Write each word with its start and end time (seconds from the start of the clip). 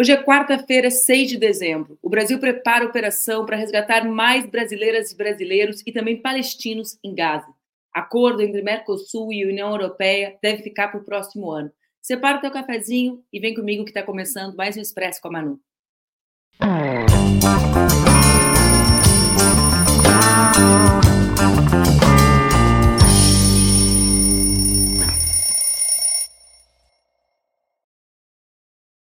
Hoje 0.00 0.12
é 0.12 0.22
quarta-feira, 0.22 0.92
6 0.92 1.30
de 1.30 1.36
dezembro. 1.36 1.98
O 2.00 2.08
Brasil 2.08 2.38
prepara 2.38 2.86
operação 2.86 3.44
para 3.44 3.56
resgatar 3.56 4.04
mais 4.08 4.46
brasileiras 4.46 5.10
e 5.10 5.16
brasileiros 5.16 5.82
e 5.84 5.90
também 5.90 6.22
palestinos 6.22 6.96
em 7.02 7.12
Gaza. 7.12 7.52
Acordo 7.92 8.40
entre 8.40 8.62
Mercosul 8.62 9.32
e 9.32 9.44
União 9.44 9.70
Europeia 9.70 10.38
deve 10.40 10.62
ficar 10.62 10.86
para 10.86 11.00
o 11.00 11.04
próximo 11.04 11.50
ano. 11.50 11.72
Separa 12.00 12.38
o 12.38 12.40
teu 12.40 12.52
cafezinho 12.52 13.24
e 13.32 13.40
vem 13.40 13.56
comigo 13.56 13.84
que 13.84 13.90
está 13.90 14.04
começando 14.04 14.54
mais 14.54 14.76
um 14.76 14.80
Expresso 14.80 15.20
com 15.20 15.26
a 15.26 15.32
Manu. 15.32 15.60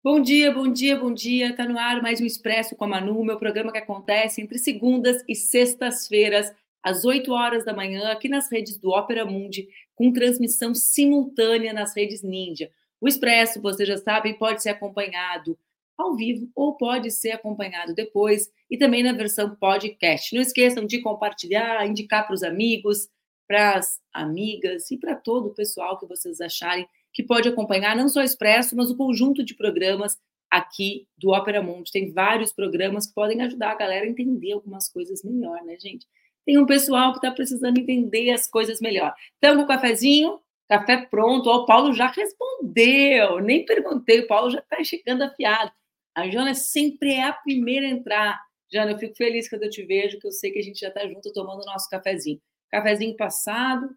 Bom 0.05 0.21
dia, 0.21 0.51
bom 0.51 0.67
dia, 0.67 0.99
bom 0.99 1.15
dia. 1.15 1.51
Está 1.51 1.65
no 1.65 1.79
ar 1.79 2.03
mais 2.03 2.21
um 2.21 2.25
Expresso 2.25 2.75
com 2.75 2.85
a 2.87 2.89
Manu, 2.89 3.25
meu 3.25 3.39
programa 3.39 3.71
que 3.71 3.79
acontece 3.79 4.43
entre 4.43 4.59
segundas 4.59 5.23
e 5.29 5.35
sextas-feiras, 5.37 6.53
às 6.83 7.05
8 7.05 7.31
horas 7.31 7.65
da 7.65 7.73
manhã, 7.73 8.11
aqui 8.11 8.29
nas 8.29 8.51
redes 8.51 8.77
do 8.77 8.91
Ópera 8.91 9.25
Mundi, 9.25 9.69
com 9.95 10.13
transmissão 10.13 10.75
simultânea 10.75 11.73
nas 11.73 11.95
redes 11.95 12.21
Ninja. 12.21 12.69
O 13.01 13.07
Expresso, 13.07 13.63
você 13.63 13.87
já 13.87 13.97
sabe, 13.97 14.35
pode 14.35 14.61
ser 14.61 14.71
acompanhado 14.71 15.57
ao 15.97 16.17
vivo 16.17 16.51
ou 16.53 16.77
pode 16.77 17.09
ser 17.13 17.31
acompanhado 17.31 17.95
depois 17.95 18.51
e 18.69 18.77
também 18.77 19.05
na 19.05 19.13
versão 19.13 19.55
podcast. 19.55 20.35
Não 20.35 20.43
esqueçam 20.43 20.85
de 20.85 21.01
compartilhar, 21.01 21.87
indicar 21.87 22.27
para 22.27 22.35
os 22.35 22.43
amigos, 22.43 23.09
para 23.47 23.77
as 23.77 24.01
amigas 24.13 24.91
e 24.91 24.97
para 24.97 25.15
todo 25.15 25.47
o 25.47 25.55
pessoal 25.55 25.97
que 25.97 26.07
vocês 26.07 26.41
acharem 26.41 26.89
que 27.13 27.23
pode 27.23 27.49
acompanhar 27.49 27.97
não 27.97 28.09
só 28.09 28.21
o 28.21 28.25
Expresso, 28.25 28.77
mas 28.77 28.91
o 28.91 28.97
conjunto 28.97 29.45
de 29.45 29.55
programas 29.55 30.19
aqui 30.51 31.07
do 31.17 31.31
Ópera 31.31 31.63
Mundi. 31.63 31.91
Tem 31.91 32.13
vários 32.13 32.53
programas 32.53 33.07
que 33.07 33.15
podem 33.15 33.41
ajudar 33.43 33.73
a 33.73 33.77
galera 33.77 34.05
a 34.05 34.09
entender 34.09 34.53
algumas 34.53 34.89
coisas 34.89 35.23
melhor, 35.25 35.63
né, 35.65 35.79
gente? 35.79 36.07
Tem 36.45 36.59
um 36.59 36.67
pessoal 36.67 37.13
que 37.13 37.19
está 37.19 37.31
precisando 37.31 37.79
entender 37.79 38.31
as 38.31 38.49
coisas 38.49 38.81
melhor. 38.81 39.15
Então, 39.39 39.57
com 39.57 39.63
o 39.63 39.67
cafezinho, 39.67 40.41
café 40.69 41.07
pronto. 41.07 41.49
Ó, 41.49 41.59
o 41.59 41.67
Paulo 41.67 41.95
já 41.95 42.09
respondeu, 42.09 43.41
nem 43.41 43.65
perguntei, 43.65 44.21
o 44.21 44.27
Paulo 44.27 44.51
já 44.51 44.59
está 44.59 44.83
chegando 44.85 45.23
afiado. 45.23 45.73
A 46.15 46.29
Jana 46.29 46.53
sempre 46.55 47.13
é 47.15 47.25
a 47.25 47.33
primeira 47.33 47.87
a 47.87 47.91
entrar. 47.91 48.41
Jana, 48.71 48.93
eu 48.93 48.99
fico 48.99 49.17
feliz 49.17 49.49
quando 49.49 49.63
eu 49.63 49.71
te 49.71 49.85
vejo, 49.85 50.19
que 50.19 50.27
eu 50.27 50.33
sei 50.33 50.51
que 50.51 50.59
a 50.59 50.63
gente 50.63 50.81
já 50.81 50.89
está 50.89 51.07
junto 51.07 51.33
tomando 51.33 51.63
o 51.63 51.67
nosso 51.67 51.89
cafezinho. 51.89 52.41
Cafezinho 52.71 53.17
passado, 53.17 53.89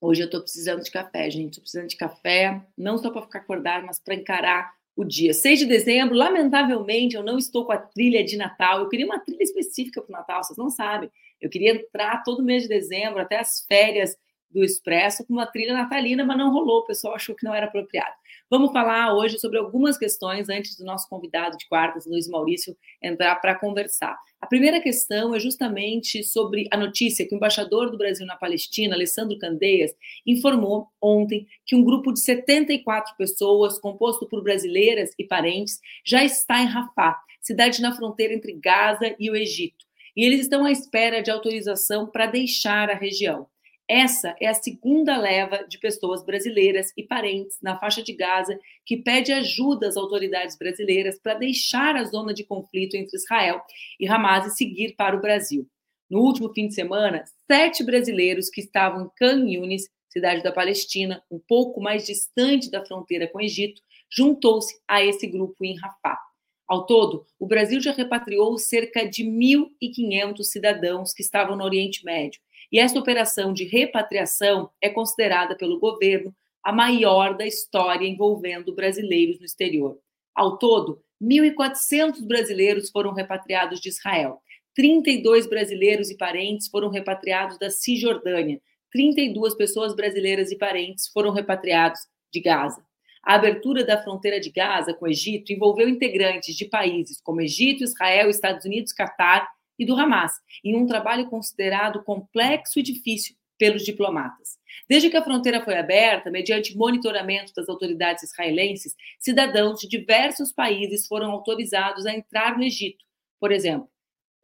Hoje 0.00 0.22
eu 0.22 0.26
estou 0.26 0.40
precisando 0.40 0.82
de 0.82 0.90
café, 0.90 1.30
gente. 1.30 1.60
Precisando 1.60 1.88
de 1.88 1.96
café, 1.96 2.60
não 2.76 2.98
só 2.98 3.10
para 3.10 3.22
ficar 3.22 3.40
acordado, 3.40 3.86
mas 3.86 3.98
para 3.98 4.14
encarar 4.14 4.72
o 4.94 5.04
dia. 5.04 5.32
6 5.32 5.60
de 5.60 5.66
dezembro, 5.66 6.16
lamentavelmente, 6.16 7.14
eu 7.14 7.22
não 7.22 7.38
estou 7.38 7.64
com 7.64 7.72
a 7.72 7.78
trilha 7.78 8.24
de 8.24 8.36
Natal. 8.36 8.80
Eu 8.80 8.88
queria 8.88 9.06
uma 9.06 9.20
trilha 9.20 9.42
específica 9.42 10.02
para 10.02 10.08
o 10.08 10.18
Natal, 10.18 10.42
vocês 10.42 10.56
não 10.56 10.70
sabem. 10.70 11.10
Eu 11.40 11.48
queria 11.48 11.72
entrar 11.72 12.22
todo 12.24 12.42
mês 12.42 12.64
de 12.64 12.68
dezembro, 12.68 13.20
até 13.20 13.38
as 13.38 13.64
férias 13.68 14.16
do 14.50 14.64
Expresso, 14.64 15.24
com 15.26 15.32
uma 15.32 15.46
trilha 15.46 15.72
natalina, 15.72 16.24
mas 16.24 16.36
não 16.38 16.52
rolou. 16.52 16.80
O 16.80 16.86
pessoal 16.86 17.14
achou 17.14 17.34
que 17.34 17.44
não 17.44 17.54
era 17.54 17.66
apropriado. 17.66 18.14
Vamos 18.50 18.72
falar 18.72 19.14
hoje 19.14 19.38
sobre 19.38 19.58
algumas 19.58 19.98
questões 19.98 20.48
antes 20.48 20.74
do 20.78 20.82
nosso 20.82 21.06
convidado 21.06 21.58
de 21.58 21.68
quartas, 21.68 22.06
Luiz 22.06 22.26
Maurício, 22.26 22.74
entrar 23.02 23.36
para 23.36 23.54
conversar. 23.54 24.18
A 24.40 24.46
primeira 24.46 24.80
questão 24.80 25.34
é 25.34 25.38
justamente 25.38 26.24
sobre 26.24 26.66
a 26.72 26.76
notícia 26.78 27.28
que 27.28 27.34
o 27.34 27.36
embaixador 27.36 27.90
do 27.90 27.98
Brasil 27.98 28.24
na 28.24 28.36
Palestina, 28.36 28.94
Alessandro 28.94 29.38
Candeias, 29.38 29.92
informou 30.26 30.86
ontem 30.98 31.46
que 31.66 31.76
um 31.76 31.84
grupo 31.84 32.10
de 32.10 32.20
74 32.20 33.14
pessoas, 33.18 33.78
composto 33.78 34.26
por 34.26 34.42
brasileiras 34.42 35.10
e 35.18 35.24
parentes, 35.24 35.78
já 36.02 36.24
está 36.24 36.62
em 36.62 36.66
Rafah, 36.66 37.20
cidade 37.42 37.82
na 37.82 37.94
fronteira 37.94 38.32
entre 38.32 38.54
Gaza 38.54 39.14
e 39.18 39.30
o 39.30 39.36
Egito. 39.36 39.84
E 40.16 40.24
eles 40.24 40.40
estão 40.40 40.64
à 40.64 40.72
espera 40.72 41.22
de 41.22 41.30
autorização 41.30 42.06
para 42.06 42.24
deixar 42.24 42.88
a 42.88 42.94
região. 42.94 43.46
Essa 43.88 44.36
é 44.38 44.46
a 44.46 44.52
segunda 44.52 45.16
leva 45.16 45.64
de 45.66 45.78
pessoas 45.78 46.22
brasileiras 46.22 46.92
e 46.94 47.02
parentes 47.02 47.56
na 47.62 47.78
faixa 47.78 48.02
de 48.02 48.12
Gaza 48.12 48.58
que 48.84 48.98
pede 48.98 49.32
ajuda 49.32 49.88
às 49.88 49.96
autoridades 49.96 50.58
brasileiras 50.58 51.18
para 51.18 51.32
deixar 51.32 51.96
a 51.96 52.04
zona 52.04 52.34
de 52.34 52.44
conflito 52.44 52.96
entre 52.96 53.16
Israel 53.16 53.62
e 53.98 54.06
Hamas 54.06 54.46
e 54.46 54.56
seguir 54.58 54.94
para 54.94 55.16
o 55.16 55.22
Brasil. 55.22 55.66
No 56.10 56.20
último 56.20 56.52
fim 56.52 56.68
de 56.68 56.74
semana, 56.74 57.24
sete 57.50 57.82
brasileiros 57.82 58.50
que 58.50 58.60
estavam 58.60 59.06
em 59.06 59.10
Khan 59.16 59.48
Yunis, 59.48 59.88
cidade 60.10 60.42
da 60.42 60.52
Palestina, 60.52 61.22
um 61.30 61.38
pouco 61.38 61.80
mais 61.80 62.04
distante 62.04 62.70
da 62.70 62.84
fronteira 62.84 63.26
com 63.26 63.38
o 63.38 63.42
Egito, 63.42 63.80
juntou-se 64.10 64.78
a 64.86 65.02
esse 65.02 65.26
grupo 65.26 65.64
em 65.64 65.78
Rafah. 65.78 66.18
Ao 66.66 66.84
todo, 66.84 67.24
o 67.38 67.46
Brasil 67.46 67.80
já 67.80 67.92
repatriou 67.92 68.58
cerca 68.58 69.08
de 69.08 69.24
1.500 69.24 70.42
cidadãos 70.42 71.14
que 71.14 71.22
estavam 71.22 71.56
no 71.56 71.64
Oriente 71.64 72.04
Médio 72.04 72.38
e 72.70 72.78
essa 72.78 72.98
operação 72.98 73.52
de 73.52 73.64
repatriação 73.64 74.70
é 74.80 74.88
considerada 74.88 75.56
pelo 75.56 75.78
governo 75.78 76.34
a 76.62 76.72
maior 76.72 77.36
da 77.36 77.46
história 77.46 78.06
envolvendo 78.06 78.74
brasileiros 78.74 79.38
no 79.38 79.46
exterior. 79.46 79.98
Ao 80.34 80.58
todo, 80.58 81.02
1.400 81.22 82.26
brasileiros 82.26 82.90
foram 82.90 83.12
repatriados 83.12 83.80
de 83.80 83.88
Israel, 83.88 84.40
32 84.74 85.48
brasileiros 85.48 86.10
e 86.10 86.16
parentes 86.16 86.68
foram 86.68 86.88
repatriados 86.88 87.58
da 87.58 87.70
Cisjordânia, 87.70 88.60
32 88.92 89.54
pessoas 89.54 89.94
brasileiras 89.94 90.52
e 90.52 90.56
parentes 90.56 91.08
foram 91.08 91.32
repatriados 91.32 92.00
de 92.32 92.40
Gaza. 92.40 92.82
A 93.22 93.34
abertura 93.34 93.84
da 93.84 94.00
fronteira 94.00 94.38
de 94.38 94.50
Gaza 94.50 94.94
com 94.94 95.04
o 95.04 95.08
Egito 95.08 95.52
envolveu 95.52 95.88
integrantes 95.88 96.54
de 96.54 96.64
países 96.64 97.20
como 97.20 97.40
Egito, 97.40 97.82
Israel, 97.82 98.30
Estados 98.30 98.64
Unidos, 98.64 98.92
Catar 98.92 99.48
e 99.78 99.86
do 99.86 99.94
Hamas, 99.94 100.32
em 100.64 100.76
um 100.76 100.86
trabalho 100.86 101.28
considerado 101.28 102.02
complexo 102.02 102.78
e 102.78 102.82
difícil 102.82 103.36
pelos 103.58 103.84
diplomatas. 103.84 104.56
Desde 104.88 105.10
que 105.10 105.16
a 105.16 105.22
fronteira 105.22 105.62
foi 105.64 105.76
aberta, 105.76 106.30
mediante 106.30 106.76
monitoramento 106.76 107.52
das 107.54 107.68
autoridades 107.68 108.22
israelenses, 108.22 108.94
cidadãos 109.18 109.80
de 109.80 109.88
diversos 109.88 110.52
países 110.52 111.06
foram 111.06 111.30
autorizados 111.32 112.06
a 112.06 112.12
entrar 112.12 112.56
no 112.56 112.64
Egito. 112.64 113.04
Por 113.40 113.52
exemplo, 113.52 113.88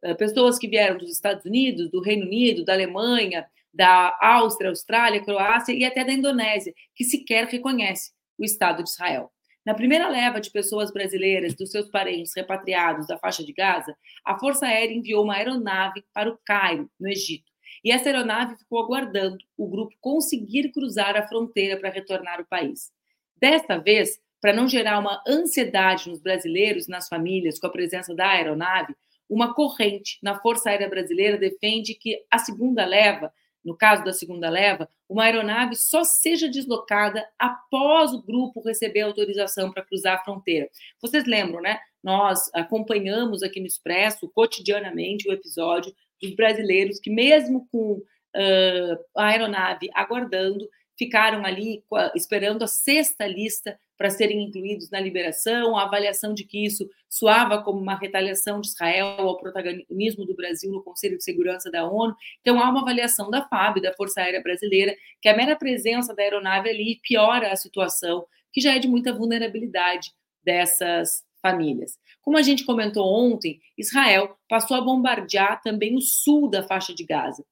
eh, 0.03 0.13
pessoas 0.13 0.59
que 0.59 0.67
vieram 0.67 0.97
dos 0.97 1.11
Estados 1.11 1.45
Unidos, 1.45 1.89
do 1.89 2.01
Reino 2.01 2.25
Unido, 2.25 2.65
da 2.65 2.73
Alemanha, 2.73 3.47
da 3.73 4.17
Áustria, 4.21 4.69
Austrália, 4.69 5.23
Croácia 5.23 5.73
e 5.73 5.83
até 5.83 6.03
da 6.03 6.13
Indonésia, 6.13 6.73
que 6.93 7.03
sequer 7.03 7.45
reconhece 7.45 8.11
o 8.37 8.43
Estado 8.43 8.83
de 8.83 8.89
Israel. 8.89 9.31
Na 9.65 9.73
primeira 9.73 10.07
leva 10.07 10.39
de 10.39 10.51
pessoas 10.51 10.91
brasileiras 10.91 11.55
dos 11.55 11.71
seus 11.71 11.89
parentes 11.89 12.33
repatriados 12.35 13.07
da 13.07 13.17
faixa 13.17 13.43
de 13.43 13.51
Gaza, 13.51 13.97
a 14.23 14.37
Força 14.37 14.67
Aérea 14.67 14.93
enviou 14.93 15.23
uma 15.23 15.35
aeronave 15.35 16.03
para 16.13 16.29
o 16.29 16.37
Cairo, 16.45 16.89
no 16.99 17.09
Egito. 17.09 17.51
E 17.83 17.91
essa 17.91 18.07
aeronave 18.07 18.57
ficou 18.57 18.79
aguardando 18.79 19.37
o 19.57 19.67
grupo 19.67 19.95
conseguir 19.99 20.71
cruzar 20.71 21.17
a 21.17 21.27
fronteira 21.27 21.77
para 21.77 21.89
retornar 21.89 22.39
ao 22.39 22.45
país. 22.45 22.91
Desta 23.35 23.77
vez, 23.79 24.19
para 24.39 24.53
não 24.53 24.67
gerar 24.67 24.99
uma 24.99 25.23
ansiedade 25.27 26.09
nos 26.09 26.21
brasileiros 26.21 26.87
e 26.87 26.91
nas 26.91 27.07
famílias 27.07 27.57
com 27.57 27.65
a 27.65 27.71
presença 27.71 28.13
da 28.13 28.29
aeronave, 28.29 28.95
uma 29.27 29.55
corrente 29.55 30.19
na 30.21 30.39
Força 30.39 30.69
Aérea 30.69 30.87
Brasileira 30.87 31.37
defende 31.37 31.95
que 31.95 32.23
a 32.29 32.37
segunda 32.37 32.85
leva 32.85 33.33
no 33.65 33.75
caso 33.75 34.03
da 34.03 34.13
segunda 34.13 34.47
leva, 34.47 34.87
uma 35.09 35.23
aeronave 35.23 35.75
só 35.75 36.03
seja 36.03 36.47
deslocada 36.47 37.27
após 37.39 38.13
o 38.13 38.21
grupo 38.21 38.61
receber 38.61 39.01
autorização 39.01 39.71
para 39.71 39.83
cruzar 39.83 40.15
a 40.15 40.23
fronteira. 40.23 40.69
Vocês 41.01 41.25
lembram, 41.25 41.61
né? 41.61 41.79
Nós 42.03 42.49
acompanhamos 42.53 43.41
aqui 43.41 43.59
no 43.59 43.65
Expresso 43.65 44.29
cotidianamente 44.29 45.27
o 45.27 45.33
episódio 45.33 45.91
dos 46.21 46.35
brasileiros 46.35 46.99
que, 46.99 47.09
mesmo 47.09 47.67
com 47.71 47.93
uh, 47.93 49.05
a 49.17 49.27
aeronave 49.29 49.89
aguardando, 49.93 50.69
ficaram 50.97 51.43
ali 51.43 51.83
esperando 52.15 52.63
a 52.63 52.67
sexta 52.67 53.25
lista 53.25 53.77
para 53.97 54.09
serem 54.09 54.43
incluídos 54.43 54.89
na 54.89 54.99
liberação, 54.99 55.77
a 55.77 55.83
avaliação 55.83 56.33
de 56.33 56.43
que 56.43 56.65
isso 56.65 56.89
soava 57.09 57.63
como 57.63 57.79
uma 57.79 57.97
retaliação 57.97 58.59
de 58.59 58.67
Israel 58.67 59.07
ao 59.19 59.37
protagonismo 59.37 60.25
do 60.25 60.35
Brasil 60.35 60.71
no 60.71 60.83
Conselho 60.83 61.17
de 61.17 61.23
Segurança 61.23 61.71
da 61.71 61.89
ONU. 61.89 62.15
Então, 62.41 62.59
há 62.59 62.69
uma 62.69 62.81
avaliação 62.81 63.29
da 63.29 63.47
FAB, 63.47 63.81
da 63.81 63.93
Força 63.93 64.21
Aérea 64.21 64.41
Brasileira, 64.41 64.95
que 65.21 65.29
a 65.29 65.35
mera 65.35 65.55
presença 65.55 66.13
da 66.13 66.23
aeronave 66.23 66.69
ali 66.69 66.99
piora 67.01 67.51
a 67.51 67.55
situação, 67.55 68.25
que 68.51 68.61
já 68.61 68.75
é 68.75 68.79
de 68.79 68.87
muita 68.87 69.13
vulnerabilidade 69.13 70.11
dessas 70.43 71.23
famílias. 71.41 71.97
Como 72.21 72.37
a 72.37 72.41
gente 72.41 72.65
comentou 72.65 73.05
ontem, 73.05 73.59
Israel 73.77 74.35
passou 74.49 74.75
a 74.75 74.81
bombardear 74.81 75.61
também 75.61 75.95
o 75.95 76.01
sul 76.01 76.49
da 76.49 76.63
faixa 76.63 76.93
de 76.93 77.05
Gaza, 77.05 77.45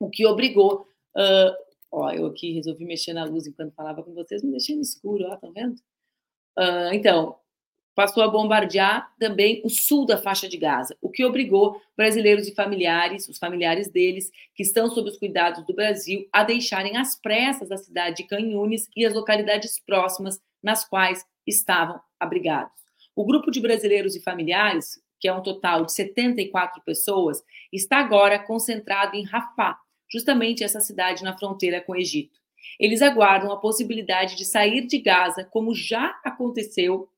o 0.00 0.08
que 0.08 0.26
obrigou 0.26 0.86
uh, 1.16 1.67
Ó, 1.90 2.10
eu 2.10 2.26
aqui 2.26 2.52
resolvi 2.52 2.84
mexer 2.84 3.12
na 3.12 3.24
luz 3.24 3.46
enquanto 3.46 3.74
falava 3.74 4.02
com 4.02 4.14
vocês, 4.14 4.42
me 4.42 4.50
deixei 4.50 4.76
no 4.76 4.82
escuro, 4.82 5.26
ó, 5.26 5.36
tá 5.36 5.48
vendo? 5.54 5.76
Uh, 6.58 6.92
então, 6.92 7.36
passou 7.98 8.22
a 8.22 8.28
bombardear 8.28 9.12
também 9.18 9.60
o 9.64 9.68
sul 9.68 10.06
da 10.06 10.16
faixa 10.16 10.48
de 10.48 10.56
Gaza, 10.56 10.96
o 11.02 11.10
que 11.10 11.24
obrigou 11.24 11.80
brasileiros 11.96 12.46
e 12.46 12.54
familiares, 12.54 13.28
os 13.28 13.38
familiares 13.38 13.90
deles, 13.90 14.30
que 14.54 14.62
estão 14.62 14.88
sob 14.88 15.08
os 15.08 15.18
cuidados 15.18 15.66
do 15.66 15.74
Brasil, 15.74 16.28
a 16.32 16.44
deixarem 16.44 16.96
às 16.96 17.16
pressas 17.20 17.72
a 17.72 17.76
cidade 17.76 18.18
de 18.18 18.28
Canhunes 18.28 18.88
e 18.94 19.04
as 19.04 19.14
localidades 19.14 19.80
próximas 19.80 20.40
nas 20.62 20.88
quais 20.88 21.24
estavam 21.44 22.00
abrigados. 22.20 22.72
O 23.16 23.24
grupo 23.24 23.50
de 23.50 23.60
brasileiros 23.60 24.14
e 24.14 24.22
familiares, 24.22 25.02
que 25.18 25.26
é 25.26 25.32
um 25.32 25.42
total 25.42 25.84
de 25.84 25.92
74 25.92 26.80
pessoas, 26.82 27.42
está 27.72 27.98
agora 27.98 28.38
concentrado 28.38 29.16
em 29.16 29.24
Rafah, 29.24 29.76
justamente 30.10 30.64
essa 30.64 30.80
cidade 30.80 31.22
na 31.22 31.36
fronteira 31.36 31.80
com 31.80 31.92
o 31.92 31.96
Egito. 31.96 32.38
Eles 32.78 33.02
aguardam 33.02 33.52
a 33.52 33.56
possibilidade 33.56 34.36
de 34.36 34.44
sair 34.44 34.86
de 34.86 34.98
Gaza, 34.98 35.44
como 35.44 35.74
já 35.74 36.18
aconteceu 36.24 37.08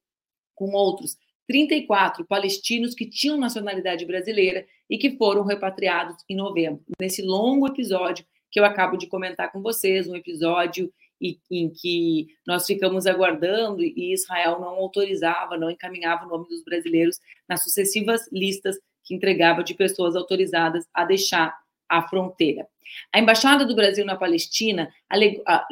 com 0.54 0.72
outros 0.72 1.16
34 1.46 2.25
palestinos 2.25 2.94
que 2.94 3.08
tinham 3.08 3.37
nacionalidade 3.37 4.04
brasileira 4.04 4.64
e 4.88 4.96
que 4.96 5.16
foram 5.16 5.44
repatriados 5.44 6.16
em 6.28 6.37
novembro. 6.37 6.84
Nesse 7.00 7.22
longo 7.22 7.66
episódio 7.66 8.25
que 8.50 8.60
eu 8.60 8.64
acabo 8.64 8.96
de 8.96 9.06
comentar 9.06 9.50
com 9.50 9.60
vocês, 9.60 10.08
um 10.08 10.14
episódio 10.14 10.93
em 11.20 11.69
que 11.69 12.28
nós 12.46 12.64
ficamos 12.64 13.06
aguardando 13.06 13.82
e 13.82 14.12
Israel 14.12 14.58
não 14.58 14.69
autorizava, 14.69 15.58
não 15.58 15.70
encaminhava 15.70 16.25
o 16.25 16.28
nome 16.28 16.48
dos 16.48 16.64
brasileiros 16.64 17.19
nas 17.48 17.62
sucessivas 17.62 18.26
listas 18.32 18.78
que 19.04 19.14
entregava 19.14 19.62
de 19.62 19.75
pessoas 19.75 20.16
autorizadas 20.16 20.86
a 20.94 21.04
deixar 21.04 21.54
a 21.90 22.06
fronteira. 22.08 22.66
A 23.12 23.19
Embaixada 23.19 23.64
do 23.66 23.75
Brasil 23.75 24.04
na 24.04 24.16
Palestina 24.16 24.92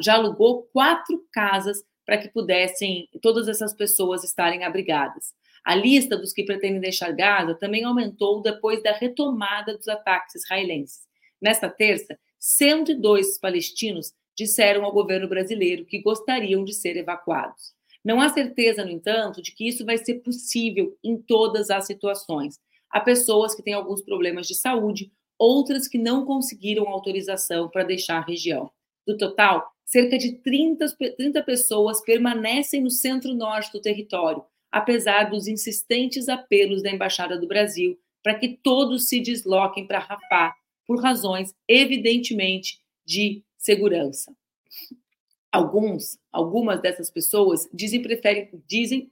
já 0.01 0.15
alugou 0.15 0.63
quatro 0.73 1.25
casas 1.31 1.81
para 2.05 2.17
que 2.17 2.27
pudessem 2.29 3.07
todas 3.21 3.47
essas 3.47 3.73
pessoas 3.73 4.23
estarem 4.23 4.63
abrigadas. 4.63 5.33
A 5.63 5.75
lista 5.75 6.17
dos 6.17 6.33
que 6.33 6.43
pretendem 6.43 6.79
deixar 6.79 7.11
Gaza 7.11 7.55
também 7.55 7.83
aumentou 7.83 8.41
depois 8.41 8.81
da 8.81 8.91
retomada 8.91 9.77
dos 9.77 9.87
ataques 9.87 10.35
israelenses. 10.35 11.01
Nesta 11.41 11.69
terça, 11.69 12.17
102 12.39 13.37
palestinos 13.37 14.13
disseram 14.35 14.85
ao 14.85 14.93
governo 14.93 15.27
brasileiro 15.27 15.85
que 15.85 16.01
gostariam 16.01 16.63
de 16.63 16.73
ser 16.73 16.97
evacuados. 16.97 17.73
Não 18.03 18.21
há 18.21 18.29
certeza, 18.29 18.85
no 18.85 18.91
entanto, 18.91 19.41
de 19.41 19.51
que 19.53 19.67
isso 19.67 19.85
vai 19.85 19.97
ser 19.97 20.15
possível 20.15 20.97
em 21.03 21.17
todas 21.17 21.69
as 21.69 21.85
situações. 21.85 22.57
Há 22.89 23.01
pessoas 23.01 23.53
que 23.53 23.61
têm 23.61 23.73
alguns 23.73 24.01
problemas 24.01 24.47
de 24.47 24.55
saúde, 24.55 25.11
outras 25.39 25.87
que 25.87 25.97
não 25.97 26.25
conseguiram 26.25 26.87
autorização 26.89 27.69
para 27.69 27.83
deixar 27.83 28.17
a 28.17 28.25
região. 28.25 28.69
Do 29.07 29.17
total, 29.17 29.71
cerca 29.85 30.17
de 30.17 30.33
30, 30.33 30.85
30 31.17 31.41
pessoas 31.43 32.01
permanecem 32.01 32.81
no 32.81 32.91
centro-norte 32.91 33.71
do 33.71 33.81
território, 33.81 34.43
apesar 34.69 35.29
dos 35.29 35.47
insistentes 35.47 36.29
apelos 36.29 36.83
da 36.83 36.91
Embaixada 36.91 37.39
do 37.39 37.47
Brasil 37.47 37.97
para 38.23 38.35
que 38.35 38.59
todos 38.61 39.07
se 39.07 39.19
desloquem 39.19 39.87
para 39.87 39.99
Rafah, 39.99 40.53
por 40.85 41.01
razões, 41.01 41.53
evidentemente, 41.67 42.79
de 43.05 43.43
segurança. 43.57 44.33
Alguns, 45.51 46.19
algumas 46.31 46.81
dessas 46.81 47.09
pessoas 47.09 47.67
dizem, 47.73 48.01
preferem, 48.01 48.49
dizem 48.67 49.11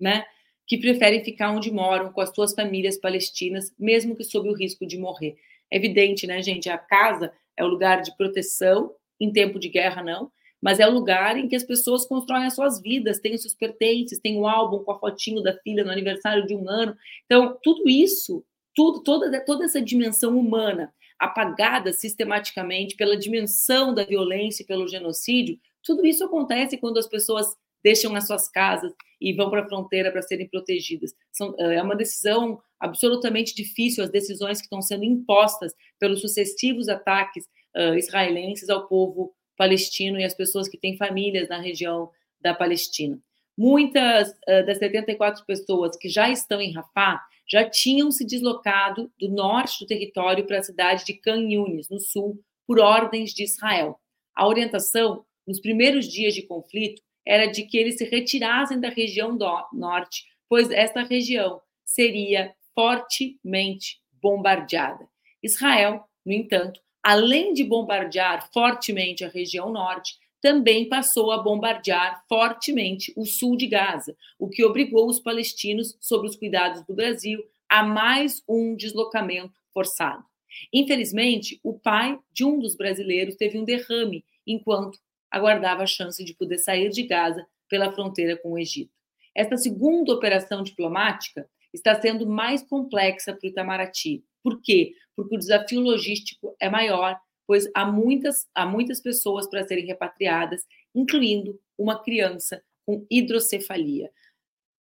né, 0.00 0.24
que 0.66 0.78
preferem 0.78 1.24
ficar 1.24 1.52
onde 1.52 1.70
moram 1.70 2.12
com 2.12 2.20
as 2.20 2.34
suas 2.34 2.54
famílias 2.54 2.98
palestinas, 2.98 3.72
mesmo 3.78 4.16
que 4.16 4.24
sob 4.24 4.48
o 4.48 4.54
risco 4.54 4.86
de 4.86 4.98
morrer. 4.98 5.36
É 5.70 5.76
evidente, 5.76 6.26
né, 6.26 6.42
gente? 6.42 6.68
A 6.68 6.78
casa 6.78 7.32
é 7.56 7.64
o 7.64 7.68
lugar 7.68 8.02
de 8.02 8.16
proteção, 8.16 8.94
em 9.20 9.32
tempo 9.32 9.58
de 9.58 9.68
guerra, 9.68 10.02
não, 10.02 10.30
mas 10.60 10.80
é 10.80 10.88
o 10.88 10.92
lugar 10.92 11.36
em 11.36 11.48
que 11.48 11.56
as 11.56 11.64
pessoas 11.64 12.06
constroem 12.06 12.46
as 12.46 12.54
suas 12.54 12.80
vidas, 12.80 13.20
têm 13.20 13.34
os 13.34 13.42
seus 13.42 13.54
pertences, 13.54 14.18
tem 14.18 14.36
o 14.36 14.42
um 14.42 14.48
álbum 14.48 14.82
com 14.82 14.92
a 14.92 14.98
fotinho 14.98 15.42
da 15.42 15.56
filha 15.58 15.84
no 15.84 15.90
aniversário 15.90 16.46
de 16.46 16.54
um 16.54 16.68
ano. 16.68 16.96
Então, 17.26 17.56
tudo 17.62 17.88
isso, 17.88 18.44
tudo, 18.74 19.02
toda, 19.02 19.44
toda 19.44 19.64
essa 19.64 19.80
dimensão 19.80 20.36
humana 20.36 20.92
apagada 21.18 21.92
sistematicamente 21.92 22.96
pela 22.96 23.16
dimensão 23.16 23.92
da 23.92 24.04
violência 24.04 24.62
e 24.62 24.66
pelo 24.66 24.86
genocídio, 24.86 25.58
tudo 25.82 26.06
isso 26.06 26.24
acontece 26.24 26.76
quando 26.76 26.98
as 26.98 27.08
pessoas 27.08 27.56
deixam 27.82 28.14
as 28.14 28.26
suas 28.26 28.48
casas 28.48 28.92
e 29.20 29.32
vão 29.32 29.50
para 29.50 29.62
a 29.62 29.68
fronteira 29.68 30.10
para 30.12 30.22
serem 30.22 30.48
protegidas. 30.48 31.12
São, 31.32 31.54
eh, 31.58 31.76
é 31.76 31.82
uma 31.82 31.96
decisão 31.96 32.60
absolutamente 32.78 33.54
difícil, 33.54 34.04
as 34.04 34.10
decisões 34.10 34.58
que 34.58 34.64
estão 34.64 34.80
sendo 34.80 35.04
impostas 35.04 35.74
pelos 35.98 36.20
sucessivos 36.20 36.88
ataques 36.88 37.44
uh, 37.76 37.94
israelenses 37.94 38.68
ao 38.68 38.86
povo 38.86 39.34
palestino 39.56 40.18
e 40.18 40.24
às 40.24 40.34
pessoas 40.34 40.68
que 40.68 40.78
têm 40.78 40.96
famílias 40.96 41.48
na 41.48 41.60
região 41.60 42.10
da 42.40 42.54
Palestina. 42.54 43.18
Muitas 43.56 44.30
uh, 44.30 44.64
das 44.64 44.78
74 44.78 45.44
pessoas 45.44 45.96
que 45.96 46.08
já 46.08 46.30
estão 46.30 46.60
em 46.60 46.72
Rafah 46.72 47.20
já 47.50 47.68
tinham 47.68 48.10
se 48.12 48.24
deslocado 48.24 49.10
do 49.18 49.28
norte 49.28 49.80
do 49.80 49.86
território 49.86 50.46
para 50.46 50.58
a 50.58 50.62
cidade 50.62 51.04
de 51.04 51.14
Khan 51.14 51.50
Yunis, 51.50 51.88
no 51.88 51.98
sul, 51.98 52.38
por 52.66 52.78
ordens 52.78 53.32
de 53.32 53.42
Israel. 53.42 53.98
A 54.36 54.46
orientação, 54.46 55.24
nos 55.46 55.58
primeiros 55.58 56.06
dias 56.06 56.34
de 56.34 56.42
conflito, 56.42 57.02
era 57.28 57.44
de 57.44 57.64
que 57.64 57.76
eles 57.76 57.98
se 57.98 58.04
retirassem 58.04 58.80
da 58.80 58.88
região 58.88 59.36
norte, 59.70 60.24
pois 60.48 60.70
esta 60.70 61.02
região 61.02 61.60
seria 61.84 62.54
fortemente 62.74 64.00
bombardeada. 64.22 65.06
Israel, 65.42 66.08
no 66.24 66.32
entanto, 66.32 66.80
além 67.02 67.52
de 67.52 67.62
bombardear 67.62 68.50
fortemente 68.50 69.26
a 69.26 69.28
região 69.28 69.70
norte, 69.70 70.16
também 70.40 70.88
passou 70.88 71.30
a 71.30 71.42
bombardear 71.42 72.24
fortemente 72.28 73.12
o 73.14 73.26
sul 73.26 73.56
de 73.56 73.66
Gaza, 73.66 74.16
o 74.38 74.48
que 74.48 74.64
obrigou 74.64 75.06
os 75.06 75.20
palestinos, 75.20 75.98
sob 76.00 76.26
os 76.26 76.36
cuidados 76.36 76.82
do 76.86 76.94
Brasil, 76.94 77.44
a 77.68 77.82
mais 77.82 78.42
um 78.48 78.74
deslocamento 78.74 79.60
forçado. 79.74 80.24
Infelizmente, 80.72 81.60
o 81.62 81.78
pai 81.78 82.18
de 82.32 82.44
um 82.44 82.58
dos 82.58 82.74
brasileiros 82.74 83.36
teve 83.36 83.58
um 83.58 83.64
derrame 83.64 84.24
enquanto 84.46 84.98
aguardava 85.30 85.82
a 85.82 85.86
chance 85.86 86.24
de 86.24 86.34
poder 86.34 86.58
sair 86.58 86.88
de 86.90 87.02
Gaza 87.02 87.46
pela 87.68 87.92
fronteira 87.92 88.36
com 88.36 88.52
o 88.52 88.58
Egito. 88.58 88.92
Esta 89.34 89.56
segunda 89.56 90.12
operação 90.12 90.62
diplomática 90.62 91.48
está 91.72 92.00
sendo 92.00 92.26
mais 92.26 92.62
complexa 92.62 93.32
para 93.34 93.46
o 93.46 93.50
Itamaraty. 93.50 94.24
Por 94.42 94.60
quê? 94.62 94.94
Porque 95.14 95.36
o 95.36 95.38
desafio 95.38 95.80
logístico 95.80 96.56
é 96.58 96.68
maior 96.68 97.18
pois 97.48 97.66
há 97.74 97.90
muitas, 97.90 98.46
há 98.54 98.66
muitas 98.66 99.00
pessoas 99.00 99.48
para 99.48 99.66
serem 99.66 99.86
repatriadas, 99.86 100.66
incluindo 100.94 101.58
uma 101.78 101.98
criança 101.98 102.62
com 102.84 103.06
hidrocefalia. 103.10 104.10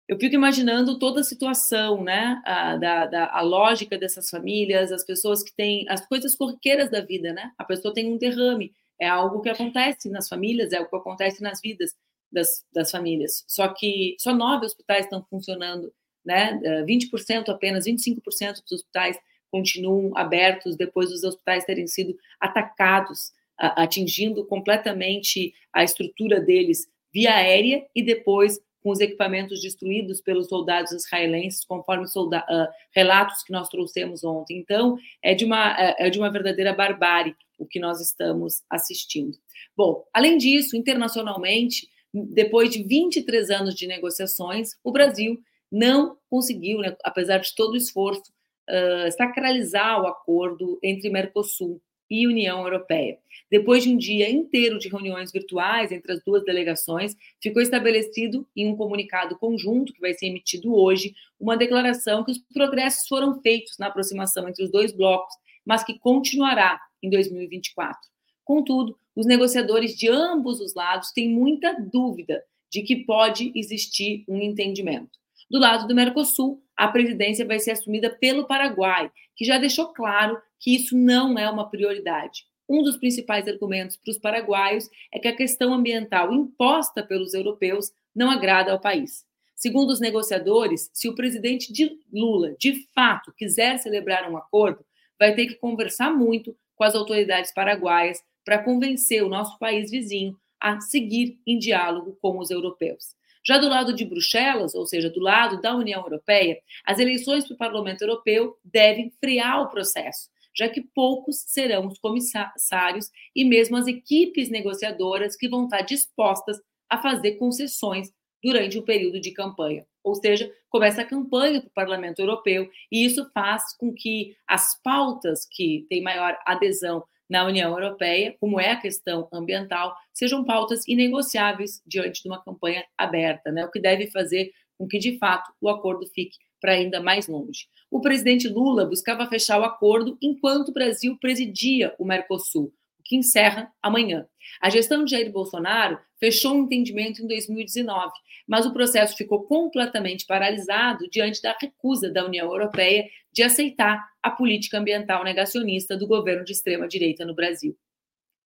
Eu 0.07 0.18
fico 0.18 0.36
imaginando 0.36 0.98
toda 0.98 1.19
a 1.19 1.25
situação, 1.25 2.01
né, 2.04 2.42
a, 2.45 2.78
da, 2.78 3.06
da, 3.06 3.31
a 3.34 3.42
lógica 3.42 3.98
dessas 3.98 4.30
famílias, 4.30 4.94
as 4.94 5.04
pessoas 5.04 5.44
que 5.44 5.54
têm 5.54 5.86
as 5.90 6.07
coisas 6.07 6.36
corriqueiras 6.36 6.90
da 6.90 7.01
vida, 7.01 7.34
né? 7.34 7.51
A 7.57 7.63
pessoa 7.66 7.94
tem 7.94 8.12
um 8.12 8.18
derrame, 8.18 8.74
é 9.04 9.08
algo 9.08 9.42
que 9.42 9.50
acontece 9.50 10.10
nas 10.10 10.30
famílias, 10.30 10.72
é 10.72 10.78
algo 10.78 10.90
que 10.90 10.96
acontece 10.96 11.42
nas 11.42 11.60
vidas 11.62 11.92
das, 12.32 12.66
das 12.74 12.90
famílias. 12.90 13.44
Só 13.48 13.68
que 13.68 14.16
só 14.18 14.34
nove 14.34 14.66
hospitais 14.66 15.06
estão 15.06 15.24
funcionando, 15.30 15.94
né? 16.26 16.60
20% 16.86 17.50
apenas, 17.50 17.86
25% 17.86 18.62
dos 18.64 18.72
hospitais 18.72 19.18
continuam 19.52 20.18
abertos 20.18 20.76
depois 20.76 21.10
dos 21.10 21.24
hospitais 21.24 21.66
terem 21.66 21.86
sido 21.86 22.18
atacados, 22.40 23.31
atingindo 23.57 24.45
completamente 24.45 25.54
a 25.72 25.83
estrutura 25.83 26.40
deles 26.40 26.88
via 27.14 27.36
aérea 27.36 27.86
e 27.94 28.02
depois 28.02 28.60
com 28.81 28.90
os 28.90 29.00
equipamentos 29.00 29.62
destruídos 29.62 30.19
pelos 30.19 30.50
soldados 30.50 30.92
israelenses, 30.92 31.64
conforme 31.64 32.06
solda 32.06 32.40
uh, 32.50 32.68
relatos 32.94 33.42
que 33.44 33.52
nós 33.52 33.69
trouxemos 33.69 34.24
ontem. 34.26 34.57
Então, 34.57 34.98
é 35.24 35.33
de, 35.33 35.45
uma, 35.45 35.74
é, 35.80 36.07
é 36.07 36.10
de 36.10 36.19
uma 36.19 36.30
verdadeira 36.30 36.74
barbárie 36.74 37.33
o 37.64 37.68
que 37.68 37.80
nós 37.80 38.00
estamos 38.00 38.62
assistindo. 38.70 39.38
Bom, 39.76 40.04
além 40.14 40.38
disso, 40.38 40.76
internacionalmente, 40.76 41.88
depois 42.14 42.70
de 42.70 42.84
23 42.84 43.50
anos 43.50 43.74
de 43.74 43.88
negociações, 43.88 44.72
o 44.84 44.92
Brasil 44.92 45.42
não 45.72 46.18
conseguiu, 46.30 46.80
né, 46.80 46.96
apesar 47.04 47.40
de 47.40 47.56
todo 47.56 47.74
o 47.74 47.78
esforço, 47.78 48.32
uh, 48.70 49.12
sacralizar 49.18 50.02
o 50.02 50.08
acordo 50.08 50.78
entre 50.84 51.10
Mercosul 51.10 51.82
e 52.10 52.28
União 52.28 52.62
Europeia. 52.62 53.18
Depois 53.50 53.84
de 53.84 53.90
um 53.90 53.98
dia 53.98 54.30
inteiro 54.30 54.78
de 54.78 54.88
reuniões 54.88 55.32
virtuais 55.32 55.92
entre 55.92 56.12
as 56.12 56.24
duas 56.24 56.44
delegações, 56.44 57.16
ficou 57.42 57.62
estabelecido 57.62 58.48
em 58.56 58.68
um 58.68 58.76
comunicado 58.76 59.38
conjunto, 59.40 59.94
que 59.94 60.02
vai 60.02 60.14
ser 60.14 60.28
emitido 60.28 60.76
hoje, 60.76 61.16
uma 61.40 61.58
declaração 61.58 62.24
que 62.24 62.32
os 62.32 62.38
progressos 62.54 63.08
foram 63.08 63.42
feitos 63.42 63.78
na 63.80 63.88
aproximação 63.88 64.48
entre 64.48 64.64
os 64.64 64.72
dois 64.72 64.92
blocos, 64.92 65.34
mas 65.66 65.84
que 65.84 65.98
continuará 66.00 66.80
em 67.02 67.10
2024. 67.10 68.00
Contudo, 68.44 68.98
os 69.16 69.26
negociadores 69.26 69.96
de 69.96 70.10
ambos 70.10 70.60
os 70.60 70.74
lados 70.74 71.12
têm 71.12 71.30
muita 71.30 71.74
dúvida 71.74 72.44
de 72.70 72.82
que 72.82 73.06
pode 73.06 73.52
existir 73.56 74.24
um 74.28 74.42
entendimento. 74.42 75.20
Do 75.50 75.60
lado 75.60 75.88
do 75.88 75.94
Mercosul, 75.94 76.62
a 76.76 76.88
presidência 76.88 77.46
vai 77.46 77.60
ser 77.60 77.72
assumida 77.72 78.10
pelo 78.10 78.48
Paraguai, 78.48 79.12
que 79.36 79.46
já 79.46 79.58
deixou 79.58 79.94
claro 79.94 80.42
que 80.60 80.76
isso 80.76 80.98
não 80.98 81.38
é 81.38 81.50
uma 81.50 81.70
prioridade. 81.70 82.46
Um 82.68 82.82
dos 82.82 82.98
principais 82.98 83.48
argumentos 83.48 83.98
para 83.98 84.12
os 84.12 84.18
paraguaios 84.18 84.90
é 85.14 85.20
que 85.20 85.28
a 85.28 85.36
questão 85.36 85.74
ambiental 85.74 86.34
imposta 86.34 87.04
pelos 87.04 87.34
europeus 87.34 87.92
não 88.16 88.32
agrada 88.32 88.72
ao 88.72 88.80
país. 88.80 89.26
Segundo 89.56 89.92
os 89.92 90.00
negociadores, 90.00 90.90
se 90.94 91.08
o 91.08 91.16
presidente 91.16 91.72
de 91.72 92.00
Lula 92.12 92.56
de 92.60 92.88
fato 92.94 93.34
quiser 93.38 93.78
celebrar 93.80 94.30
um 94.30 94.38
acordo, 94.38 94.84
vai 95.23 95.33
ter 95.33 95.47
que 95.47 95.56
conversar 95.56 96.13
muito 96.13 96.53
com 96.75 96.83
as 96.83 96.95
autoridades 96.95 97.53
paraguaias 97.53 98.21
para 98.44 98.61
convencer 98.61 99.23
o 99.23 99.30
nosso 99.30 99.57
país 99.57 99.89
vizinho 99.89 100.37
a 100.59 100.81
seguir 100.81 101.39
em 101.47 101.57
diálogo 101.57 102.18
com 102.21 102.39
os 102.39 102.51
europeus. 102.51 103.15
Já 103.45 103.57
do 103.57 103.69
lado 103.69 103.94
de 103.94 104.03
Bruxelas, 104.03 104.75
ou 104.75 104.85
seja, 104.85 105.09
do 105.09 105.21
lado 105.21 105.61
da 105.61 105.73
União 105.73 106.01
Europeia, 106.01 106.59
as 106.85 106.99
eleições 106.99 107.45
para 107.45 107.53
o 107.53 107.57
Parlamento 107.57 108.01
Europeu 108.01 108.57
devem 108.65 109.13
frear 109.18 109.61
o 109.61 109.69
processo, 109.69 110.30
já 110.53 110.68
que 110.68 110.81
poucos 110.81 111.37
serão 111.47 111.87
os 111.87 111.97
comissários 111.99 113.09
e 113.33 113.45
mesmo 113.45 113.77
as 113.77 113.87
equipes 113.87 114.49
negociadoras 114.49 115.37
que 115.37 115.47
vão 115.47 115.63
estar 115.63 115.83
dispostas 115.83 116.59
a 116.89 116.97
fazer 116.97 117.37
concessões 117.37 118.11
durante 118.44 118.78
o 118.78 118.83
período 118.83 119.19
de 119.19 119.31
campanha. 119.31 119.85
Ou 120.04 120.16
seja, 120.16 120.52
começa 120.69 121.02
a 121.02 121.06
campanha 121.06 121.62
para 121.62 121.69
o 121.69 121.73
Parlamento 121.73 122.19
Europeu 122.19 122.69
e 122.92 123.06
isso 123.06 123.30
faz 123.33 123.76
com 123.78 123.94
que 123.94 124.35
as 124.47 124.80
pautas 124.81 125.45
que 125.50 125.85
têm 125.90 126.02
maior 126.02 126.38
adesão 126.45 127.04
na 127.30 127.45
União 127.45 127.71
Europeia, 127.71 128.35
como 128.40 128.59
é 128.59 128.71
a 128.71 128.80
questão 128.80 129.28
ambiental, 129.31 129.95
sejam 130.14 130.44
pautas 130.44 130.85
inegociáveis 130.88 131.81
diante 131.88 132.21
de 132.21 132.28
uma 132.28 132.44
campanha 132.44 132.85
aberta, 132.97 133.52
né? 133.52 133.66
o 133.66 133.71
que 133.71 133.80
deve 133.80 134.07
fazer 134.12 134.52
com 134.78 134.88
que, 134.88 135.00
de 135.00 135.18
fato, 135.18 135.52
o 135.62 135.69
acordo 135.69 136.06
fique 136.07 136.38
para 136.59 136.73
ainda 136.73 137.02
mais 137.02 137.28
longe. 137.28 137.68
O 137.90 138.02
presidente 138.02 138.47
Lula 138.47 138.85
buscava 138.85 139.28
fechar 139.28 139.59
o 139.59 139.64
acordo 139.64 140.18
enquanto 140.21 140.69
o 140.69 140.73
Brasil 140.73 141.18
presidia 141.19 141.94
o 141.97 142.06
Mercosul, 142.06 142.73
que 143.14 143.18
encerra 143.18 143.72
amanhã. 143.80 144.26
A 144.60 144.72
gestão 144.72 145.06
de 145.06 145.12
Jair 145.12 145.32
Bolsonaro 145.32 146.00
fechou 146.20 146.56
um 146.56 146.64
entendimento 146.64 147.22
em 147.22 147.28
2019, 147.28 148.12
mas 148.48 148.66
o 148.66 148.74
processo 148.74 149.16
ficou 149.16 149.44
completamente 149.44 150.26
paralisado 150.26 151.08
diante 151.12 151.40
da 151.40 151.56
recusa 151.62 152.10
da 152.12 152.26
União 152.26 152.48
Europeia 152.48 153.08
de 153.32 153.44
aceitar 153.44 154.04
a 154.22 154.32
política 154.32 154.80
ambiental 154.80 155.24
negacionista 155.24 155.96
do 155.96 156.08
governo 156.08 156.44
de 156.44 156.54
extrema-direita 156.54 157.24
no 157.24 157.36
Brasil. 157.36 157.78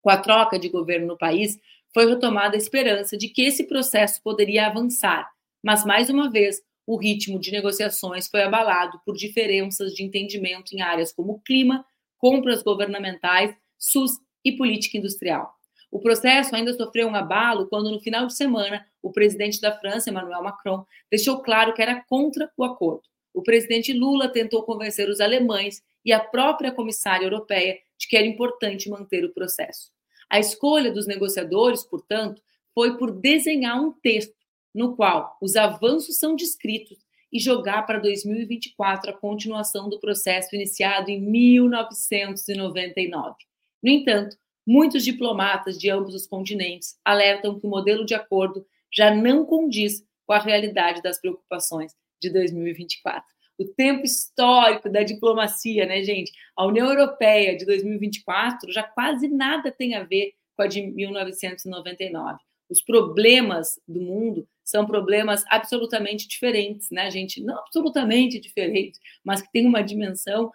Com 0.01 0.09
a 0.09 0.17
troca 0.17 0.59
de 0.59 0.67
governo 0.67 1.07
no 1.07 1.17
país, 1.17 1.57
foi 1.93 2.05
retomada 2.05 2.55
a 2.55 2.57
esperança 2.57 3.17
de 3.17 3.29
que 3.29 3.43
esse 3.43 3.63
processo 3.65 4.21
poderia 4.21 4.67
avançar, 4.67 5.29
mas 5.63 5.85
mais 5.85 6.09
uma 6.09 6.29
vez 6.29 6.61
o 6.85 6.97
ritmo 6.97 7.39
de 7.39 7.51
negociações 7.51 8.27
foi 8.27 8.43
abalado 8.43 8.99
por 9.05 9.15
diferenças 9.15 9.93
de 9.93 10.03
entendimento 10.03 10.73
em 10.73 10.81
áreas 10.81 11.13
como 11.13 11.39
clima, 11.45 11.85
compras 12.17 12.61
governamentais, 12.61 13.55
SUS 13.77 14.19
e 14.43 14.51
política 14.51 14.97
industrial. 14.97 15.53
O 15.91 15.99
processo 15.99 16.55
ainda 16.55 16.73
sofreu 16.73 17.07
um 17.07 17.15
abalo 17.15 17.67
quando, 17.67 17.91
no 17.91 17.99
final 17.99 18.27
de 18.27 18.35
semana, 18.35 18.85
o 19.01 19.11
presidente 19.11 19.59
da 19.59 19.77
França, 19.77 20.09
Emmanuel 20.09 20.43
Macron, 20.43 20.85
deixou 21.09 21.41
claro 21.41 21.73
que 21.73 21.81
era 21.81 22.03
contra 22.07 22.49
o 22.55 22.63
acordo. 22.63 23.03
O 23.33 23.41
presidente 23.41 23.91
Lula 23.93 24.29
tentou 24.29 24.63
convencer 24.63 25.09
os 25.09 25.19
alemães 25.19 25.81
e 26.05 26.11
a 26.11 26.19
própria 26.19 26.71
comissária 26.71 27.25
europeia 27.25 27.79
de 27.97 28.07
que 28.07 28.15
era 28.15 28.25
importante 28.25 28.89
manter 28.89 29.25
o 29.25 29.33
processo. 29.33 29.91
A 30.29 30.39
escolha 30.39 30.91
dos 30.91 31.07
negociadores, 31.07 31.83
portanto, 31.83 32.41
foi 32.73 32.97
por 32.97 33.11
desenhar 33.11 33.81
um 33.81 33.91
texto 33.91 34.35
no 34.73 34.95
qual 34.95 35.37
os 35.41 35.55
avanços 35.55 36.17
são 36.17 36.35
descritos 36.35 36.99
e 37.31 37.39
jogar 37.39 37.85
para 37.85 37.99
2024 37.99 39.11
a 39.11 39.13
continuação 39.13 39.87
do 39.89 39.99
processo 39.99 40.55
iniciado 40.55 41.09
em 41.09 41.19
1999. 41.19 43.48
No 43.81 43.89
entanto, 43.89 44.37
Muitos 44.71 45.03
diplomatas 45.03 45.79
de 45.79 45.89
ambos 45.89 46.13
os 46.13 46.27
continentes 46.27 46.95
alertam 47.03 47.59
que 47.59 47.65
o 47.65 47.69
modelo 47.71 48.05
de 48.05 48.13
acordo 48.13 48.63
já 48.93 49.09
não 49.09 49.43
condiz 49.43 50.05
com 50.27 50.33
a 50.33 50.37
realidade 50.37 51.01
das 51.01 51.19
preocupações 51.19 51.91
de 52.21 52.29
2024. 52.29 53.27
O 53.57 53.65
tempo 53.65 54.03
histórico 54.03 54.87
da 54.87 55.01
diplomacia, 55.01 55.87
né, 55.87 56.03
gente? 56.03 56.31
A 56.55 56.67
União 56.67 56.87
Europeia 56.87 57.57
de 57.57 57.65
2024 57.65 58.71
já 58.71 58.83
quase 58.83 59.27
nada 59.27 59.71
tem 59.71 59.95
a 59.95 60.03
ver 60.03 60.33
com 60.55 60.61
a 60.61 60.67
de 60.67 60.83
1999. 60.83 62.37
Os 62.69 62.79
problemas 62.79 63.79
do 63.87 63.99
mundo 63.99 64.47
são 64.63 64.85
problemas 64.85 65.43
absolutamente 65.49 66.27
diferentes, 66.27 66.91
né, 66.91 67.09
gente? 67.09 67.41
Não 67.41 67.57
absolutamente 67.57 68.39
diferentes, 68.39 68.99
mas 69.23 69.41
que 69.41 69.51
têm 69.51 69.65
uma 69.65 69.81
dimensão 69.81 70.51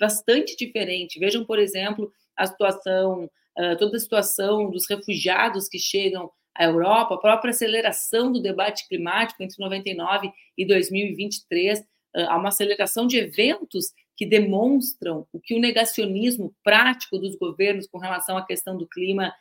bastante 0.00 0.56
diferente. 0.56 1.18
Vejam, 1.18 1.44
por 1.44 1.58
exemplo, 1.58 2.10
a 2.36 2.46
situação, 2.46 3.30
toda 3.78 3.96
a 3.96 4.00
situação 4.00 4.70
dos 4.70 4.88
refugiados 4.88 5.68
que 5.68 5.78
chegam 5.78 6.30
à 6.54 6.64
Europa, 6.64 7.14
a 7.14 7.18
própria 7.18 7.50
aceleração 7.50 8.32
do 8.32 8.40
debate 8.40 8.86
climático 8.88 9.42
entre 9.42 9.56
99 9.58 10.32
e 10.56 10.66
2023, 10.66 11.80
uh, 11.80 11.84
há 12.28 12.36
uma 12.36 12.48
aceleração 12.48 13.06
de 13.06 13.18
eventos 13.18 13.92
que 14.16 14.24
demonstram 14.24 15.26
o 15.32 15.40
que 15.40 15.54
o 15.54 15.60
negacionismo 15.60 16.54
prático 16.62 17.18
dos 17.18 17.36
governos 17.36 17.88
com 17.88 17.98
relação 17.98 18.36
à 18.36 18.46
questão 18.46 18.76
do 18.76 18.86
clima 18.86 19.34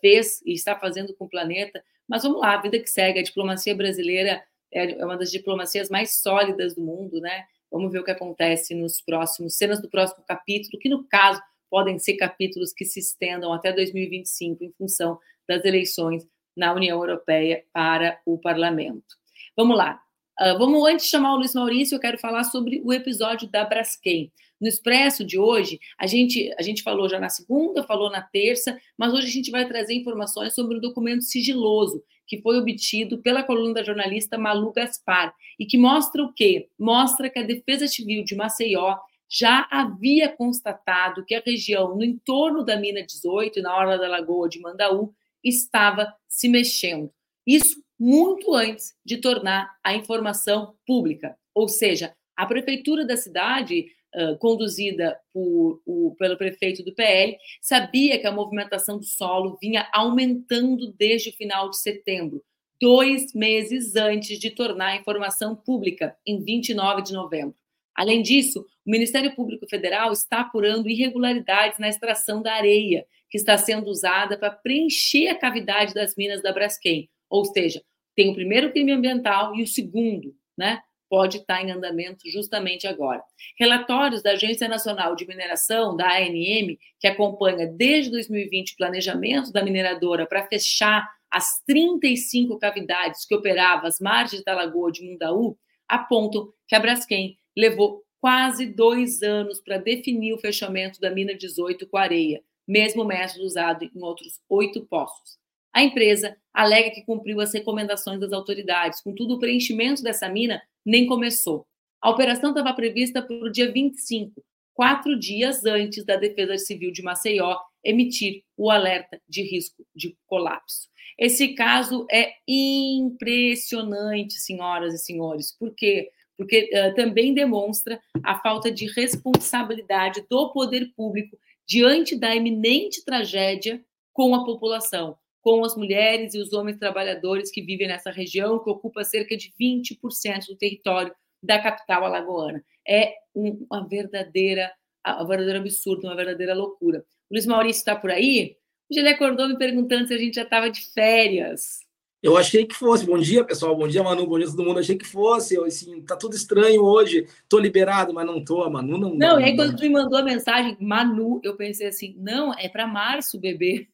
fez 0.00 0.40
e 0.44 0.52
está 0.52 0.78
fazendo 0.78 1.14
com 1.14 1.24
o 1.24 1.28
planeta. 1.28 1.82
Mas 2.06 2.22
vamos 2.22 2.40
lá, 2.40 2.54
a 2.54 2.60
vida 2.60 2.78
que 2.78 2.86
segue, 2.86 3.18
a 3.18 3.22
diplomacia 3.22 3.74
brasileira 3.74 4.42
é 4.72 5.04
uma 5.04 5.16
das 5.16 5.30
diplomacias 5.30 5.88
mais 5.88 6.20
sólidas 6.20 6.74
do 6.74 6.82
mundo, 6.82 7.20
né? 7.20 7.44
Vamos 7.70 7.90
ver 7.90 8.00
o 8.00 8.04
que 8.04 8.10
acontece 8.10 8.74
nos 8.74 9.00
próximos, 9.00 9.56
cenas 9.56 9.80
do 9.80 9.88
próximo 9.88 10.24
capítulo, 10.26 10.78
que 10.78 10.88
no 10.88 11.04
caso 11.04 11.40
podem 11.74 11.98
ser 11.98 12.14
capítulos 12.14 12.72
que 12.72 12.84
se 12.84 13.00
estendam 13.00 13.52
até 13.52 13.72
2025 13.72 14.62
em 14.62 14.70
função 14.78 15.18
das 15.48 15.64
eleições 15.64 16.24
na 16.56 16.72
União 16.72 16.96
Europeia 17.00 17.64
para 17.72 18.20
o 18.24 18.38
Parlamento. 18.38 19.16
Vamos 19.56 19.76
lá. 19.76 20.00
Uh, 20.40 20.56
vamos 20.56 20.88
antes 20.88 21.06
chamar 21.06 21.34
o 21.34 21.38
Luiz 21.38 21.52
Maurício, 21.52 21.96
eu 21.96 22.00
quero 22.00 22.16
falar 22.16 22.44
sobre 22.44 22.80
o 22.84 22.92
episódio 22.92 23.50
da 23.50 23.64
Braskem. 23.64 24.30
No 24.60 24.68
Expresso 24.68 25.24
de 25.24 25.36
hoje, 25.36 25.80
a 25.98 26.06
gente, 26.06 26.54
a 26.56 26.62
gente 26.62 26.80
falou 26.80 27.08
já 27.08 27.18
na 27.18 27.28
segunda, 27.28 27.82
falou 27.82 28.08
na 28.08 28.22
terça, 28.22 28.78
mas 28.96 29.12
hoje 29.12 29.26
a 29.26 29.32
gente 29.32 29.50
vai 29.50 29.66
trazer 29.66 29.94
informações 29.94 30.54
sobre 30.54 30.78
o 30.78 30.80
documento 30.80 31.24
sigiloso 31.24 32.04
que 32.24 32.40
foi 32.40 32.56
obtido 32.56 33.18
pela 33.18 33.42
coluna 33.42 33.74
da 33.74 33.82
jornalista 33.82 34.38
Malu 34.38 34.72
Gaspar 34.72 35.34
e 35.58 35.66
que 35.66 35.76
mostra 35.76 36.22
o 36.22 36.32
quê? 36.32 36.68
Mostra 36.78 37.28
que 37.28 37.40
a 37.40 37.42
Defesa 37.42 37.88
Civil 37.88 38.22
de 38.22 38.36
Maceió 38.36 38.96
já 39.30 39.66
havia 39.70 40.28
constatado 40.28 41.24
que 41.24 41.34
a 41.34 41.42
região 41.44 41.96
no 41.96 42.04
entorno 42.04 42.64
da 42.64 42.76
mina 42.76 43.02
18 43.02 43.58
e 43.58 43.62
na 43.62 43.76
orla 43.76 43.98
da 43.98 44.08
lagoa 44.08 44.48
de 44.48 44.60
Mandaú 44.60 45.14
estava 45.42 46.14
se 46.28 46.48
mexendo. 46.48 47.10
Isso 47.46 47.82
muito 47.98 48.54
antes 48.54 48.94
de 49.04 49.18
tornar 49.18 49.70
a 49.82 49.94
informação 49.94 50.74
pública. 50.86 51.36
Ou 51.54 51.68
seja, 51.68 52.14
a 52.36 52.46
prefeitura 52.46 53.06
da 53.06 53.16
cidade, 53.16 53.86
uh, 54.14 54.36
conduzida 54.38 55.18
por, 55.32 55.80
o, 55.86 56.14
pelo 56.18 56.36
prefeito 56.36 56.82
do 56.82 56.94
PL, 56.94 57.36
sabia 57.60 58.18
que 58.18 58.26
a 58.26 58.32
movimentação 58.32 58.98
do 58.98 59.04
solo 59.04 59.56
vinha 59.60 59.88
aumentando 59.92 60.92
desde 60.92 61.30
o 61.30 61.34
final 61.34 61.70
de 61.70 61.78
setembro, 61.78 62.42
dois 62.80 63.32
meses 63.34 63.94
antes 63.94 64.38
de 64.38 64.50
tornar 64.50 64.88
a 64.88 64.96
informação 64.96 65.54
pública, 65.54 66.16
em 66.26 66.42
29 66.42 67.02
de 67.02 67.12
novembro. 67.12 67.54
Além 67.94 68.22
disso, 68.22 68.66
o 68.84 68.90
Ministério 68.90 69.34
Público 69.34 69.66
Federal 69.68 70.12
está 70.12 70.40
apurando 70.40 70.88
irregularidades 70.88 71.78
na 71.78 71.88
extração 71.88 72.42
da 72.42 72.54
areia, 72.54 73.06
que 73.30 73.38
está 73.38 73.56
sendo 73.56 73.88
usada 73.88 74.36
para 74.36 74.50
preencher 74.50 75.28
a 75.28 75.38
cavidade 75.38 75.94
das 75.94 76.14
minas 76.16 76.42
da 76.42 76.52
Braskem. 76.52 77.08
Ou 77.30 77.44
seja, 77.44 77.82
tem 78.14 78.30
o 78.30 78.34
primeiro 78.34 78.70
crime 78.72 78.92
ambiental 78.92 79.54
e 79.56 79.62
o 79.62 79.66
segundo, 79.66 80.34
né? 80.56 80.80
Pode 81.08 81.38
estar 81.38 81.62
em 81.62 81.70
andamento 81.70 82.28
justamente 82.30 82.86
agora. 82.86 83.22
Relatórios 83.58 84.22
da 84.22 84.32
Agência 84.32 84.66
Nacional 84.66 85.14
de 85.14 85.26
Mineração, 85.26 85.96
da 85.96 86.16
ANM, 86.18 86.76
que 86.98 87.06
acompanha 87.06 87.66
desde 87.66 88.10
2020 88.10 88.72
o 88.72 88.76
planejamento 88.76 89.52
da 89.52 89.62
mineradora 89.62 90.26
para 90.26 90.46
fechar 90.46 91.08
as 91.30 91.60
35 91.66 92.58
cavidades 92.58 93.24
que 93.26 93.34
operavam 93.34 93.86
as 93.86 94.00
margens 94.00 94.42
da 94.44 94.54
Lagoa 94.54 94.90
de 94.90 95.02
Mundaú, 95.02 95.56
apontam 95.88 96.48
que 96.66 96.74
a 96.74 96.80
Braskem 96.80 97.36
levou 97.56 98.02
quase 98.20 98.66
dois 98.66 99.22
anos 99.22 99.60
para 99.60 99.76
definir 99.76 100.32
o 100.32 100.38
fechamento 100.38 101.00
da 101.00 101.10
mina 101.10 101.34
18 101.34 101.86
com 101.86 101.96
areia, 101.96 102.42
mesmo 102.66 103.04
método 103.04 103.44
usado 103.44 103.84
em 103.84 104.02
outros 104.02 104.40
oito 104.48 104.86
poços. 104.86 105.38
A 105.72 105.82
empresa 105.82 106.36
alega 106.52 106.90
que 106.90 107.04
cumpriu 107.04 107.40
as 107.40 107.52
recomendações 107.52 108.20
das 108.20 108.32
autoridades, 108.32 109.02
contudo, 109.02 109.34
o 109.34 109.38
preenchimento 109.38 110.02
dessa 110.02 110.28
mina 110.28 110.62
nem 110.84 111.06
começou. 111.06 111.66
A 112.00 112.10
operação 112.10 112.50
estava 112.50 112.72
prevista 112.72 113.20
para 113.20 113.36
o 113.36 113.50
dia 113.50 113.70
25, 113.70 114.42
quatro 114.72 115.18
dias 115.18 115.64
antes 115.64 116.04
da 116.04 116.16
Defesa 116.16 116.56
Civil 116.58 116.92
de 116.92 117.02
Maceió 117.02 117.58
emitir 117.82 118.42
o 118.56 118.70
alerta 118.70 119.20
de 119.28 119.42
risco 119.42 119.84
de 119.94 120.16
colapso. 120.26 120.88
Esse 121.18 121.54
caso 121.54 122.06
é 122.10 122.32
impressionante, 122.48 124.34
senhoras 124.34 124.94
e 124.94 124.98
senhores, 124.98 125.56
porque 125.58 126.10
porque 126.36 126.70
uh, 126.72 126.94
também 126.94 127.34
demonstra 127.34 128.00
a 128.22 128.38
falta 128.40 128.70
de 128.70 128.86
responsabilidade 128.86 130.24
do 130.28 130.52
poder 130.52 130.92
público 130.96 131.38
diante 131.66 132.16
da 132.16 132.34
iminente 132.34 133.04
tragédia 133.04 133.82
com 134.12 134.34
a 134.34 134.44
população, 134.44 135.16
com 135.40 135.64
as 135.64 135.76
mulheres 135.76 136.34
e 136.34 136.38
os 136.38 136.52
homens 136.52 136.78
trabalhadores 136.78 137.50
que 137.50 137.62
vivem 137.62 137.88
nessa 137.88 138.10
região, 138.10 138.62
que 138.62 138.70
ocupa 138.70 139.04
cerca 139.04 139.36
de 139.36 139.52
20% 139.60 140.46
do 140.46 140.56
território 140.56 141.14
da 141.42 141.60
capital 141.60 142.04
alagoana. 142.04 142.64
É 142.86 143.14
um, 143.34 143.66
uma 143.70 143.86
verdadeira, 143.86 144.72
um 145.20 145.26
verdadeiro 145.26 145.58
absurdo, 145.58 146.06
uma 146.06 146.16
verdadeira 146.16 146.54
loucura. 146.54 147.04
O 147.30 147.34
Luiz 147.34 147.46
Maurício 147.46 147.80
está 147.80 147.96
por 147.96 148.10
aí? 148.10 148.56
Hoje 148.90 149.00
ele 149.00 149.08
acordou 149.08 149.48
me 149.48 149.58
perguntando 149.58 150.06
se 150.06 150.14
a 150.14 150.18
gente 150.18 150.34
já 150.34 150.42
estava 150.42 150.70
de 150.70 150.80
férias. 150.92 151.80
Eu 152.24 152.36
achei 152.38 152.64
que 152.64 152.74
fosse. 152.74 153.04
Bom 153.04 153.18
dia, 153.18 153.44
pessoal. 153.44 153.76
Bom 153.76 153.86
dia, 153.86 154.02
Manu. 154.02 154.26
Bom 154.26 154.38
dia, 154.38 154.46
todo 154.46 154.64
mundo. 154.64 154.80
Achei 154.80 154.96
que 154.96 155.04
fosse. 155.04 155.56
Eu, 155.56 155.66
assim, 155.66 156.00
tá 156.00 156.16
tudo 156.16 156.34
estranho 156.34 156.82
hoje. 156.82 157.28
Tô 157.46 157.58
liberado, 157.58 158.14
mas 158.14 158.24
não 158.24 158.42
tô. 158.42 158.62
A 158.62 158.70
Manu 158.70 158.96
não. 158.96 159.14
Não, 159.14 159.38
e 159.38 159.44
aí 159.44 159.54
quando 159.54 159.76
tu 159.76 159.82
me 159.82 159.90
mandou 159.90 160.18
a 160.18 160.22
mensagem, 160.22 160.74
Manu, 160.80 161.38
eu 161.44 161.54
pensei 161.54 161.86
assim: 161.86 162.14
não, 162.16 162.54
é 162.54 162.66
para 162.66 162.86
março, 162.86 163.38
bebê. 163.38 163.88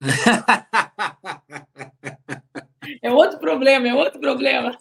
é 3.02 3.12
outro 3.12 3.38
problema, 3.38 3.88
é 3.88 3.94
outro 3.94 4.18
problema. 4.18 4.74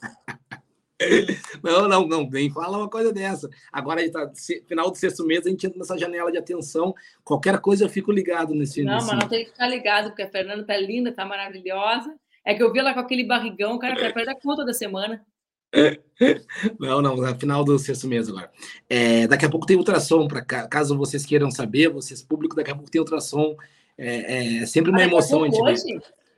Não, 1.62 1.86
não, 1.86 2.08
não, 2.08 2.30
vem 2.30 2.50
fala 2.50 2.78
uma 2.78 2.90
coisa 2.90 3.12
dessa. 3.12 3.50
Agora, 3.74 4.10
tá, 4.10 4.32
final 4.70 4.90
do 4.90 4.98
sexto 4.98 5.26
mês, 5.26 5.46
a 5.46 5.50
gente 5.50 5.68
entra 5.68 5.78
nessa 5.78 5.98
janela 5.98 6.32
de 6.32 6.38
atenção. 6.38 6.96
Qualquer 7.26 7.60
coisa 7.60 7.84
eu 7.84 7.90
fico 7.90 8.10
ligado 8.10 8.56
nesse. 8.56 8.84
Não, 8.84 8.96
nesse... 8.96 9.08
mas 9.08 9.20
não 9.20 9.28
tem 9.28 9.44
que 9.44 9.52
ficar 9.52 9.68
ligado, 9.68 10.12
porque 10.12 10.24
a 10.24 10.32
Fernanda 10.32 10.64
tá 10.64 10.78
linda, 10.78 11.12
tá 11.12 11.26
maravilhosa. 11.26 12.18
É 12.46 12.54
que 12.54 12.64
eu 12.64 12.72
vi 12.72 12.80
ela 12.80 12.94
com 12.94 13.00
aquele 13.00 13.24
barrigão, 13.24 13.76
o 13.76 13.80
cara 13.80 13.96
perder 13.96 14.30
a 14.30 14.40
conta 14.40 14.66
da 14.66 14.74
semana. 14.74 15.24
Não, 16.80 17.02
não, 17.02 17.16
no 17.16 17.40
final 17.40 17.64
do 17.64 17.78
sexto 17.78 18.08
mês 18.08 18.28
agora. 18.28 18.52
É, 18.90 19.28
daqui 19.28 19.46
a 19.46 19.50
pouco 19.50 19.66
tem 19.66 19.78
ultrassom, 19.78 20.28
para 20.28 20.42
caso 20.44 20.98
vocês 20.98 21.26
queiram 21.26 21.52
saber, 21.52 21.90
vocês 21.90 22.24
público, 22.24 22.56
daqui 22.56 22.72
a 22.72 22.76
pouco 22.76 22.90
tem 22.90 23.00
ultrassom. 23.00 23.56
É, 23.98 24.62
é 24.62 24.66
sempre 24.66 24.90
uma 24.90 25.00
ah, 25.00 25.04
emoção. 25.04 25.46
É 25.46 25.50
hoje? 25.50 25.84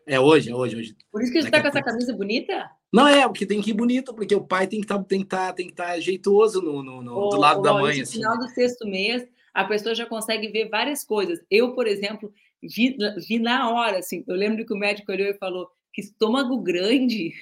É 0.06 0.20
hoje, 0.20 0.52
é 0.52 0.56
hoje, 0.56 0.76
hoje. 0.76 0.96
Por 1.12 1.22
isso 1.22 1.32
que 1.32 1.42
você 1.42 1.48
está 1.48 1.62
com 1.62 1.68
essa 1.68 1.82
camisa 1.82 2.14
bonita? 2.14 2.70
Não 2.92 3.08
é, 3.08 3.26
porque 3.28 3.46
tem 3.46 3.62
que 3.62 3.70
ir 3.70 3.74
bonito, 3.74 4.14
porque 4.14 4.36
o 4.36 4.44
pai 4.44 4.68
tem 4.68 4.80
que 4.80 4.86
estar 4.86 4.98
tá, 4.98 5.54
tem 5.54 5.68
que 5.68 5.74
tá 5.74 6.00
jeitoso 6.00 6.62
no, 6.62 6.84
no, 6.84 7.02
no 7.02 7.30
do 7.30 7.38
lado 7.38 7.62
da 7.62 7.74
mãe. 7.74 7.98
No 7.98 8.04
assim. 8.04 8.18
final 8.18 8.38
do 8.38 8.48
sexto 8.50 8.86
mês, 8.86 9.26
a 9.54 9.64
pessoa 9.64 9.96
já 9.96 10.06
consegue 10.06 10.50
ver 10.50 10.70
várias 10.70 11.04
coisas. 11.04 11.40
Eu, 11.50 11.74
por 11.74 11.88
exemplo, 11.88 12.34
vi, 12.62 12.98
vi 13.28 13.40
na 13.40 13.72
hora, 13.72 14.00
assim, 14.00 14.24
eu 14.28 14.36
lembro 14.36 14.66
que 14.66 14.74
o 14.74 14.78
médico 14.78 15.12
olhou 15.12 15.28
e 15.28 15.38
falou 15.38 15.70
que 15.94 16.02
estômago 16.02 16.58
grande. 16.62 17.34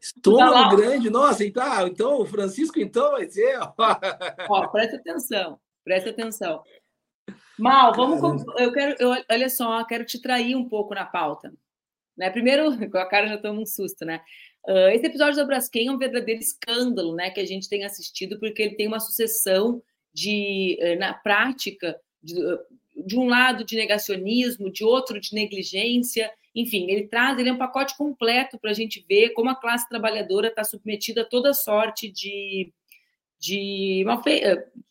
Estômago 0.00 0.76
grande, 0.76 1.10
nossa, 1.10 1.44
então, 1.44 1.86
então 1.86 2.20
o 2.20 2.26
Francisco 2.26 2.78
então 2.78 3.12
vai 3.12 3.28
ser. 3.28 3.58
Ó, 4.48 4.68
presta 4.68 4.96
atenção, 4.96 5.60
presta 5.84 6.10
atenção. 6.10 6.62
Mal, 7.58 7.94
vamos. 7.94 8.44
Eu 8.58 8.72
quero, 8.72 8.96
eu, 8.98 9.24
olha 9.30 9.48
só, 9.48 9.82
quero 9.84 10.04
te 10.04 10.20
trair 10.20 10.54
um 10.54 10.68
pouco 10.68 10.94
na 10.94 11.04
pauta. 11.04 11.52
Né? 12.16 12.30
Primeiro, 12.30 12.70
com 12.90 12.98
a 12.98 13.08
cara 13.08 13.28
já 13.28 13.38
toma 13.38 13.60
um 13.60 13.66
susto, 13.66 14.04
né? 14.04 14.20
Uh, 14.66 14.88
esse 14.92 15.06
episódio 15.06 15.36
da 15.36 15.44
Braskem 15.44 15.88
é 15.88 15.92
um 15.92 15.98
verdadeiro 15.98 16.40
escândalo, 16.40 17.14
né? 17.14 17.30
Que 17.30 17.40
a 17.40 17.46
gente 17.46 17.68
tem 17.68 17.84
assistido, 17.84 18.38
porque 18.38 18.62
ele 18.62 18.74
tem 18.74 18.88
uma 18.88 19.00
sucessão 19.00 19.82
de, 20.12 20.78
uh, 20.82 20.98
na 20.98 21.14
prática, 21.14 21.98
de, 22.22 22.34
uh, 22.34 22.58
de 22.96 23.18
um 23.18 23.28
lado 23.28 23.64
de 23.64 23.76
negacionismo, 23.76 24.70
de 24.70 24.84
outro 24.84 25.20
de 25.20 25.34
negligência, 25.34 26.30
enfim, 26.56 26.90
ele 26.90 27.06
traz, 27.06 27.38
ele 27.38 27.50
é 27.50 27.52
um 27.52 27.58
pacote 27.58 27.94
completo 27.98 28.58
para 28.58 28.70
a 28.70 28.74
gente 28.74 29.04
ver 29.06 29.34
como 29.34 29.50
a 29.50 29.54
classe 29.54 29.86
trabalhadora 29.86 30.48
está 30.48 30.64
submetida 30.64 31.20
a 31.20 31.24
toda 31.24 31.52
sorte 31.52 32.10
de, 32.10 32.72
de, 33.38 34.02
malfe, 34.06 34.40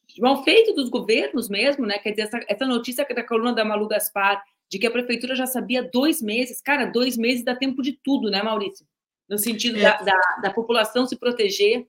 de 0.08 0.22
malfeito 0.22 0.74
dos 0.74 0.90
governos 0.90 1.50
mesmo, 1.50 1.84
né? 1.84 1.98
Quer 1.98 2.12
dizer, 2.12 2.22
essa, 2.22 2.40
essa 2.48 2.66
notícia 2.68 3.04
da 3.04 3.24
coluna 3.24 3.52
da 3.52 3.66
Malu 3.66 3.88
Gaspar 3.88 4.44
de 4.70 4.78
que 4.78 4.86
a 4.86 4.92
prefeitura 4.92 5.36
já 5.36 5.48
sabia 5.48 5.82
dois 5.82 6.22
meses, 6.22 6.62
cara, 6.62 6.86
dois 6.86 7.18
meses 7.18 7.44
dá 7.44 7.56
tempo 7.56 7.82
de 7.82 7.94
tudo, 8.04 8.30
né, 8.30 8.44
Maurício? 8.44 8.86
No 9.28 9.40
sentido 9.40 9.80
é. 9.80 9.82
da, 9.82 9.98
da, 9.98 10.20
da 10.44 10.54
população 10.54 11.08
se 11.08 11.16
proteger 11.16 11.88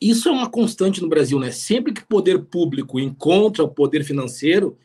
isso 0.00 0.28
é 0.28 0.32
uma 0.32 0.50
constante 0.50 1.00
no 1.00 1.08
Brasil, 1.08 1.38
né? 1.38 1.52
Sempre 1.52 1.92
que 1.92 2.02
o 2.02 2.06
poder 2.06 2.46
público 2.46 2.98
encontra 2.98 3.62
o 3.62 3.68
poder 3.68 4.02
financeiro, 4.02 4.76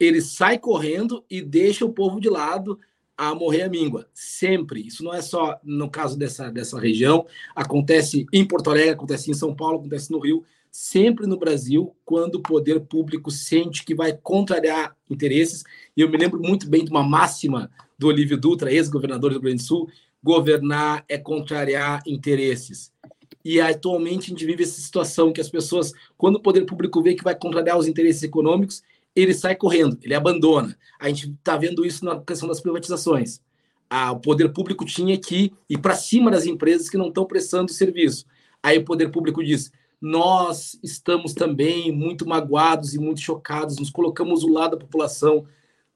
ele 0.00 0.22
sai 0.22 0.58
correndo 0.58 1.22
e 1.28 1.42
deixa 1.42 1.84
o 1.84 1.92
povo 1.92 2.18
de 2.18 2.30
lado 2.30 2.80
a 3.16 3.34
morrer 3.34 3.62
a 3.62 3.68
míngua. 3.68 4.06
Sempre. 4.12 4.86
Isso 4.86 5.04
não 5.04 5.14
é 5.14 5.22
só 5.22 5.58
no 5.62 5.90
caso 5.90 6.18
dessa, 6.18 6.50
dessa 6.50 6.78
região. 6.78 7.26
Acontece 7.54 8.26
em 8.32 8.44
Porto 8.44 8.70
Alegre, 8.70 8.90
acontece 8.90 9.30
em 9.30 9.34
São 9.34 9.54
Paulo, 9.54 9.78
acontece 9.78 10.10
no 10.10 10.18
Rio. 10.18 10.44
Sempre 10.70 11.26
no 11.26 11.38
Brasil, 11.38 11.94
quando 12.04 12.36
o 12.36 12.42
poder 12.42 12.80
público 12.80 13.30
sente 13.30 13.84
que 13.84 13.94
vai 13.94 14.12
contrariar 14.12 14.96
interesses. 15.10 15.64
E 15.96 16.00
eu 16.00 16.08
me 16.08 16.16
lembro 16.16 16.40
muito 16.40 16.68
bem 16.68 16.84
de 16.84 16.90
uma 16.90 17.02
máxima 17.02 17.70
do 17.98 18.06
Olívio 18.06 18.38
Dutra, 18.38 18.72
ex-governador 18.72 19.30
do 19.30 19.34
Rio 19.34 19.42
Grande 19.42 19.62
do 19.62 19.66
Sul: 19.66 19.90
governar 20.22 21.04
é 21.08 21.18
contrariar 21.18 22.02
interesses. 22.06 22.90
E 23.44 23.60
atualmente 23.60 24.26
a 24.26 24.28
gente 24.28 24.46
vive 24.46 24.62
essa 24.62 24.80
situação 24.80 25.32
que 25.32 25.40
as 25.40 25.50
pessoas, 25.50 25.92
quando 26.16 26.36
o 26.36 26.40
poder 26.40 26.64
público 26.64 27.02
vê 27.02 27.14
que 27.14 27.24
vai 27.24 27.34
contrariar 27.34 27.76
os 27.76 27.88
interesses 27.88 28.22
econômicos, 28.22 28.82
ele 29.14 29.34
sai 29.34 29.54
correndo, 29.54 29.98
ele 30.02 30.14
abandona. 30.14 30.76
A 30.98 31.08
gente 31.08 31.30
está 31.30 31.56
vendo 31.56 31.84
isso 31.84 32.04
na 32.04 32.20
questão 32.20 32.48
das 32.48 32.60
privatizações. 32.60 33.40
Ah, 33.88 34.12
o 34.12 34.20
poder 34.20 34.48
público 34.52 34.84
tinha 34.84 35.18
que 35.18 35.52
ir 35.68 35.78
para 35.78 35.94
cima 35.94 36.30
das 36.30 36.46
empresas 36.46 36.88
que 36.88 36.96
não 36.96 37.08
estão 37.08 37.26
prestando 37.26 37.70
serviço. 37.72 38.24
Aí 38.62 38.78
o 38.78 38.84
poder 38.84 39.10
público 39.10 39.44
diz: 39.44 39.70
nós 40.00 40.78
estamos 40.82 41.34
também 41.34 41.92
muito 41.92 42.26
magoados 42.26 42.94
e 42.94 42.98
muito 42.98 43.20
chocados, 43.20 43.78
nos 43.78 43.90
colocamos 43.90 44.40
do 44.40 44.52
lado 44.52 44.72
da 44.72 44.84
população. 44.84 45.46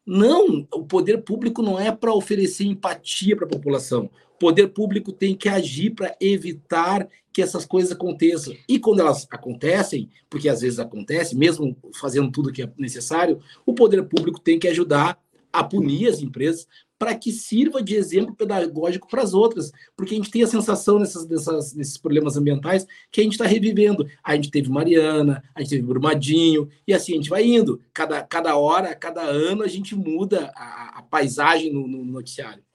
Não, 0.06 0.66
o 0.72 0.84
poder 0.84 1.22
público 1.22 1.62
não 1.62 1.80
é 1.80 1.90
para 1.90 2.14
oferecer 2.14 2.64
empatia 2.64 3.34
para 3.34 3.44
a 3.44 3.50
população. 3.50 4.08
O 4.36 4.38
poder 4.38 4.68
público 4.68 5.10
tem 5.10 5.34
que 5.34 5.48
agir 5.48 5.90
para 5.90 6.14
evitar 6.20 7.08
que 7.32 7.42
essas 7.42 7.66
coisas 7.66 7.90
aconteçam. 7.90 8.54
E 8.68 8.78
quando 8.78 9.00
elas 9.00 9.26
acontecem, 9.30 10.08
porque 10.30 10.48
às 10.48 10.60
vezes 10.60 10.78
acontece, 10.78 11.36
mesmo 11.36 11.76
fazendo 11.98 12.30
tudo 12.30 12.52
que 12.52 12.62
é 12.62 12.72
necessário, 12.78 13.40
o 13.66 13.74
poder 13.74 14.04
público 14.04 14.40
tem 14.40 14.58
que 14.58 14.68
ajudar 14.68 15.18
a 15.52 15.64
punir 15.64 16.08
as 16.08 16.20
empresas 16.20 16.68
para 16.98 17.14
que 17.14 17.30
sirva 17.30 17.82
de 17.82 17.94
exemplo 17.94 18.34
pedagógico 18.34 19.08
para 19.08 19.22
as 19.22 19.34
outras, 19.34 19.70
porque 19.96 20.14
a 20.14 20.16
gente 20.16 20.30
tem 20.30 20.42
a 20.42 20.46
sensação 20.46 20.98
nessas, 20.98 21.26
nesses 21.74 21.98
problemas 21.98 22.36
ambientais 22.36 22.86
que 23.10 23.20
a 23.20 23.24
gente 23.24 23.34
está 23.34 23.46
revivendo. 23.46 24.06
A 24.22 24.34
gente 24.34 24.50
teve 24.50 24.70
Mariana, 24.70 25.42
a 25.54 25.60
gente 25.60 25.70
teve 25.70 25.82
Brumadinho, 25.82 26.68
e 26.86 26.94
assim 26.94 27.12
a 27.12 27.16
gente 27.16 27.30
vai 27.30 27.44
indo. 27.44 27.80
Cada, 27.92 28.22
cada 28.22 28.56
hora, 28.56 28.94
cada 28.94 29.22
ano, 29.22 29.62
a 29.62 29.68
gente 29.68 29.94
muda 29.94 30.52
a, 30.54 30.98
a 30.98 31.02
paisagem 31.02 31.72
no, 31.72 31.86
no 31.86 32.04
noticiário 32.04 32.66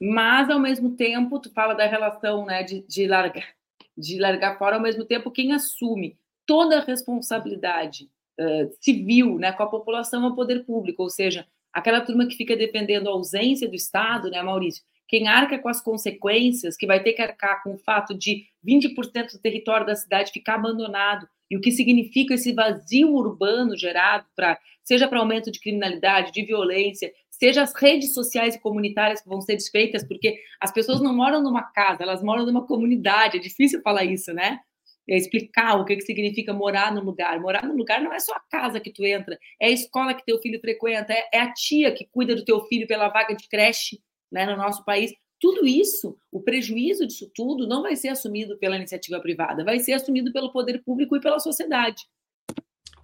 mas 0.00 0.50
ao 0.50 0.60
mesmo 0.60 0.94
tempo 0.94 1.40
tu 1.40 1.50
fala 1.52 1.74
da 1.74 1.86
relação 1.86 2.44
né, 2.44 2.62
de, 2.62 2.82
de, 2.86 3.06
largar, 3.06 3.48
de 3.96 4.18
largar 4.18 4.58
fora, 4.58 4.76
ao 4.76 4.82
mesmo 4.82 5.04
tempo 5.04 5.30
quem 5.30 5.52
assume 5.52 6.18
toda 6.44 6.78
a 6.78 6.84
responsabilidade 6.84 8.10
uh, 8.38 8.70
civil 8.80 9.38
né, 9.38 9.52
com 9.52 9.62
a 9.62 9.68
população 9.68 10.24
é 10.24 10.28
o 10.28 10.34
poder 10.34 10.64
público, 10.64 11.02
ou 11.02 11.10
seja, 11.10 11.46
aquela 11.76 12.00
turma 12.00 12.26
que 12.26 12.36
fica 12.36 12.56
defendendo 12.56 13.06
a 13.06 13.12
ausência 13.12 13.68
do 13.68 13.74
Estado, 13.74 14.30
né, 14.30 14.42
Maurício? 14.42 14.82
Quem 15.06 15.28
arca 15.28 15.58
com 15.58 15.68
as 15.68 15.80
consequências, 15.80 16.74
que 16.74 16.86
vai 16.86 17.02
ter 17.02 17.12
que 17.12 17.20
arcar 17.20 17.62
com 17.62 17.74
o 17.74 17.78
fato 17.78 18.16
de 18.16 18.44
20% 18.66 19.32
do 19.32 19.38
território 19.38 19.86
da 19.86 19.94
cidade 19.94 20.32
ficar 20.32 20.54
abandonado, 20.54 21.28
e 21.50 21.56
o 21.56 21.60
que 21.60 21.70
significa 21.70 22.34
esse 22.34 22.52
vazio 22.52 23.12
urbano 23.12 23.76
gerado 23.76 24.26
para 24.34 24.58
seja 24.82 25.06
para 25.06 25.18
aumento 25.18 25.50
de 25.50 25.60
criminalidade, 25.60 26.32
de 26.32 26.44
violência, 26.44 27.12
seja 27.28 27.62
as 27.62 27.74
redes 27.74 28.14
sociais 28.14 28.54
e 28.54 28.60
comunitárias 28.60 29.20
que 29.20 29.28
vão 29.28 29.40
ser 29.40 29.54
desfeitas, 29.54 30.02
porque 30.02 30.38
as 30.60 30.72
pessoas 30.72 31.02
não 31.02 31.14
moram 31.14 31.42
numa 31.42 31.62
casa, 31.62 32.04
elas 32.04 32.22
moram 32.22 32.46
numa 32.46 32.66
comunidade. 32.66 33.36
É 33.36 33.40
difícil 33.40 33.82
falar 33.82 34.04
isso, 34.04 34.32
né? 34.32 34.60
É 35.08 35.16
explicar 35.16 35.80
o 35.80 35.84
que, 35.84 35.96
que 35.96 36.02
significa 36.02 36.52
morar 36.52 36.92
no 36.92 37.02
lugar. 37.02 37.40
Morar 37.40 37.64
no 37.64 37.74
lugar 37.74 38.02
não 38.02 38.12
é 38.12 38.18
só 38.18 38.32
a 38.34 38.40
casa 38.40 38.80
que 38.80 38.92
tu 38.92 39.04
entra, 39.04 39.38
é 39.60 39.68
a 39.68 39.70
escola 39.70 40.14
que 40.14 40.24
teu 40.24 40.38
filho 40.38 40.60
frequenta, 40.60 41.12
é, 41.12 41.28
é 41.34 41.40
a 41.40 41.52
tia 41.52 41.92
que 41.92 42.06
cuida 42.10 42.34
do 42.34 42.44
teu 42.44 42.60
filho 42.66 42.86
pela 42.86 43.08
vaga 43.08 43.34
de 43.34 43.48
creche 43.48 44.00
né, 44.30 44.46
no 44.46 44.56
nosso 44.56 44.84
país. 44.84 45.12
Tudo 45.38 45.66
isso, 45.66 46.18
o 46.32 46.40
prejuízo 46.40 47.06
disso 47.06 47.30
tudo, 47.34 47.68
não 47.68 47.82
vai 47.82 47.94
ser 47.94 48.08
assumido 48.08 48.58
pela 48.58 48.76
iniciativa 48.76 49.20
privada, 49.20 49.64
vai 49.64 49.78
ser 49.78 49.92
assumido 49.92 50.32
pelo 50.32 50.50
poder 50.50 50.82
público 50.82 51.16
e 51.16 51.20
pela 51.20 51.38
sociedade 51.38 52.04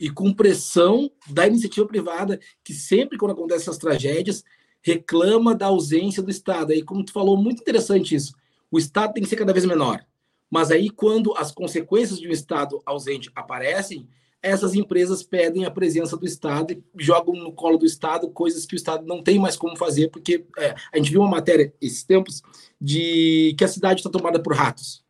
e 0.03 0.11
com 0.11 0.33
pressão 0.33 1.09
da 1.29 1.47
iniciativa 1.47 1.87
privada, 1.87 2.41
que 2.65 2.75
sempre, 2.75 3.17
quando 3.17 3.33
acontecem 3.33 3.63
essas 3.63 3.79
tragédias, 3.79 4.43
reclama 4.83 5.55
da 5.55 5.67
ausência 5.67 6.21
do 6.21 6.29
Estado. 6.29 6.73
Aí, 6.73 6.83
como 6.83 7.05
tu 7.05 7.13
falou, 7.13 7.37
muito 7.37 7.61
interessante 7.61 8.17
isso. 8.17 8.35
O 8.69 8.79
Estado 8.79 9.13
tem 9.13 9.23
que 9.23 9.29
ser 9.29 9.37
cada 9.37 9.53
vez 9.53 9.65
menor. 9.65 10.05
Mas 10.53 10.71
aí, 10.71 10.91
quando 10.91 11.35
as 11.35 11.51
consequências 11.51 12.21
de 12.21 12.29
um 12.29 12.31
Estado 12.31 12.83
ausente 12.85 13.31
aparecem, 13.35 14.07
essas 14.43 14.75
empresas 14.75 15.23
pedem 15.23 15.65
a 15.65 15.71
presença 15.71 16.15
do 16.15 16.27
Estado 16.27 16.75
e 16.75 16.85
jogam 16.99 17.35
no 17.35 17.55
colo 17.55 17.79
do 17.79 17.87
Estado 17.87 18.29
coisas 18.29 18.67
que 18.67 18.75
o 18.75 18.77
Estado 18.77 19.07
não 19.07 19.23
tem 19.23 19.39
mais 19.39 19.57
como 19.57 19.79
fazer, 19.79 20.11
porque 20.11 20.45
é, 20.59 20.75
a 20.93 20.99
gente 20.99 21.11
viu 21.11 21.23
uma 21.23 21.31
matéria 21.31 21.73
esses 21.81 22.05
tempos 22.05 22.43
de 22.79 23.55
que 23.57 23.65
a 23.65 23.69
cidade 23.69 24.01
está 24.01 24.11
tomada 24.11 24.43
por 24.43 24.55
ratos. 24.55 25.03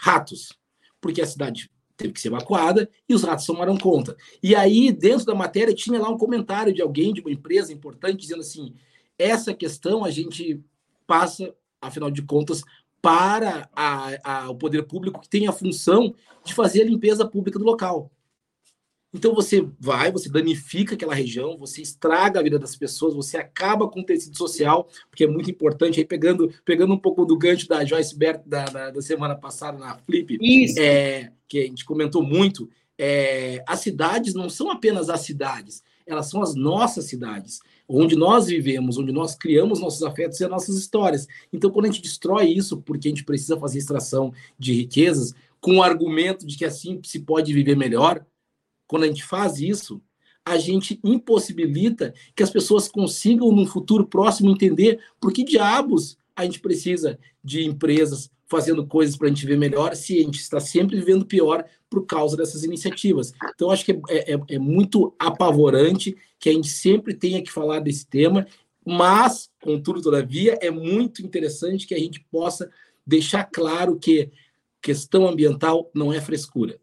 Ratos. 0.00 0.58
Porque 1.00 1.22
a 1.22 1.26
cidade 1.28 1.70
teve 1.96 2.12
que 2.12 2.20
ser 2.20 2.26
evacuada 2.26 2.90
e 3.08 3.14
os 3.14 3.22
ratos 3.22 3.46
tomaram 3.46 3.78
conta. 3.78 4.16
E 4.42 4.52
aí, 4.56 4.90
dentro 4.90 5.24
da 5.24 5.34
matéria, 5.34 5.72
tinha 5.72 6.00
lá 6.00 6.08
um 6.08 6.18
comentário 6.18 6.74
de 6.74 6.82
alguém, 6.82 7.12
de 7.12 7.20
uma 7.20 7.30
empresa 7.30 7.72
importante, 7.72 8.18
dizendo 8.18 8.40
assim: 8.40 8.74
essa 9.16 9.54
questão 9.54 10.04
a 10.04 10.10
gente 10.10 10.60
passa, 11.06 11.54
afinal 11.80 12.10
de 12.10 12.22
contas, 12.22 12.64
para 13.00 13.68
a, 13.74 14.10
a, 14.24 14.50
o 14.50 14.56
poder 14.56 14.82
público 14.84 15.20
que 15.20 15.28
tem 15.28 15.46
a 15.46 15.52
função 15.52 16.14
de 16.44 16.54
fazer 16.54 16.82
a 16.82 16.86
limpeza 16.86 17.26
pública 17.26 17.58
do 17.58 17.64
local. 17.64 18.10
Então 19.12 19.34
você 19.34 19.66
vai, 19.80 20.12
você 20.12 20.28
danifica 20.28 20.94
aquela 20.94 21.14
região, 21.14 21.56
você 21.56 21.80
estraga 21.80 22.40
a 22.40 22.42
vida 22.42 22.58
das 22.58 22.76
pessoas, 22.76 23.14
você 23.14 23.38
acaba 23.38 23.88
com 23.88 24.00
o 24.00 24.04
tecido 24.04 24.36
social, 24.36 24.86
porque 25.08 25.24
é 25.24 25.26
muito 25.26 25.50
importante. 25.50 25.98
Aí 25.98 26.04
pegando, 26.04 26.52
pegando 26.64 26.92
um 26.92 26.98
pouco 26.98 27.24
do 27.24 27.36
gancho 27.36 27.66
da 27.66 27.84
Joyce 27.84 28.16
Bert 28.16 28.42
da, 28.44 28.66
da, 28.66 28.90
da 28.90 29.00
semana 29.00 29.34
passada 29.34 29.78
na 29.78 29.96
Flip, 29.96 30.38
é, 30.78 31.30
que 31.48 31.58
a 31.60 31.64
gente 31.64 31.86
comentou 31.86 32.22
muito, 32.22 32.68
é, 32.98 33.64
as 33.66 33.80
cidades 33.80 34.34
não 34.34 34.50
são 34.50 34.70
apenas 34.70 35.08
as 35.08 35.20
cidades, 35.20 35.82
elas 36.06 36.28
são 36.28 36.42
as 36.42 36.54
nossas 36.54 37.06
cidades, 37.06 37.60
onde 37.88 38.14
nós 38.14 38.46
vivemos, 38.46 38.98
onde 38.98 39.12
nós 39.12 39.34
criamos 39.34 39.80
nossos 39.80 40.02
afetos 40.02 40.38
e 40.38 40.44
as 40.44 40.50
nossas 40.50 40.76
histórias. 40.76 41.26
Então, 41.52 41.70
quando 41.70 41.86
a 41.86 41.88
gente 41.88 42.02
destrói 42.02 42.46
isso, 42.48 42.82
porque 42.82 43.08
a 43.08 43.10
gente 43.10 43.24
precisa 43.24 43.56
fazer 43.56 43.78
extração 43.78 44.32
de 44.58 44.74
riquezas, 44.74 45.32
com 45.60 45.78
o 45.78 45.82
argumento 45.82 46.46
de 46.46 46.56
que 46.56 46.64
assim 46.64 47.00
se 47.02 47.20
pode 47.20 47.52
viver 47.52 47.76
melhor, 47.76 48.24
quando 48.86 49.04
a 49.04 49.06
gente 49.06 49.24
faz 49.24 49.58
isso, 49.58 50.00
a 50.44 50.56
gente 50.56 51.00
impossibilita 51.02 52.14
que 52.34 52.42
as 52.42 52.50
pessoas 52.50 52.88
consigam, 52.88 53.50
no 53.52 53.66
futuro 53.66 54.06
próximo, 54.06 54.50
entender 54.50 55.00
por 55.20 55.32
que 55.32 55.44
diabos 55.44 56.16
a 56.36 56.44
gente 56.44 56.60
precisa 56.60 57.18
de 57.42 57.64
empresas 57.64 58.30
fazendo 58.48 58.86
coisas 58.86 59.16
para 59.16 59.26
a 59.26 59.30
gente 59.30 59.46
ver 59.46 59.58
melhor, 59.58 59.94
se 59.94 60.18
a 60.18 60.22
gente 60.22 60.40
está 60.40 60.58
sempre 60.58 60.96
vivendo 60.96 61.26
pior 61.26 61.64
por 61.88 62.06
causa 62.06 62.36
dessas 62.36 62.64
iniciativas. 62.64 63.32
Então, 63.54 63.70
acho 63.70 63.84
que 63.84 63.92
é, 64.08 64.34
é, 64.34 64.40
é 64.48 64.58
muito 64.58 65.14
apavorante 65.18 66.16
que 66.38 66.48
a 66.48 66.52
gente 66.52 66.68
sempre 66.68 67.14
tenha 67.14 67.42
que 67.42 67.52
falar 67.52 67.80
desse 67.80 68.06
tema, 68.06 68.46
mas, 68.84 69.50
contudo, 69.62 70.00
todavia, 70.00 70.58
é 70.62 70.70
muito 70.70 71.22
interessante 71.22 71.86
que 71.86 71.94
a 71.94 71.98
gente 71.98 72.24
possa 72.30 72.70
deixar 73.06 73.44
claro 73.44 73.98
que 73.98 74.30
questão 74.80 75.28
ambiental 75.28 75.90
não 75.94 76.12
é 76.12 76.20
frescura 76.20 76.78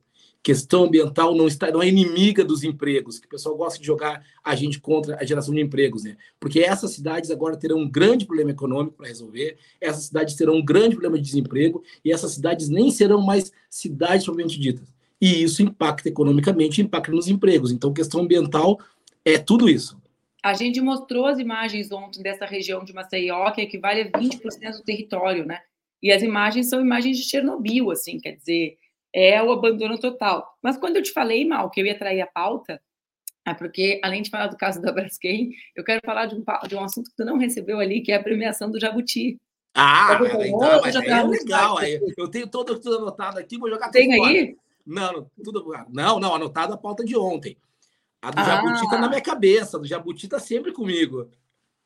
questão 0.45 0.83
ambiental 0.83 1.33
não 1.33 1.47
está 1.47 1.71
não 1.71 1.81
é 1.81 1.87
inimiga 1.87 2.45
dos 2.45 2.63
empregos, 2.63 3.17
que 3.17 3.25
o 3.25 3.29
pessoal 3.29 3.57
gosta 3.57 3.79
de 3.79 3.85
jogar 3.87 4.23
a 4.43 4.55
gente 4.55 4.79
contra 4.79 5.17
a 5.19 5.25
geração 5.25 5.51
de 5.51 5.59
empregos, 5.59 6.03
né? 6.03 6.15
Porque 6.39 6.59
essas 6.59 6.91
cidades 6.91 7.31
agora 7.31 7.57
terão 7.57 7.79
um 7.79 7.89
grande 7.89 8.27
problema 8.27 8.51
econômico 8.51 8.95
para 8.95 9.07
resolver, 9.07 9.57
essas 9.81 10.03
cidades 10.03 10.35
terão 10.35 10.57
um 10.57 10.63
grande 10.63 10.91
problema 10.91 11.17
de 11.17 11.23
desemprego 11.23 11.83
e 12.05 12.11
essas 12.11 12.33
cidades 12.33 12.69
nem 12.69 12.91
serão 12.91 13.23
mais 13.23 13.51
cidades 13.67 14.23
propriamente 14.23 14.59
ditas. 14.59 14.87
E 15.19 15.41
isso 15.41 15.63
impacta 15.63 16.09
economicamente, 16.09 16.79
impacta 16.79 17.11
nos 17.11 17.27
empregos. 17.27 17.71
Então, 17.71 17.91
questão 17.91 18.21
ambiental 18.21 18.79
é 19.25 19.39
tudo 19.39 19.67
isso. 19.67 19.99
A 20.43 20.53
gente 20.53 20.79
mostrou 20.79 21.25
as 21.25 21.39
imagens 21.39 21.91
ontem 21.91 22.21
dessa 22.21 22.45
região 22.45 22.83
de 22.83 22.93
Maceió, 22.93 23.49
que 23.49 23.61
equivale 23.61 24.01
a 24.01 24.11
20% 24.11 24.77
do 24.77 24.83
território, 24.83 25.43
né? 25.43 25.61
E 26.03 26.11
as 26.11 26.21
imagens 26.21 26.69
são 26.69 26.79
imagens 26.79 27.17
de 27.17 27.23
Chernobyl, 27.23 27.89
assim, 27.89 28.19
quer 28.19 28.33
dizer, 28.33 28.77
é 29.15 29.41
o 29.41 29.49
abandono 29.49 29.97
total. 29.97 30.45
Mas 30.61 30.77
quando 30.77 30.97
eu 30.97 31.03
te 31.03 31.11
falei, 31.11 31.47
Mal, 31.47 31.69
que 31.69 31.79
eu 31.79 31.85
ia 31.85 31.97
trair 31.97 32.19
a 32.19 32.27
pauta, 32.27 32.81
é 33.47 33.53
porque, 33.53 34.01
além 34.03 34.21
de 34.21 34.29
falar 34.29 34.47
do 34.47 34.57
caso 34.57 34.81
da 34.81 34.91
Braskem, 34.91 35.51
eu 35.73 35.83
quero 35.85 36.01
falar 36.05 36.25
de 36.25 36.35
um, 36.35 36.43
de 36.67 36.75
um 36.75 36.83
assunto 36.83 37.09
que 37.09 37.15
tu 37.15 37.23
não 37.23 37.37
recebeu 37.37 37.79
ali, 37.79 38.01
que 38.01 38.11
é 38.11 38.15
a 38.15 38.23
premiação 38.23 38.69
do 38.69 38.79
Jabuti. 38.79 39.39
Ah, 39.73 40.19
então, 40.45 40.81
mas 40.81 40.95
aí 40.95 41.07
é 41.07 41.23
legal. 41.23 41.77
Aí, 41.77 41.99
eu 42.17 42.27
tenho 42.27 42.47
todo, 42.47 42.77
tudo 42.79 42.97
anotado 42.97 43.39
aqui, 43.39 43.57
vou 43.57 43.69
jogar 43.69 43.89
Tem 43.89 44.11
aí? 44.13 44.57
Não, 44.85 45.29
tudo, 45.43 45.65
não, 45.89 46.19
não, 46.19 46.35
anotado 46.35 46.73
a 46.73 46.77
pauta 46.77 47.03
de 47.03 47.15
ontem. 47.15 47.57
A 48.21 48.31
do 48.31 48.39
ah. 48.39 48.43
Jabuti 48.43 48.89
tá 48.89 48.99
na 48.99 49.07
minha 49.07 49.21
cabeça, 49.21 49.77
a 49.77 49.79
do 49.79 49.87
Jabuti 49.87 50.27
tá 50.27 50.39
sempre 50.39 50.73
comigo. 50.73 51.29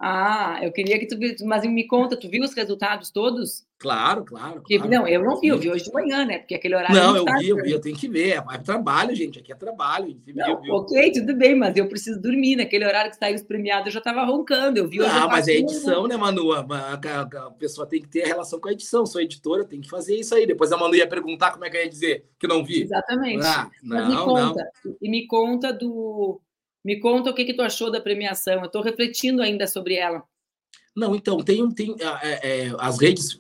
Ah, 0.01 0.59
eu 0.61 0.71
queria 0.71 0.97
que 0.97 1.05
tu 1.05 1.17
mas 1.45 1.63
me 1.65 1.85
conta, 1.85 2.15
tu 2.15 2.29
viu 2.29 2.41
os 2.41 2.53
resultados 2.53 3.11
todos? 3.11 3.67
Claro, 3.77 4.23
claro. 4.23 4.61
Que, 4.65 4.77
claro. 4.77 4.91
Não, 4.91 5.07
eu 5.07 5.21
não 5.21 5.39
vi, 5.39 5.47
eu 5.47 5.57
vi 5.57 5.69
hoje 5.69 5.83
de 5.83 5.91
manhã, 5.91 6.25
né? 6.25 6.39
Porque 6.39 6.55
aquele 6.55 6.73
horário. 6.75 6.95
Não, 6.95 7.17
eu 7.17 7.25
vi, 7.37 7.49
eu 7.49 7.55
vi, 7.57 7.71
eu 7.71 7.81
tenho 7.81 7.97
que 7.97 8.07
ver. 8.07 8.41
É 8.51 8.57
trabalho, 8.57 9.13
gente. 9.13 9.39
Aqui 9.39 9.51
é 9.51 9.55
trabalho. 9.55 10.17
Não, 10.33 10.61
viu, 10.61 10.73
ok, 10.73 11.11
tudo 11.11 11.35
bem, 11.35 11.53
mas 11.53 11.75
eu 11.75 11.87
preciso 11.87 12.21
dormir. 12.21 12.55
Naquele 12.55 12.85
horário 12.85 13.11
que 13.11 13.17
saiu 13.17 13.35
os 13.35 13.41
premiados, 13.41 13.87
eu 13.87 13.91
já 13.91 13.99
estava 13.99 14.23
roncando. 14.23 14.79
Eu 14.79 14.87
vi 14.87 15.03
Ah, 15.03 15.27
mas 15.27 15.49
é 15.49 15.53
edição, 15.53 16.07
né, 16.07 16.15
Manu? 16.15 16.53
A, 16.53 16.59
a, 16.59 17.21
a, 17.21 17.51
pessoa 17.51 17.85
tem 17.85 18.01
que 18.01 18.07
ter 18.07 18.23
a 18.23 18.27
relação 18.27 18.59
com 18.59 18.69
a 18.69 18.71
edição. 18.71 19.05
Sou 19.05 19.19
editora, 19.19 19.65
tem 19.65 19.81
que 19.81 19.89
fazer 19.89 20.15
isso 20.15 20.33
aí. 20.33 20.45
Depois 20.47 20.71
a 20.71 20.77
Manu 20.77 20.95
ia 20.95 21.07
perguntar 21.07 21.51
como 21.51 21.65
é 21.65 21.69
que 21.69 21.75
eu 21.75 21.81
ia 21.81 21.89
dizer 21.89 22.25
que 22.39 22.47
não 22.47 22.63
vi. 22.63 22.83
Exatamente. 22.83 23.45
Ah, 23.45 23.69
não, 23.83 23.97
mas 23.97 24.09
me 24.09 24.15
conta, 24.15 24.71
não. 24.85 24.95
E 25.01 25.09
me 25.09 25.27
conta 25.27 25.73
do. 25.73 26.41
Me 26.89 26.99
conta 26.99 27.29
o 27.29 27.35
que, 27.35 27.45
que 27.45 27.53
tu 27.53 27.61
achou 27.61 27.91
da 27.91 28.01
premiação. 28.01 28.55
Eu 28.55 28.65
estou 28.65 28.81
refletindo 28.81 29.43
ainda 29.43 29.67
sobre 29.67 29.93
ela. 29.93 30.23
Não, 30.95 31.13
então, 31.13 31.37
tem, 31.37 31.69
tem 31.69 31.95
é, 31.99 32.63
é, 32.63 32.75
as 32.79 32.99
redes 32.99 33.39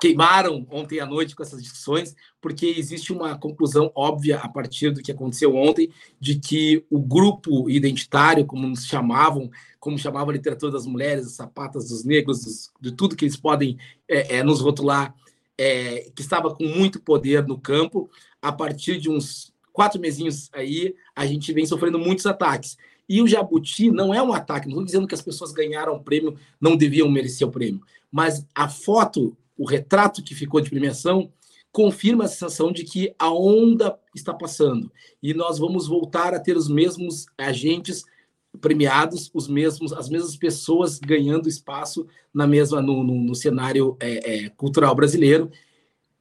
queimaram 0.00 0.64
ontem 0.70 1.00
à 1.00 1.06
noite 1.06 1.34
com 1.34 1.42
essas 1.42 1.60
discussões, 1.60 2.14
porque 2.40 2.64
existe 2.64 3.12
uma 3.12 3.36
conclusão 3.36 3.90
óbvia 3.92 4.38
a 4.38 4.48
partir 4.48 4.90
do 4.90 5.02
que 5.02 5.10
aconteceu 5.10 5.56
ontem, 5.56 5.90
de 6.20 6.38
que 6.38 6.86
o 6.88 7.00
grupo 7.00 7.68
identitário, 7.68 8.46
como 8.46 8.68
nos 8.68 8.86
chamavam, 8.86 9.50
como 9.80 9.98
chamava 9.98 10.30
a 10.30 10.34
literatura 10.34 10.70
das 10.70 10.86
mulheres, 10.86 11.26
as 11.26 11.32
sapatas 11.32 11.88
dos 11.88 12.04
negros, 12.04 12.44
dos, 12.44 12.70
de 12.80 12.92
tudo 12.92 13.16
que 13.16 13.24
eles 13.24 13.36
podem 13.36 13.76
é, 14.06 14.36
é, 14.36 14.42
nos 14.44 14.60
rotular, 14.60 15.12
é, 15.58 16.08
que 16.14 16.22
estava 16.22 16.54
com 16.54 16.62
muito 16.62 17.00
poder 17.00 17.44
no 17.48 17.58
campo, 17.58 18.08
a 18.40 18.52
partir 18.52 19.00
de 19.00 19.10
uns 19.10 19.52
quatro 19.76 20.00
mesinhos 20.00 20.48
aí, 20.54 20.94
a 21.14 21.26
gente 21.26 21.52
vem 21.52 21.66
sofrendo 21.66 21.98
muitos 21.98 22.24
ataques. 22.24 22.78
E 23.06 23.20
o 23.20 23.28
Jabuti 23.28 23.90
não 23.90 24.14
é 24.14 24.22
um 24.22 24.32
ataque, 24.32 24.66
não 24.66 24.76
estou 24.76 24.84
dizendo 24.86 25.06
que 25.06 25.14
as 25.14 25.20
pessoas 25.20 25.52
ganharam 25.52 25.94
o 25.94 26.02
prêmio, 26.02 26.34
não 26.58 26.74
deviam 26.78 27.10
merecer 27.10 27.46
o 27.46 27.50
prêmio, 27.50 27.82
mas 28.10 28.46
a 28.54 28.70
foto 28.70 29.36
o 29.58 29.66
retrato 29.66 30.22
que 30.22 30.34
ficou 30.34 30.60
de 30.62 30.70
premiação 30.70 31.30
confirma 31.70 32.24
a 32.24 32.28
sensação 32.28 32.72
de 32.72 32.84
que 32.84 33.14
a 33.18 33.30
onda 33.30 33.98
está 34.14 34.32
passando 34.32 34.90
e 35.22 35.34
nós 35.34 35.58
vamos 35.58 35.86
voltar 35.86 36.32
a 36.34 36.40
ter 36.40 36.56
os 36.56 36.68
mesmos 36.68 37.26
agentes 37.36 38.02
premiados, 38.62 39.30
os 39.34 39.46
mesmos, 39.46 39.92
as 39.92 40.08
mesmas 40.08 40.36
pessoas 40.36 40.98
ganhando 40.98 41.48
espaço 41.48 42.06
na 42.32 42.46
mesma 42.46 42.80
no, 42.80 43.04
no, 43.04 43.14
no 43.14 43.34
cenário 43.34 43.94
é, 44.00 44.44
é, 44.44 44.48
cultural 44.50 44.94
brasileiro. 44.94 45.50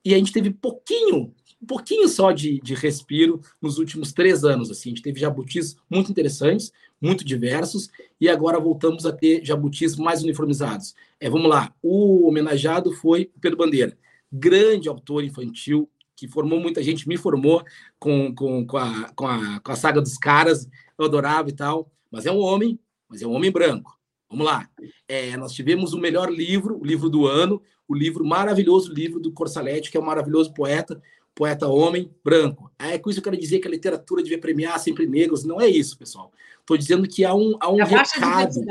E 0.03 0.13
a 0.13 0.17
gente 0.17 0.33
teve 0.33 0.51
pouquinho, 0.51 1.33
um 1.65 1.67
pouquinho 1.67 2.07
só 2.07 2.31
de, 2.31 2.59
de 2.61 2.75
respiro 2.75 3.41
nos 3.59 3.79
últimos 3.79 4.13
três 4.13 4.43
anos. 4.43 4.69
Assim, 4.69 4.89
a 4.89 4.91
gente 4.91 5.01
teve 5.01 5.19
jabutis 5.19 5.75
muito 5.89 6.11
interessantes, 6.11 6.71
muito 7.01 7.25
diversos, 7.25 7.89
e 8.21 8.29
agora 8.29 8.59
voltamos 8.59 9.03
a 9.05 9.11
ter 9.11 9.43
jabutis 9.43 9.95
mais 9.95 10.21
uniformizados. 10.21 10.93
É, 11.19 11.27
vamos 11.27 11.49
lá, 11.49 11.73
o 11.81 12.27
homenageado 12.27 12.91
foi 12.91 13.31
Pedro 13.41 13.57
Bandeira, 13.57 13.97
grande 14.31 14.87
autor 14.87 15.23
infantil, 15.23 15.89
que 16.15 16.27
formou 16.27 16.59
muita 16.59 16.83
gente, 16.83 17.09
me 17.09 17.17
formou 17.17 17.63
com, 17.97 18.33
com, 18.33 18.65
com, 18.65 18.77
a, 18.77 19.09
com, 19.15 19.27
a, 19.27 19.59
com 19.59 19.71
a 19.71 19.75
saga 19.75 19.99
dos 19.99 20.17
caras, 20.17 20.69
eu 20.97 21.05
adorava 21.05 21.49
e 21.49 21.53
tal, 21.53 21.91
mas 22.11 22.27
é 22.27 22.31
um 22.31 22.39
homem, 22.39 22.79
mas 23.09 23.23
é 23.23 23.27
um 23.27 23.33
homem 23.33 23.51
branco. 23.51 23.97
Vamos 24.29 24.45
lá. 24.45 24.69
É, 25.07 25.35
nós 25.35 25.51
tivemos 25.51 25.93
o 25.93 25.99
melhor 25.99 26.31
livro, 26.31 26.79
o 26.79 26.85
livro 26.85 27.09
do 27.09 27.25
ano, 27.25 27.61
o 27.87 27.95
livro 27.95 28.23
maravilhoso, 28.23 28.91
o 28.91 28.93
livro 28.93 29.19
do 29.19 29.31
Corsaletti, 29.31 29.91
que 29.91 29.97
é 29.97 29.99
um 29.99 30.05
maravilhoso 30.05 30.53
poeta, 30.53 31.01
poeta 31.35 31.67
homem 31.67 32.09
branco. 32.23 32.71
É 32.79 32.97
com 32.97 33.09
isso 33.09 33.21
que 33.21 33.27
eu 33.27 33.31
quero 33.31 33.41
dizer 33.41 33.59
que 33.59 33.67
a 33.67 33.71
literatura 33.71 34.23
devia 34.23 34.39
premiar 34.39 34.79
sempre 34.79 35.05
negros. 35.05 35.43
Não 35.43 35.59
é 35.59 35.67
isso, 35.67 35.97
pessoal. 35.97 36.31
Estou 36.61 36.77
dizendo 36.77 37.07
que 37.07 37.25
há 37.25 37.35
um, 37.35 37.55
há 37.59 37.69
um 37.69 37.83
recado. 37.83 38.61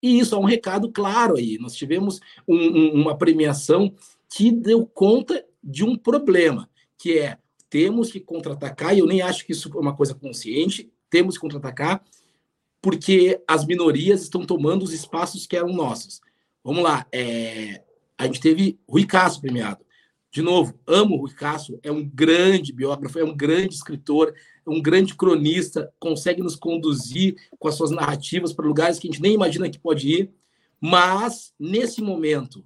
E 0.00 0.18
isso, 0.18 0.36
há 0.36 0.38
um 0.38 0.44
recado 0.44 0.90
claro 0.92 1.36
aí. 1.36 1.58
Nós 1.58 1.74
tivemos 1.74 2.20
um, 2.46 2.56
um, 2.56 3.02
uma 3.02 3.16
premiação 3.18 3.92
que 4.30 4.52
deu 4.52 4.86
conta 4.86 5.44
de 5.62 5.84
um 5.84 5.96
problema, 5.96 6.68
que 6.96 7.18
é 7.18 7.38
temos 7.68 8.12
que 8.12 8.20
contra-atacar, 8.20 8.94
e 8.94 9.00
eu 9.00 9.06
nem 9.06 9.20
acho 9.20 9.44
que 9.44 9.52
isso 9.52 9.68
é 9.74 9.80
uma 9.80 9.96
coisa 9.96 10.14
consciente, 10.14 10.92
temos 11.10 11.34
que 11.34 11.40
contra-atacar, 11.40 12.04
porque 12.80 13.42
as 13.48 13.66
minorias 13.66 14.22
estão 14.22 14.44
tomando 14.44 14.82
os 14.82 14.92
espaços 14.92 15.46
que 15.46 15.56
eram 15.56 15.72
nossos. 15.72 16.20
Vamos 16.62 16.84
lá, 16.84 17.06
é, 17.10 17.82
a 18.16 18.26
gente 18.26 18.40
teve 18.40 18.78
Rui 18.88 19.04
Castro 19.04 19.40
premiado. 19.40 19.83
De 20.34 20.42
novo, 20.42 20.74
amo 20.84 21.14
Rui 21.14 21.30
Castro, 21.32 21.78
é 21.80 21.92
um 21.92 22.04
grande 22.04 22.72
biógrafo, 22.72 23.20
é 23.20 23.24
um 23.24 23.36
grande 23.36 23.76
escritor, 23.76 24.34
um 24.66 24.82
grande 24.82 25.14
cronista, 25.14 25.94
consegue 26.00 26.42
nos 26.42 26.56
conduzir 26.56 27.36
com 27.56 27.68
as 27.68 27.76
suas 27.76 27.92
narrativas 27.92 28.52
para 28.52 28.66
lugares 28.66 28.98
que 28.98 29.06
a 29.06 29.12
gente 29.12 29.22
nem 29.22 29.34
imagina 29.34 29.70
que 29.70 29.78
pode 29.78 30.08
ir. 30.08 30.32
Mas, 30.80 31.54
nesse 31.56 32.02
momento, 32.02 32.64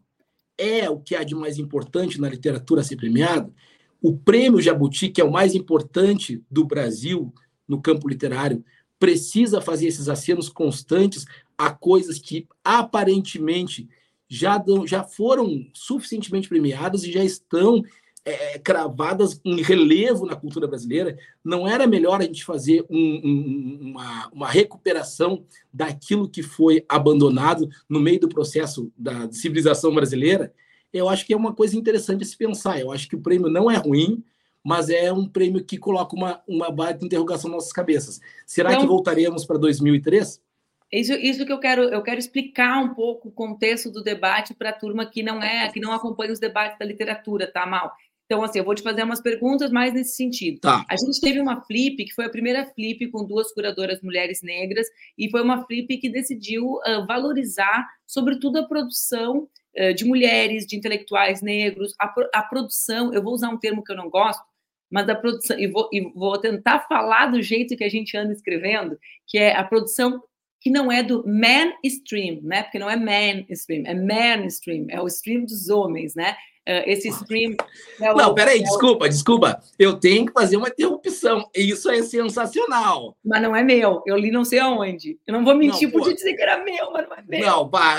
é 0.56 0.88
o 0.88 0.98
que 0.98 1.14
há 1.14 1.22
de 1.22 1.34
mais 1.34 1.58
importante 1.58 2.18
na 2.18 2.30
literatura 2.30 2.80
a 2.80 2.84
ser 2.84 2.96
premiado. 2.96 3.52
O 4.00 4.16
prêmio 4.16 4.62
Jabuti, 4.62 5.10
que 5.10 5.20
é 5.20 5.24
o 5.24 5.30
mais 5.30 5.54
importante 5.54 6.42
do 6.50 6.64
Brasil 6.64 7.34
no 7.68 7.82
campo 7.82 8.08
literário, 8.08 8.64
precisa 8.98 9.60
fazer 9.60 9.88
esses 9.88 10.08
acenos 10.08 10.48
constantes 10.48 11.26
a 11.58 11.68
coisas 11.70 12.18
que 12.18 12.48
aparentemente 12.64 13.90
já, 14.28 14.58
dão, 14.58 14.86
já 14.86 15.02
foram 15.02 15.66
suficientemente 15.72 16.48
premiadas 16.48 17.02
e 17.04 17.10
já 17.10 17.24
estão 17.24 17.82
é, 18.28 18.58
cravadas 18.58 19.40
em 19.44 19.62
relevo 19.62 20.26
na 20.26 20.36
cultura 20.36 20.66
brasileira, 20.66 21.16
não 21.42 21.66
era 21.66 21.86
melhor 21.86 22.20
a 22.20 22.24
gente 22.24 22.44
fazer 22.44 22.84
um, 22.90 22.98
um, 22.98 23.78
uma, 23.90 24.28
uma 24.28 24.48
recuperação 24.48 25.44
daquilo 25.72 26.28
que 26.28 26.42
foi 26.42 26.84
abandonado 26.88 27.68
no 27.88 28.00
meio 28.00 28.20
do 28.20 28.28
processo 28.28 28.92
da 28.96 29.30
civilização 29.32 29.94
brasileira? 29.94 30.52
Eu 30.92 31.08
acho 31.08 31.24
que 31.24 31.32
é 31.32 31.36
uma 31.36 31.54
coisa 31.54 31.76
interessante 31.76 32.22
a 32.22 32.26
se 32.26 32.36
pensar. 32.36 32.78
Eu 32.78 32.92
acho 32.92 33.08
que 33.08 33.16
o 33.16 33.20
prêmio 33.20 33.48
não 33.48 33.70
é 33.70 33.76
ruim, 33.76 34.22
mas 34.62 34.90
é 34.90 35.12
um 35.12 35.26
prêmio 35.26 35.64
que 35.64 35.78
coloca 35.78 36.14
uma, 36.14 36.40
uma 36.46 36.70
baita 36.70 37.04
interrogação 37.04 37.50
nas 37.50 37.58
nossas 37.58 37.72
cabeças. 37.72 38.20
Será 38.46 38.70
então, 38.70 38.82
que 38.82 38.88
voltaremos 38.88 39.46
para 39.46 39.58
2003? 39.58 40.40
Isso, 40.90 41.12
isso 41.12 41.44
que 41.44 41.52
eu 41.52 41.60
quero, 41.60 41.82
eu 41.82 42.02
quero 42.02 42.18
explicar 42.18 42.78
um 42.82 42.94
pouco 42.94 43.28
o 43.28 43.32
contexto 43.32 43.90
do 43.90 44.02
debate 44.02 44.54
para 44.54 44.70
a 44.70 44.72
turma 44.72 45.04
que 45.04 45.22
não 45.22 45.42
é, 45.42 45.70
que 45.70 45.80
não 45.80 45.92
acompanha 45.92 46.32
os 46.32 46.38
debates 46.38 46.78
da 46.78 46.84
literatura, 46.84 47.50
tá, 47.50 47.66
Mal? 47.66 47.92
Então, 48.28 48.42
assim, 48.42 48.58
eu 48.58 48.64
vou 48.64 48.74
te 48.74 48.82
fazer 48.82 49.02
umas 49.02 49.22
perguntas 49.22 49.70
mais 49.70 49.94
nesse 49.94 50.14
sentido. 50.14 50.60
Tá. 50.60 50.84
A 50.86 50.96
gente 50.96 51.18
teve 51.18 51.40
uma 51.40 51.64
flip, 51.64 52.04
que 52.04 52.12
foi 52.12 52.26
a 52.26 52.30
primeira 52.30 52.66
flip 52.74 53.08
com 53.08 53.24
duas 53.24 53.50
curadoras 53.52 54.02
mulheres 54.02 54.42
negras, 54.42 54.86
e 55.16 55.30
foi 55.30 55.42
uma 55.42 55.64
flip 55.64 55.96
que 55.96 56.10
decidiu 56.10 56.74
uh, 56.74 57.06
valorizar, 57.06 57.86
sobretudo, 58.06 58.58
a 58.58 58.66
produção 58.66 59.48
uh, 59.78 59.94
de 59.94 60.04
mulheres, 60.04 60.66
de 60.66 60.76
intelectuais 60.76 61.40
negros, 61.40 61.94
a, 61.98 62.12
a, 62.34 62.42
produção, 62.42 63.14
eu 63.14 63.22
vou 63.22 63.32
usar 63.32 63.48
um 63.48 63.58
termo 63.58 63.82
que 63.82 63.92
eu 63.92 63.96
não 63.96 64.10
gosto, 64.10 64.42
mas 64.90 65.08
a 65.08 65.14
produção, 65.14 65.58
e 65.58 65.66
vou, 65.66 65.88
e 65.90 66.12
vou 66.12 66.36
tentar 66.38 66.80
falar 66.80 67.28
do 67.28 67.40
jeito 67.40 67.76
que 67.78 67.84
a 67.84 67.90
gente 67.90 68.14
anda 68.14 68.32
escrevendo, 68.32 68.98
que 69.26 69.38
é 69.38 69.56
a 69.56 69.64
produção 69.64 70.22
que 70.60 70.70
não 70.70 70.90
é 70.90 71.02
do 71.02 71.24
mainstream, 71.26 72.40
né? 72.42 72.62
Porque 72.62 72.78
não 72.78 72.90
é 72.90 72.96
mainstream, 72.96 73.84
é 73.86 73.94
mainstream, 73.94 74.86
é 74.88 75.00
o 75.00 75.06
stream 75.06 75.44
dos 75.44 75.68
homens, 75.68 76.14
né? 76.14 76.36
Uh, 76.68 76.82
esse 76.86 77.08
stream. 77.08 77.56
Né, 77.98 78.12
não, 78.14 78.34
peraí, 78.34 78.60
é 78.60 78.62
desculpa, 78.62 79.08
desculpa. 79.08 79.60
Eu 79.78 79.98
tenho 79.98 80.26
que 80.26 80.32
fazer 80.32 80.56
uma 80.56 80.68
interrupção. 80.68 81.48
Isso 81.54 81.90
é 81.90 82.02
sensacional. 82.02 83.16
Mas 83.24 83.40
não 83.40 83.56
é 83.56 83.62
meu. 83.62 84.02
Eu 84.06 84.16
li 84.16 84.30
não 84.30 84.44
sei 84.44 84.58
aonde. 84.58 85.18
Eu 85.26 85.32
não 85.32 85.44
vou 85.44 85.54
mentir, 85.54 85.90
não, 85.90 85.98
podia 85.98 86.14
dizer 86.14 86.34
que 86.34 86.42
era 86.42 86.62
meu, 86.62 86.92
mas 86.92 87.08
não 87.08 87.16
é 87.16 87.24
meu. 87.26 87.46
Não, 87.46 87.68
pá, 87.68 87.96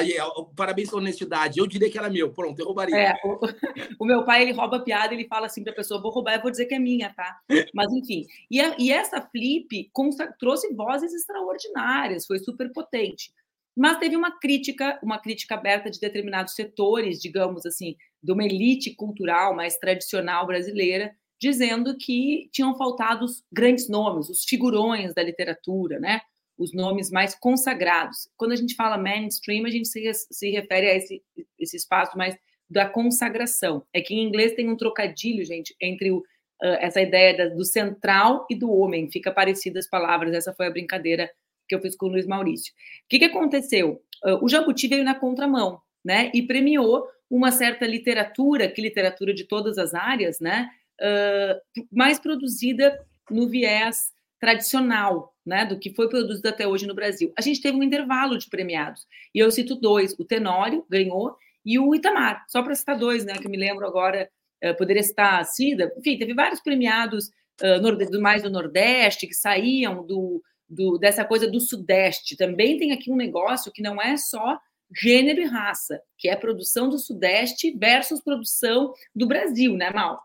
parabéns 0.56 0.90
pela 0.90 1.02
honestidade. 1.02 1.60
Eu 1.60 1.68
diria 1.68 1.90
que 1.90 1.98
era 1.98 2.10
meu. 2.10 2.32
Pronto, 2.32 2.60
eu 2.60 2.66
roubaria. 2.66 2.96
É, 2.96 3.14
o, 3.24 3.40
o 4.04 4.06
meu 4.06 4.24
pai, 4.24 4.44
ele 4.44 4.52
rouba 4.52 4.80
piada, 4.82 5.14
ele 5.14 5.28
fala 5.28 5.48
assim 5.48 5.64
para 5.64 5.74
a 5.74 5.76
pessoa, 5.76 6.02
vou 6.02 6.12
roubar, 6.12 6.36
eu 6.36 6.42
vou 6.42 6.52
dizer 6.52 6.66
que 6.66 6.76
é 6.76 6.80
minha, 6.80 7.14
tá? 7.14 7.40
Mas, 7.74 7.92
enfim. 7.92 8.26
E, 8.52 8.62
a, 8.62 8.76
e 8.78 8.92
essa 8.92 9.22
flip 9.22 9.92
trouxe 10.40 10.74
vozes 10.74 11.14
extraordinárias, 11.14 12.26
foi 12.26 12.40
super 12.40 12.72
potente 12.72 13.32
mas 13.80 13.98
teve 13.98 14.18
uma 14.18 14.38
crítica, 14.38 15.00
uma 15.02 15.18
crítica 15.20 15.56
aberta 15.56 15.90
de 15.90 16.02
determinados 16.02 16.54
setores, 16.54 17.18
digamos 17.18 17.66
assim, 17.66 17.96
de 18.22 18.32
uma 18.32 18.44
elite 18.44 18.94
cultural 18.96 19.56
mais 19.56 19.78
tradicional 19.78 20.46
brasileira, 20.46 21.14
dizendo 21.40 21.96
que 21.98 22.50
tinham 22.52 22.78
faltado 22.78 23.24
os 23.24 23.44
grandes 23.52 23.88
nomes, 23.88 24.30
os 24.30 24.44
figurões 24.44 25.14
da 25.14 25.24
literatura, 25.24 26.00
né? 26.00 26.22
Os 26.58 26.74
nomes 26.74 27.10
mais 27.10 27.34
consagrados. 27.34 28.30
Quando 28.36 28.52
a 28.52 28.56
gente 28.58 28.76
fala 28.76 28.98
mainstream, 28.98 29.66
a 29.66 29.70
gente 29.70 29.88
se, 29.88 30.12
se 30.14 30.50
refere 30.52 30.88
a 30.88 30.96
esse, 30.96 31.24
esse 31.58 31.78
espaço 31.78 32.18
mais 32.18 32.36
da 32.70 32.88
consagração. 32.88 33.84
É 33.94 34.02
que 34.02 34.14
em 34.14 34.28
inglês 34.28 34.54
tem 34.54 34.70
um 34.70 34.76
trocadilho, 34.76 35.46
gente, 35.46 35.74
entre 35.82 36.12
o, 36.12 36.18
uh, 36.18 36.78
essa 36.80 37.02
ideia 37.02 37.50
do 37.50 37.64
central 37.64 38.46
e 38.50 38.56
do 38.56 38.70
homem. 38.70 39.10
Fica 39.10 39.32
parecidas 39.32 39.86
as 39.86 39.90
palavras. 39.90 40.34
Essa 40.34 40.54
foi 40.54 40.68
a 40.68 40.72
brincadeira 40.72 41.32
que 41.68 41.74
eu 41.74 41.82
fiz 41.82 41.96
com 41.96 42.08
o 42.08 42.10
Luiz 42.10 42.28
Maurício. 42.28 42.74
O 42.74 43.10
que, 43.10 43.20
que 43.20 43.26
aconteceu? 43.26 44.02
Uh, 44.26 44.44
o 44.44 44.50
Jabuti 44.50 44.88
veio 44.90 45.06
na 45.06 45.16
contramão, 45.16 45.80
né? 46.04 46.30
E 46.34 46.42
premiou 46.42 47.08
uma 47.30 47.52
certa 47.52 47.86
literatura, 47.86 48.68
que 48.70 48.82
literatura 48.82 49.34
de 49.34 49.44
todas 49.44 49.78
as 49.78 49.94
áreas, 49.94 50.40
né? 50.40 50.70
Uh, 51.00 51.86
mais 51.92 52.20
produzida 52.20 53.00
no 53.30 53.48
viés 53.48 54.12
tradicional, 54.40 55.36
né, 55.46 55.66
do 55.66 55.78
que 55.78 55.94
foi 55.94 56.08
produzido 56.08 56.48
até 56.48 56.68
hoje 56.68 56.88
no 56.88 56.96
Brasil. 56.96 57.32
A 57.38 57.42
gente 57.42 57.62
teve 57.62 57.78
um 57.78 57.84
intervalo 57.84 58.38
de 58.38 58.50
premiados, 58.50 59.06
e 59.36 59.40
eu 59.40 59.52
cito 59.52 59.76
dois, 59.76 60.14
o 60.18 60.24
Tenório 60.24 60.86
ganhou 60.90 61.36
e 61.66 61.78
o 61.78 61.94
Itamar, 61.94 62.46
só 62.48 62.64
para 62.64 62.74
citar 62.74 62.98
dois, 62.98 63.26
né, 63.26 63.34
que 63.34 63.46
eu 63.46 63.52
me 63.52 63.58
lembro 63.58 63.86
agora, 63.86 64.30
uh, 64.64 64.76
poderia 64.78 65.04
citar 65.04 65.42
a 65.42 65.44
Cida, 65.44 65.94
enfim, 65.98 66.18
teve 66.18 66.34
vários 66.34 66.62
premiados 66.62 67.28
uh, 67.62 68.22
mais 68.22 68.44
do 68.44 68.50
Nordeste, 68.50 69.28
que 69.28 69.34
saíam 69.34 70.06
do, 70.06 70.42
do, 70.70 70.98
dessa 70.98 71.26
coisa 71.26 71.50
do 71.50 71.60
Sudeste. 71.60 72.38
Também 72.38 72.78
tem 72.78 72.94
aqui 72.94 73.12
um 73.12 73.16
negócio 73.16 73.72
que 73.72 73.82
não 73.82 74.02
é 74.02 74.16
só 74.16 74.58
gênero 74.96 75.42
e 75.42 75.46
raça, 75.46 76.02
que 76.18 76.28
é 76.28 76.36
produção 76.36 76.90
do 76.90 76.98
Sudeste 76.98 77.72
versus 77.78 78.22
produção 78.22 78.94
do 79.16 79.28
Brasil, 79.28 79.76
né, 79.76 79.92
Mal? 79.92 80.22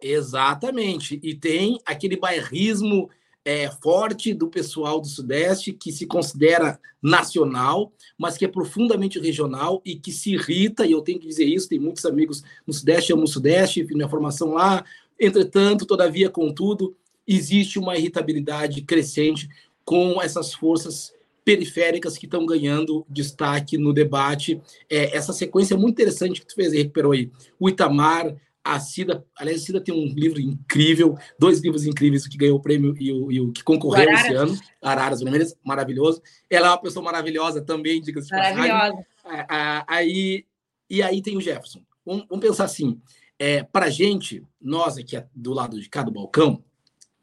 Exatamente. 0.00 1.18
E 1.22 1.34
tem 1.34 1.80
aquele 1.84 2.16
bairrismo 2.16 3.08
é, 3.44 3.70
forte 3.70 4.34
do 4.34 4.48
pessoal 4.48 5.00
do 5.00 5.06
Sudeste 5.06 5.72
que 5.72 5.92
se 5.92 6.04
considera 6.06 6.80
nacional, 7.00 7.92
mas 8.18 8.36
que 8.36 8.44
é 8.44 8.48
profundamente 8.48 9.20
regional 9.20 9.80
e 9.84 9.94
que 9.94 10.10
se 10.10 10.32
irrita, 10.32 10.84
e 10.84 10.92
eu 10.92 11.00
tenho 11.00 11.20
que 11.20 11.28
dizer 11.28 11.44
isso, 11.44 11.68
tem 11.68 11.78
muitos 11.78 12.04
amigos 12.04 12.42
no 12.66 12.72
Sudeste, 12.72 13.12
amo 13.12 13.22
o 13.22 13.28
Sudeste, 13.28 13.84
minha 13.84 14.08
formação 14.08 14.54
lá. 14.54 14.84
Entretanto, 15.18 15.86
todavia, 15.86 16.28
contudo, 16.28 16.96
existe 17.26 17.78
uma 17.78 17.96
irritabilidade 17.96 18.82
crescente 18.82 19.48
com 19.84 20.20
essas 20.20 20.52
forças 20.52 21.14
periféricas 21.46 22.18
que 22.18 22.26
estão 22.26 22.44
ganhando 22.44 23.06
destaque 23.08 23.78
no 23.78 23.92
debate. 23.92 24.60
É, 24.90 25.16
essa 25.16 25.32
sequência 25.32 25.74
é 25.74 25.76
muito 25.76 25.94
interessante 25.94 26.40
que 26.40 26.46
tu 26.48 26.56
fez 26.56 26.72
e 26.72 26.78
recuperou 26.78 27.12
aí. 27.12 27.30
O 27.56 27.68
Itamar, 27.68 28.34
a 28.64 28.80
Cida, 28.80 29.24
aliás, 29.38 29.62
a 29.62 29.64
Cida 29.64 29.80
tem 29.80 29.94
um 29.94 30.12
livro 30.12 30.40
incrível, 30.40 31.16
dois 31.38 31.60
livros 31.60 31.86
incríveis, 31.86 32.26
o 32.26 32.28
que 32.28 32.36
ganhou 32.36 32.58
o 32.58 32.60
prêmio 32.60 32.96
e 32.98 33.12
o, 33.12 33.30
e 33.30 33.40
o 33.40 33.52
que 33.52 33.62
concorreu 33.62 34.10
esse 34.10 34.34
ano, 34.34 34.58
Araras 34.82 35.20
Vermelhas, 35.20 35.56
maravilhoso. 35.64 36.20
Ela 36.50 36.66
é 36.66 36.70
uma 36.70 36.82
pessoa 36.82 37.04
maravilhosa 37.04 37.62
também, 37.62 38.02
diga-se 38.02 38.32
Maravilhosa. 38.32 39.06
É, 39.24 39.84
aí, 39.86 40.44
e 40.90 41.00
aí 41.00 41.22
tem 41.22 41.36
o 41.36 41.40
Jefferson. 41.40 41.80
Vamos, 42.04 42.26
vamos 42.28 42.44
pensar 42.44 42.64
assim, 42.64 43.00
é, 43.38 43.62
para 43.62 43.88
gente, 43.88 44.42
nós 44.60 44.98
aqui 44.98 45.16
do 45.32 45.52
lado 45.52 45.80
de 45.80 45.88
cá 45.88 46.02
do 46.02 46.10
balcão, 46.10 46.60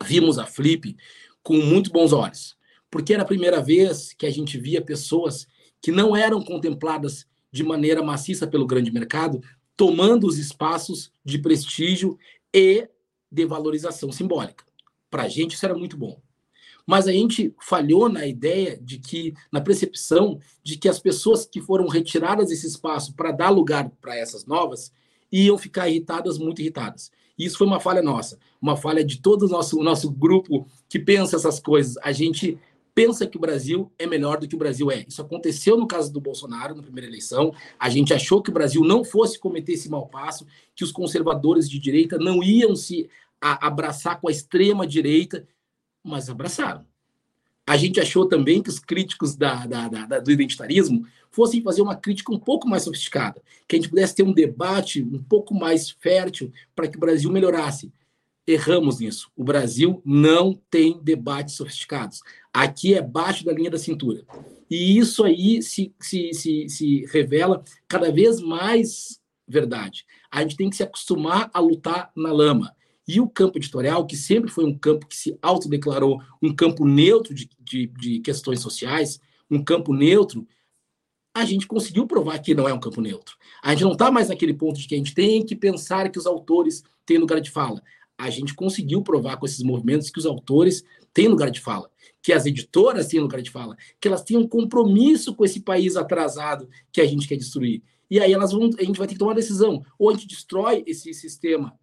vimos 0.01 0.39
a 0.39 0.45
Flip 0.45 0.95
com 1.43 1.57
muito 1.57 1.91
bons 1.91 2.13
olhos, 2.13 2.55
porque 2.93 3.11
era 3.11 3.23
a 3.23 3.25
primeira 3.25 3.59
vez 3.59 4.13
que 4.13 4.23
a 4.23 4.29
gente 4.29 4.55
via 4.55 4.79
pessoas 4.79 5.47
que 5.81 5.91
não 5.91 6.15
eram 6.15 6.39
contempladas 6.39 7.25
de 7.51 7.63
maneira 7.63 8.03
maciça 8.03 8.45
pelo 8.45 8.67
grande 8.67 8.91
mercado, 8.91 9.41
tomando 9.75 10.27
os 10.27 10.37
espaços 10.37 11.11
de 11.25 11.39
prestígio 11.39 12.19
e 12.53 12.87
de 13.31 13.45
valorização 13.47 14.11
simbólica. 14.11 14.63
Para 15.09 15.23
a 15.23 15.27
gente 15.27 15.55
isso 15.55 15.65
era 15.65 15.73
muito 15.73 15.97
bom. 15.97 16.21
Mas 16.85 17.07
a 17.07 17.11
gente 17.11 17.55
falhou 17.59 18.09
na 18.09 18.27
ideia 18.27 18.77
de 18.79 18.99
que, 18.99 19.33
na 19.51 19.59
percepção 19.59 20.39
de 20.61 20.77
que 20.77 20.87
as 20.87 20.99
pessoas 20.99 21.47
que 21.47 21.59
foram 21.59 21.87
retiradas 21.87 22.49
desse 22.49 22.67
espaço 22.67 23.15
para 23.15 23.31
dar 23.31 23.49
lugar 23.49 23.89
para 23.99 24.15
essas 24.15 24.45
novas 24.45 24.91
iam 25.31 25.57
ficar 25.57 25.89
irritadas, 25.89 26.37
muito 26.37 26.61
irritadas. 26.61 27.11
E 27.39 27.45
isso 27.45 27.57
foi 27.57 27.65
uma 27.65 27.79
falha 27.79 28.03
nossa, 28.03 28.37
uma 28.61 28.77
falha 28.77 29.03
de 29.03 29.19
todo 29.19 29.47
o 29.47 29.49
nosso, 29.49 29.79
o 29.79 29.83
nosso 29.83 30.11
grupo 30.11 30.67
que 30.87 30.99
pensa 30.99 31.35
essas 31.35 31.59
coisas. 31.59 31.97
A 32.03 32.11
gente 32.11 32.59
pensa 32.95 33.25
que 33.25 33.37
o 33.37 33.39
Brasil 33.39 33.91
é 33.97 34.05
melhor 34.05 34.39
do 34.39 34.47
que 34.47 34.55
o 34.55 34.57
Brasil 34.57 34.91
é. 34.91 35.05
Isso 35.07 35.21
aconteceu 35.21 35.77
no 35.77 35.87
caso 35.87 36.11
do 36.11 36.21
Bolsonaro, 36.21 36.75
na 36.75 36.83
primeira 36.83 37.09
eleição. 37.09 37.53
A 37.79 37.89
gente 37.89 38.13
achou 38.13 38.41
que 38.41 38.49
o 38.49 38.53
Brasil 38.53 38.83
não 38.83 39.03
fosse 39.03 39.39
cometer 39.39 39.73
esse 39.73 39.89
mau 39.89 40.07
passo, 40.07 40.45
que 40.75 40.83
os 40.83 40.91
conservadores 40.91 41.69
de 41.69 41.79
direita 41.79 42.17
não 42.17 42.43
iam 42.43 42.75
se 42.75 43.09
abraçar 43.41 44.21
com 44.21 44.27
a 44.27 44.31
extrema 44.31 44.87
direita, 44.87 45.47
mas 46.03 46.29
abraçaram. 46.29 46.85
A 47.65 47.77
gente 47.77 47.99
achou 47.99 48.27
também 48.27 48.61
que 48.61 48.69
os 48.69 48.79
críticos 48.79 49.35
da, 49.35 49.65
da, 49.65 49.87
da, 49.87 50.19
do 50.19 50.31
identitarismo 50.31 51.05
fossem 51.31 51.61
fazer 51.61 51.81
uma 51.81 51.95
crítica 51.95 52.31
um 52.31 52.39
pouco 52.39 52.67
mais 52.67 52.83
sofisticada, 52.83 53.41
que 53.67 53.75
a 53.75 53.79
gente 53.79 53.89
pudesse 53.89 54.15
ter 54.15 54.23
um 54.23 54.33
debate 54.33 55.01
um 55.01 55.23
pouco 55.23 55.53
mais 55.53 55.89
fértil 55.89 56.51
para 56.75 56.87
que 56.87 56.97
o 56.97 56.99
Brasil 56.99 57.31
melhorasse. 57.31 57.91
Erramos 58.45 58.99
nisso. 58.99 59.31
O 59.35 59.43
Brasil 59.43 60.01
não 60.05 60.59
tem 60.69 60.99
debates 61.01 61.55
sofisticados. 61.55 62.21
Aqui 62.53 62.93
é 62.93 63.01
baixo 63.01 63.45
da 63.45 63.53
linha 63.53 63.71
da 63.71 63.77
cintura. 63.77 64.25
E 64.69 64.97
isso 64.97 65.23
aí 65.23 65.61
se, 65.61 65.93
se, 65.99 66.33
se, 66.33 66.67
se 66.67 67.05
revela 67.05 67.63
cada 67.87 68.11
vez 68.11 68.41
mais 68.41 69.21
verdade. 69.47 70.05
A 70.29 70.41
gente 70.41 70.57
tem 70.57 70.69
que 70.69 70.75
se 70.75 70.83
acostumar 70.83 71.49
a 71.53 71.59
lutar 71.59 72.11
na 72.15 72.31
lama. 72.31 72.75
E 73.07 73.19
o 73.19 73.29
campo 73.29 73.57
editorial, 73.57 74.05
que 74.05 74.15
sempre 74.15 74.49
foi 74.49 74.65
um 74.65 74.77
campo 74.77 75.07
que 75.07 75.15
se 75.15 75.37
autodeclarou 75.41 76.21
um 76.41 76.53
campo 76.53 76.85
neutro 76.85 77.33
de, 77.33 77.49
de, 77.59 77.87
de 77.87 78.19
questões 78.19 78.61
sociais, 78.61 79.19
um 79.49 79.63
campo 79.63 79.93
neutro, 79.93 80.47
a 81.33 81.45
gente 81.45 81.67
conseguiu 81.67 82.05
provar 82.05 82.39
que 82.39 82.53
não 82.53 82.67
é 82.67 82.73
um 82.73 82.79
campo 82.79 83.01
neutro. 83.01 83.35
A 83.61 83.71
gente 83.71 83.83
não 83.83 83.93
está 83.93 84.11
mais 84.11 84.29
naquele 84.29 84.53
ponto 84.53 84.79
de 84.79 84.87
que 84.87 84.95
a 84.95 84.97
gente 84.97 85.13
tem 85.13 85.45
que 85.45 85.55
pensar 85.55 86.09
que 86.09 86.19
os 86.19 86.27
autores 86.27 86.83
têm 87.05 87.17
lugar 87.17 87.41
de 87.41 87.49
fala. 87.49 87.81
A 88.17 88.29
gente 88.29 88.53
conseguiu 88.53 89.01
provar 89.01 89.37
com 89.37 89.45
esses 89.45 89.61
movimentos 89.63 90.09
que 90.09 90.19
os 90.19 90.25
autores 90.25 90.83
têm 91.13 91.27
lugar 91.27 91.51
de 91.51 91.59
fala, 91.59 91.89
que 92.21 92.31
as 92.33 92.45
editoras 92.45 93.07
têm 93.07 93.19
lugar 93.19 93.41
de 93.41 93.51
fala, 93.51 93.75
que 93.99 94.07
elas 94.07 94.23
têm 94.23 94.37
um 94.37 94.47
compromisso 94.47 95.35
com 95.35 95.43
esse 95.43 95.61
país 95.61 95.95
atrasado 95.95 96.69
que 96.91 97.01
a 97.01 97.05
gente 97.05 97.27
quer 97.27 97.37
destruir. 97.37 97.81
E 98.09 98.19
aí 98.19 98.31
elas 98.31 98.51
vão, 98.51 98.69
a 98.77 98.83
gente 98.83 98.97
vai 98.97 99.07
ter 99.07 99.13
que 99.13 99.19
tomar 99.19 99.31
uma 99.31 99.35
decisão. 99.35 99.83
Ou 99.97 100.09
a 100.09 100.13
gente 100.13 100.27
destrói 100.27 100.83
esse 100.85 101.13
sistema 101.13 101.77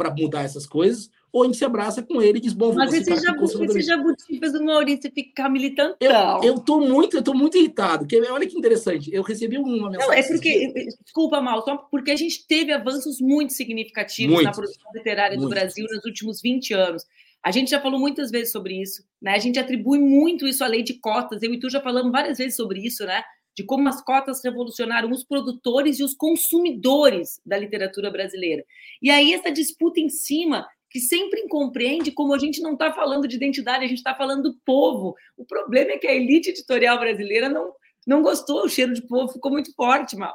para 0.00 0.14
mudar 0.14 0.44
essas 0.44 0.64
coisas, 0.64 1.10
ou 1.30 1.42
a 1.42 1.46
gente 1.46 1.58
se 1.58 1.64
abraça 1.64 2.02
com 2.02 2.22
ele 2.22 2.38
e 2.38 2.40
diz, 2.40 2.54
bom, 2.54 2.72
Mas 2.72 2.90
esse, 2.94 3.14
jabu, 3.16 3.44
esse 3.44 3.82
jabuti 3.82 4.38
fez 4.38 4.54
o 4.54 4.64
Maurício 4.64 5.12
ficar 5.12 5.50
militante. 5.50 5.98
Eu, 6.00 6.10
eu 6.42 6.58
tô 6.58 6.80
muito, 6.80 7.18
eu 7.18 7.22
tô 7.22 7.34
muito 7.34 7.58
irritado. 7.58 8.06
Porque, 8.06 8.18
olha 8.30 8.46
que 8.46 8.56
interessante, 8.56 9.10
eu 9.12 9.22
recebi 9.22 9.58
uma 9.58 9.90
mensagem. 9.90 10.08
Não, 10.08 10.12
é 10.12 10.22
porque, 10.22 10.88
desculpa, 11.04 11.42
Mal, 11.42 11.62
só 11.62 11.76
porque 11.76 12.10
a 12.10 12.16
gente 12.16 12.46
teve 12.46 12.72
avanços 12.72 13.20
muito 13.20 13.52
significativos 13.52 14.32
muito, 14.32 14.46
na 14.46 14.52
produção 14.52 14.90
literária 14.94 15.36
muito. 15.36 15.48
do 15.48 15.54
Brasil 15.54 15.86
nos 15.90 16.02
últimos 16.06 16.40
20 16.40 16.72
anos. 16.72 17.04
A 17.44 17.50
gente 17.50 17.70
já 17.70 17.80
falou 17.80 18.00
muitas 18.00 18.30
vezes 18.30 18.50
sobre 18.50 18.80
isso, 18.80 19.04
né? 19.20 19.34
A 19.34 19.38
gente 19.38 19.58
atribui 19.58 19.98
muito 19.98 20.46
isso 20.46 20.64
à 20.64 20.66
lei 20.66 20.82
de 20.82 20.94
cotas. 20.94 21.42
Eu 21.42 21.52
e 21.52 21.58
tu 21.58 21.68
já 21.68 21.80
falamos 21.82 22.10
várias 22.10 22.38
vezes 22.38 22.56
sobre 22.56 22.80
isso, 22.80 23.04
né? 23.04 23.22
De 23.56 23.64
como 23.64 23.88
as 23.88 24.02
cotas 24.02 24.42
revolucionaram 24.42 25.10
os 25.10 25.24
produtores 25.24 25.98
e 25.98 26.04
os 26.04 26.14
consumidores 26.14 27.40
da 27.44 27.58
literatura 27.58 28.10
brasileira. 28.10 28.64
E 29.02 29.10
aí 29.10 29.32
essa 29.32 29.50
disputa 29.50 30.00
em 30.00 30.08
cima 30.08 30.66
que 30.90 30.98
sempre 30.98 31.40
incompreende 31.40 32.10
como 32.10 32.34
a 32.34 32.38
gente 32.38 32.60
não 32.60 32.72
está 32.72 32.92
falando 32.92 33.28
de 33.28 33.36
identidade, 33.36 33.84
a 33.84 33.88
gente 33.88 33.98
está 33.98 34.14
falando 34.14 34.50
do 34.50 34.58
povo. 34.64 35.14
O 35.36 35.44
problema 35.44 35.92
é 35.92 35.98
que 35.98 36.06
a 36.06 36.14
elite 36.14 36.50
editorial 36.50 36.98
brasileira 36.98 37.48
não, 37.48 37.72
não 38.04 38.22
gostou, 38.22 38.64
o 38.64 38.68
cheiro 38.68 38.92
de 38.92 39.02
povo 39.02 39.32
ficou 39.32 39.52
muito 39.52 39.72
forte, 39.74 40.16
mal. 40.16 40.34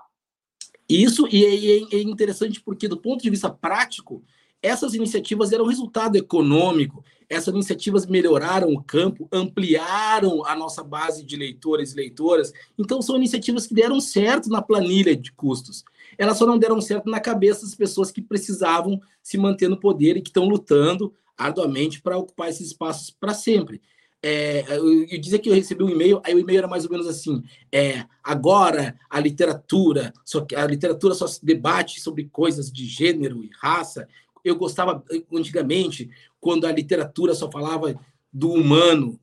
Isso, 0.88 1.28
e 1.30 1.44
é, 1.44 1.98
é, 1.98 2.00
é 2.00 2.02
interessante 2.04 2.62
porque, 2.62 2.88
do 2.88 2.98
ponto 2.98 3.22
de 3.22 3.30
vista 3.30 3.50
prático, 3.50 4.24
essas 4.62 4.94
iniciativas 4.94 5.52
eram 5.52 5.66
resultado 5.66 6.16
econômico, 6.16 7.04
essas 7.30 7.54
iniciativas 7.54 8.06
melhoraram 8.06 8.74
o 8.74 8.84
campo, 8.84 9.28
ampliaram 9.32 10.46
a 10.46 10.56
nossa 10.56 10.84
base 10.84 11.24
de 11.24 11.36
leitores 11.36 11.94
e 11.94 11.96
leitoras. 11.96 12.54
Então, 12.78 13.02
são 13.02 13.16
iniciativas 13.16 13.66
que 13.66 13.74
deram 13.74 14.00
certo 14.00 14.50
na 14.50 14.62
planilha 14.62 15.16
de 15.16 15.32
custos 15.32 15.84
elas 16.18 16.38
só 16.38 16.46
não 16.46 16.58
deram 16.58 16.80
certo 16.82 17.10
na 17.10 17.20
cabeça 17.20 17.62
das 17.62 17.76
pessoas 17.76 18.12
que 18.12 18.22
precisavam 18.22 19.02
se 19.22 19.38
manter 19.38 19.70
no 19.70 19.80
poder 19.80 20.18
e 20.18 20.22
que 20.22 20.30
estão 20.30 20.46
lutando 20.46 21.14
arduamente 21.38 22.02
para 22.02 22.18
ocupar 22.18 22.50
esses 22.50 22.68
espaços 22.68 23.10
para 23.10 23.34
sempre. 23.34 23.82
É, 24.24 24.66
eu, 24.70 25.04
eu 25.04 25.40
que 25.40 25.50
eu 25.50 25.54
recebi 25.54 25.84
um 25.84 25.90
e-mail, 25.90 26.20
aí 26.24 26.34
o 26.34 26.40
e-mail 26.40 26.60
era 26.60 26.68
mais 26.68 26.84
ou 26.86 26.90
menos 26.90 27.06
assim: 27.06 27.44
é, 27.72 28.06
agora 28.24 28.98
a 29.10 29.20
literatura, 29.20 30.12
só, 30.24 30.46
a 30.56 30.66
literatura 30.66 31.14
só 31.14 31.28
se 31.28 31.46
debate 31.46 32.02
sobre 32.02 32.28
coisas 32.32 32.72
de 32.72 32.86
gênero 32.86 33.44
e 33.44 33.52
raça. 33.60 34.08
Eu 34.46 34.56
gostava 34.56 35.04
antigamente 35.34 36.10
quando 36.40 36.66
a 36.66 36.72
literatura 36.72 37.34
só 37.34 37.52
falava 37.52 38.00
do 38.32 38.52
humano. 38.52 39.20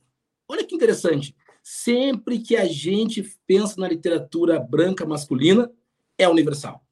Olha 0.49 0.65
que 0.65 0.75
interessante. 0.75 1.35
Sempre 1.63 2.41
que 2.41 2.57
a 2.57 2.67
gente 2.67 3.23
pensa 3.47 3.81
na 3.81 3.89
literatura 3.89 4.59
branca 4.59 5.07
masculina, 5.07 5.71
é 6.19 6.29
universal. 6.29 6.83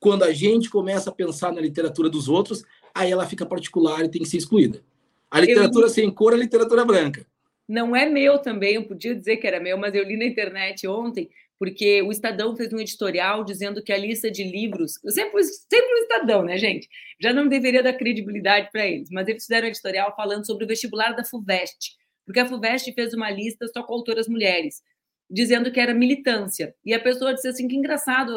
Quando 0.00 0.24
a 0.24 0.32
gente 0.32 0.68
começa 0.68 1.10
a 1.10 1.14
pensar 1.14 1.52
na 1.52 1.60
literatura 1.60 2.10
dos 2.10 2.28
outros, 2.28 2.64
aí 2.92 3.12
ela 3.12 3.26
fica 3.26 3.46
particular 3.46 4.04
e 4.04 4.08
tem 4.08 4.22
que 4.22 4.28
ser 4.28 4.38
excluída. 4.38 4.82
A 5.30 5.38
literatura 5.38 5.86
eu... 5.86 5.90
sem 5.90 6.10
cor 6.10 6.34
é 6.34 6.36
literatura 6.36 6.84
branca. 6.84 7.24
Não 7.68 7.94
é 7.94 8.06
meu 8.06 8.38
também, 8.38 8.74
eu 8.74 8.84
podia 8.84 9.14
dizer 9.14 9.36
que 9.36 9.46
era 9.46 9.60
meu, 9.60 9.78
mas 9.78 9.94
eu 9.94 10.02
li 10.02 10.16
na 10.16 10.24
internet 10.24 10.86
ontem, 10.88 11.30
porque 11.62 12.02
o 12.02 12.10
Estadão 12.10 12.56
fez 12.56 12.72
um 12.72 12.80
editorial 12.80 13.44
dizendo 13.44 13.80
que 13.84 13.92
a 13.92 13.96
lista 13.96 14.28
de 14.28 14.42
livros, 14.42 14.94
sempre, 15.06 15.44
sempre 15.44 15.94
o 15.94 15.98
Estadão, 15.98 16.42
né, 16.42 16.58
gente? 16.58 16.88
Já 17.20 17.32
não 17.32 17.46
deveria 17.46 17.84
dar 17.84 17.92
credibilidade 17.92 18.68
para 18.72 18.84
eles, 18.84 19.08
mas 19.12 19.28
eles 19.28 19.44
fizeram 19.44 19.68
um 19.68 19.70
editorial 19.70 20.12
falando 20.16 20.44
sobre 20.44 20.64
o 20.64 20.66
vestibular 20.66 21.12
da 21.12 21.22
FUVEST, 21.22 21.92
porque 22.26 22.40
a 22.40 22.46
FUVEST 22.46 22.92
fez 22.94 23.14
uma 23.14 23.30
lista 23.30 23.64
só 23.68 23.84
com 23.84 23.94
autoras 23.94 24.26
mulheres 24.26 24.82
dizendo 25.30 25.70
que 25.70 25.78
era 25.78 25.94
militância. 25.94 26.74
E 26.84 26.92
a 26.92 26.98
pessoa 26.98 27.32
disse 27.32 27.46
assim: 27.46 27.68
que 27.68 27.76
engraçado, 27.76 28.34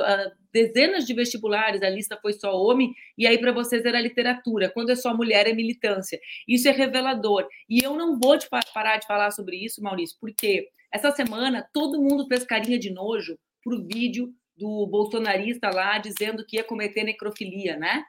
dezenas 0.53 1.03
de 1.03 1.15
vestibulares, 1.15 1.81
a 1.81 1.89
lista 1.89 2.19
foi 2.21 2.31
só 2.31 2.55
homem, 2.55 2.93
e 3.17 3.25
aí 3.25 3.39
para 3.39 3.51
vocês 3.51 3.83
era 3.85 3.99
literatura. 3.99 4.69
Quando 4.69 4.91
é 4.91 4.95
só 4.95 5.17
mulher, 5.17 5.47
é 5.47 5.53
militância. 5.53 6.19
Isso 6.47 6.67
é 6.67 6.71
revelador. 6.71 7.47
E 7.67 7.83
eu 7.83 7.95
não 7.95 8.19
vou 8.19 8.37
parar 8.71 8.97
de 8.97 9.07
falar 9.07 9.31
sobre 9.31 9.57
isso, 9.57 9.81
Maurício, 9.81 10.15
porque 10.21 10.69
essa 10.93 11.11
semana 11.11 11.67
todo 11.73 12.01
mundo 12.01 12.27
fez 12.27 12.43
carinha 12.43 12.79
de 12.79 12.91
nojo 12.91 13.37
para 13.63 13.75
o 13.75 13.85
vídeo 13.85 14.33
do 14.57 14.87
bolsonarista 14.87 15.69
lá 15.69 15.97
dizendo 15.97 16.45
que 16.45 16.57
ia 16.57 16.63
cometer 16.63 17.03
necrofilia, 17.03 17.77
né? 17.77 18.03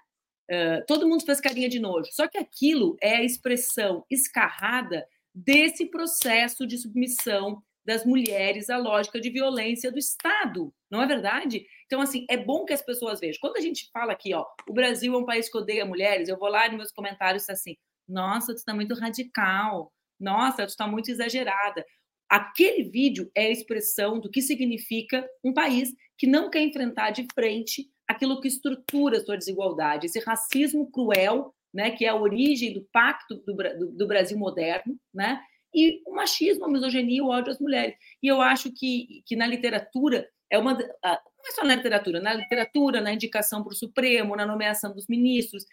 Uh, 0.51 0.85
todo 0.87 1.09
mundo 1.09 1.25
fez 1.25 1.41
carinha 1.41 1.69
de 1.69 1.81
nojo. 1.81 2.11
Só 2.13 2.29
que 2.29 2.39
aquilo 2.39 2.97
é 3.03 3.17
a 3.17 3.25
expressão 3.25 4.05
escarrada 4.11 5.07
desse 5.35 5.87
processo 5.87 6.67
de 6.67 6.79
submissão 6.79 7.63
das 7.87 8.05
mulheres 8.05 8.69
à 8.69 8.77
lógica 8.77 9.21
de 9.21 9.31
violência 9.31 9.93
do 9.93 9.99
Estado, 9.99 10.75
não 10.91 11.01
é 11.01 11.07
verdade? 11.07 11.65
Então, 11.87 12.01
assim, 12.01 12.27
é 12.29 12.37
bom 12.37 12.65
que 12.65 12.73
as 12.73 12.83
pessoas 12.83 13.21
vejam. 13.21 13.39
Quando 13.41 13.59
a 13.59 13.61
gente 13.61 13.89
fala 13.93 14.13
aqui, 14.13 14.35
ó, 14.35 14.45
o 14.69 14.73
Brasil 14.73 15.15
é 15.15 15.17
um 15.17 15.25
país 15.25 15.49
que 15.49 15.57
odeia 15.57 15.87
mulheres, 15.87 16.29
eu 16.29 16.37
vou 16.37 16.49
lá 16.49 16.67
nos 16.67 16.77
meus 16.77 16.93
comentários 16.93 17.49
assim, 17.49 17.77
nossa, 18.09 18.53
tu 18.53 18.57
está 18.57 18.75
muito 18.75 18.95
radical, 18.95 19.93
nossa, 20.19 20.67
tu 20.67 20.71
está 20.71 20.89
muito 20.89 21.11
exagerada. 21.11 21.85
Aquele 22.29 22.85
vídeo 22.85 23.31
é 23.35 23.47
a 23.47 23.51
expressão 23.51 24.19
do 24.19 24.31
que 24.31 24.43
significa 24.43 25.27
um 25.45 25.53
país 25.53 25.93
que 26.19 26.27
não 26.27 26.51
quer 26.51 26.63
enfrentar 26.63 27.11
de 27.11 27.27
frente 27.35 27.89
aquilo 28.09 28.41
que 28.41 28.49
estrutura 28.49 29.19
a 29.19 29.25
sua 29.25 29.37
desigualdade, 29.37 30.07
esse 30.07 30.21
racismo 30.21 30.91
cruel, 30.91 31.55
né, 31.75 31.91
que 31.91 32.05
é 32.05 32.09
a 32.09 32.17
origem 32.17 32.73
do 32.73 32.87
pacto 32.93 33.35
do, 33.35 33.55
do, 33.55 33.93
do 33.93 34.07
Brasil 34.07 34.39
moderno, 34.39 34.97
né, 35.13 35.41
e 35.75 36.01
o 36.07 36.15
machismo, 36.15 36.65
a 36.65 36.71
misoginia, 36.71 37.23
o 37.23 37.29
ódio 37.29 37.53
às 37.53 37.61
mulheres. 37.61 37.95
E 38.23 38.27
eu 38.27 38.41
acho 38.41 38.73
que, 38.73 39.23
que 39.27 39.37
na 39.37 39.47
literatura 39.47 40.27
é 40.51 40.59
uma. 40.59 40.73
Não 40.73 40.83
é 40.83 41.53
só 41.55 41.65
na 41.65 41.75
literatura, 41.77 42.21
na 42.21 42.33
literatura, 42.33 43.01
na 43.01 43.13
indicação 43.13 43.63
para 43.63 43.73
o 43.73 43.77
Supremo, 43.77 44.35
na 44.37 44.47
nomeação 44.47 44.95
dos 44.95 45.07
ministros. 45.07 45.65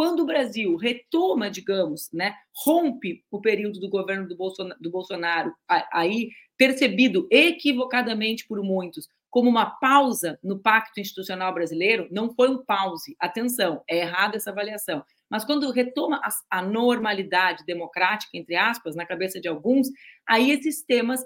Quando 0.00 0.20
o 0.20 0.24
Brasil 0.24 0.76
retoma, 0.76 1.50
digamos, 1.50 2.08
né, 2.10 2.34
rompe 2.64 3.22
o 3.30 3.38
período 3.38 3.78
do 3.78 3.90
governo 3.90 4.26
do 4.26 4.34
Bolsonaro, 4.34 4.80
do 4.80 4.90
Bolsonaro 4.90 5.54
aí 5.92 6.30
percebido 6.56 7.28
equivocadamente 7.30 8.48
por 8.48 8.62
muitos 8.62 9.06
como 9.28 9.50
uma 9.50 9.66
pausa 9.78 10.38
no 10.42 10.58
pacto 10.58 10.98
institucional 11.00 11.52
brasileiro, 11.52 12.08
não 12.10 12.34
foi 12.34 12.48
um 12.48 12.64
pause. 12.64 13.14
Atenção, 13.20 13.84
é 13.86 13.98
errada 13.98 14.38
essa 14.38 14.48
avaliação. 14.48 15.04
Mas 15.28 15.44
quando 15.44 15.70
retoma 15.70 16.18
a, 16.24 16.58
a 16.58 16.62
normalidade 16.62 17.62
democrática, 17.66 18.38
entre 18.38 18.56
aspas, 18.56 18.96
na 18.96 19.04
cabeça 19.04 19.38
de 19.38 19.48
alguns, 19.48 19.88
aí 20.26 20.50
esses 20.50 20.82
temas, 20.82 21.20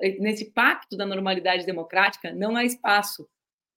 eh, 0.00 0.16
nesse 0.20 0.54
pacto 0.54 0.96
da 0.96 1.04
normalidade 1.04 1.66
democrática, 1.66 2.32
não 2.32 2.56
há 2.56 2.64
espaço. 2.64 3.28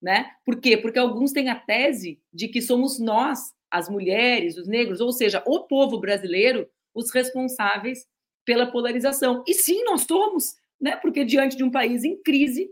Né? 0.02 0.32
Por 0.46 0.62
quê? 0.62 0.78
Porque 0.78 1.00
alguns 1.00 1.34
têm 1.34 1.50
a 1.50 1.60
tese 1.60 2.22
de 2.32 2.48
que 2.48 2.62
somos 2.62 3.00
nós, 3.00 3.54
as 3.74 3.90
mulheres, 3.90 4.56
os 4.56 4.68
negros, 4.68 5.02
ou 5.02 5.12
seja, 5.12 5.42
o 5.48 5.62
povo 5.62 6.00
brasileiro, 6.00 6.70
os 6.94 7.12
responsáveis 7.12 8.06
pela 8.46 8.68
polarização. 8.68 9.44
E 9.48 9.54
sim, 9.56 9.84
nós 9.84 10.04
somos, 10.04 10.56
né? 10.80 10.96
Porque 10.98 11.26
diante 11.26 11.58
de 11.58 11.64
um 11.64 11.72
país 11.72 12.04
em 12.04 12.16
crise, 12.22 12.70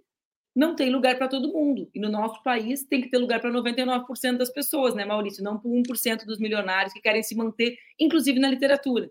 não 0.55 0.75
tem 0.75 0.91
lugar 0.91 1.17
para 1.17 1.27
todo 1.27 1.51
mundo. 1.51 1.89
E 1.91 1.99
no 1.99 2.07
nosso 2.07 2.43
país 2.43 2.83
tem 2.83 3.01
que 3.01 3.09
ter 3.09 3.17
lugar 3.17 3.41
para 3.41 3.51
99% 3.51 4.37
das 4.37 4.51
pessoas, 4.51 4.93
né, 4.93 5.03
Maurício? 5.03 5.43
Não 5.43 5.57
para 5.57 5.71
1% 5.71 6.23
dos 6.23 6.37
milionários 6.37 6.93
que 6.93 7.01
querem 7.01 7.23
se 7.23 7.33
manter, 7.35 7.75
inclusive 7.99 8.39
na 8.39 8.49
literatura. 8.49 9.09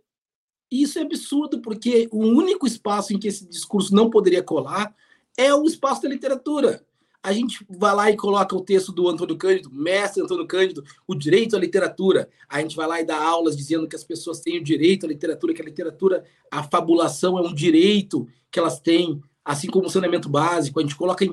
Isso 0.70 0.96
é 0.96 1.02
absurdo, 1.02 1.60
porque 1.60 2.08
o 2.12 2.18
único 2.18 2.68
espaço 2.68 3.12
em 3.12 3.18
que 3.18 3.26
esse 3.26 3.44
discurso 3.44 3.92
não 3.92 4.08
poderia 4.08 4.44
colar 4.44 4.94
é 5.36 5.52
o 5.52 5.64
espaço 5.64 6.02
da 6.02 6.08
literatura. 6.08 6.86
A 7.22 7.32
gente 7.32 7.64
vai 7.68 7.94
lá 7.94 8.10
e 8.10 8.16
coloca 8.16 8.56
o 8.56 8.62
texto 8.62 8.92
do 8.92 9.08
Antônio 9.08 9.36
Cândido, 9.36 9.70
mestre 9.70 10.22
Antônio 10.22 10.46
Cândido, 10.46 10.82
o 11.06 11.14
direito 11.14 11.54
à 11.54 11.58
literatura. 11.58 12.30
A 12.48 12.60
gente 12.60 12.74
vai 12.74 12.86
lá 12.86 13.00
e 13.00 13.04
dá 13.04 13.22
aulas 13.22 13.56
dizendo 13.56 13.86
que 13.86 13.96
as 13.96 14.04
pessoas 14.04 14.40
têm 14.40 14.58
o 14.58 14.64
direito 14.64 15.04
à 15.04 15.08
literatura, 15.08 15.52
que 15.52 15.60
a 15.60 15.64
literatura, 15.64 16.24
a 16.50 16.62
fabulação 16.62 17.38
é 17.38 17.42
um 17.42 17.54
direito 17.54 18.26
que 18.50 18.58
elas 18.58 18.80
têm 18.80 19.20
assim 19.44 19.68
como 19.68 19.86
o 19.86 19.90
saneamento 19.90 20.28
básico, 20.28 20.78
a 20.78 20.82
gente 20.82 20.96
coloca 20.96 21.24
em. 21.24 21.32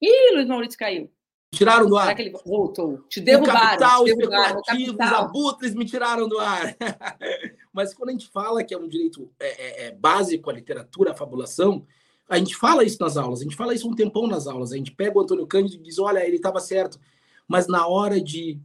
Ih, 0.00 0.34
Luiz 0.34 0.46
Maurício 0.46 0.78
caiu. 0.78 1.10
Tiraram 1.54 1.86
do 1.86 1.96
ar. 1.96 2.04
Será 2.04 2.14
que 2.14 2.22
ele 2.22 2.38
voltou? 2.44 2.98
Te 3.08 3.20
derrubaram. 3.20 3.58
O 3.58 3.62
capital, 3.62 4.04
te 4.04 4.76
derrubaram, 4.76 5.18
abutres 5.18 5.74
me 5.74 5.84
tiraram 5.84 6.28
do 6.28 6.38
ar. 6.38 6.74
Mas 7.72 7.92
quando 7.92 8.08
a 8.08 8.12
gente 8.12 8.28
fala 8.28 8.64
que 8.64 8.72
é 8.72 8.78
um 8.78 8.88
direito 8.88 9.30
é, 9.38 9.84
é, 9.84 9.86
é 9.86 9.90
básico 9.92 10.48
a 10.48 10.52
literatura, 10.52 11.12
a 11.12 11.14
fabulação, 11.14 11.86
a 12.32 12.38
gente 12.38 12.56
fala 12.56 12.82
isso 12.82 12.96
nas 13.00 13.16
aulas, 13.16 13.40
a 13.40 13.44
gente 13.44 13.56
fala 13.56 13.74
isso 13.74 13.86
um 13.86 13.94
tempão 13.94 14.26
nas 14.26 14.46
aulas. 14.46 14.72
A 14.72 14.76
gente 14.76 14.90
pega 14.90 15.18
o 15.18 15.20
Antônio 15.20 15.46
Cândido 15.46 15.82
e 15.82 15.86
diz: 15.86 15.98
olha, 15.98 16.26
ele 16.26 16.36
estava 16.36 16.60
certo. 16.60 16.98
Mas 17.46 17.68
na 17.68 17.86
hora 17.86 18.20
de 18.20 18.58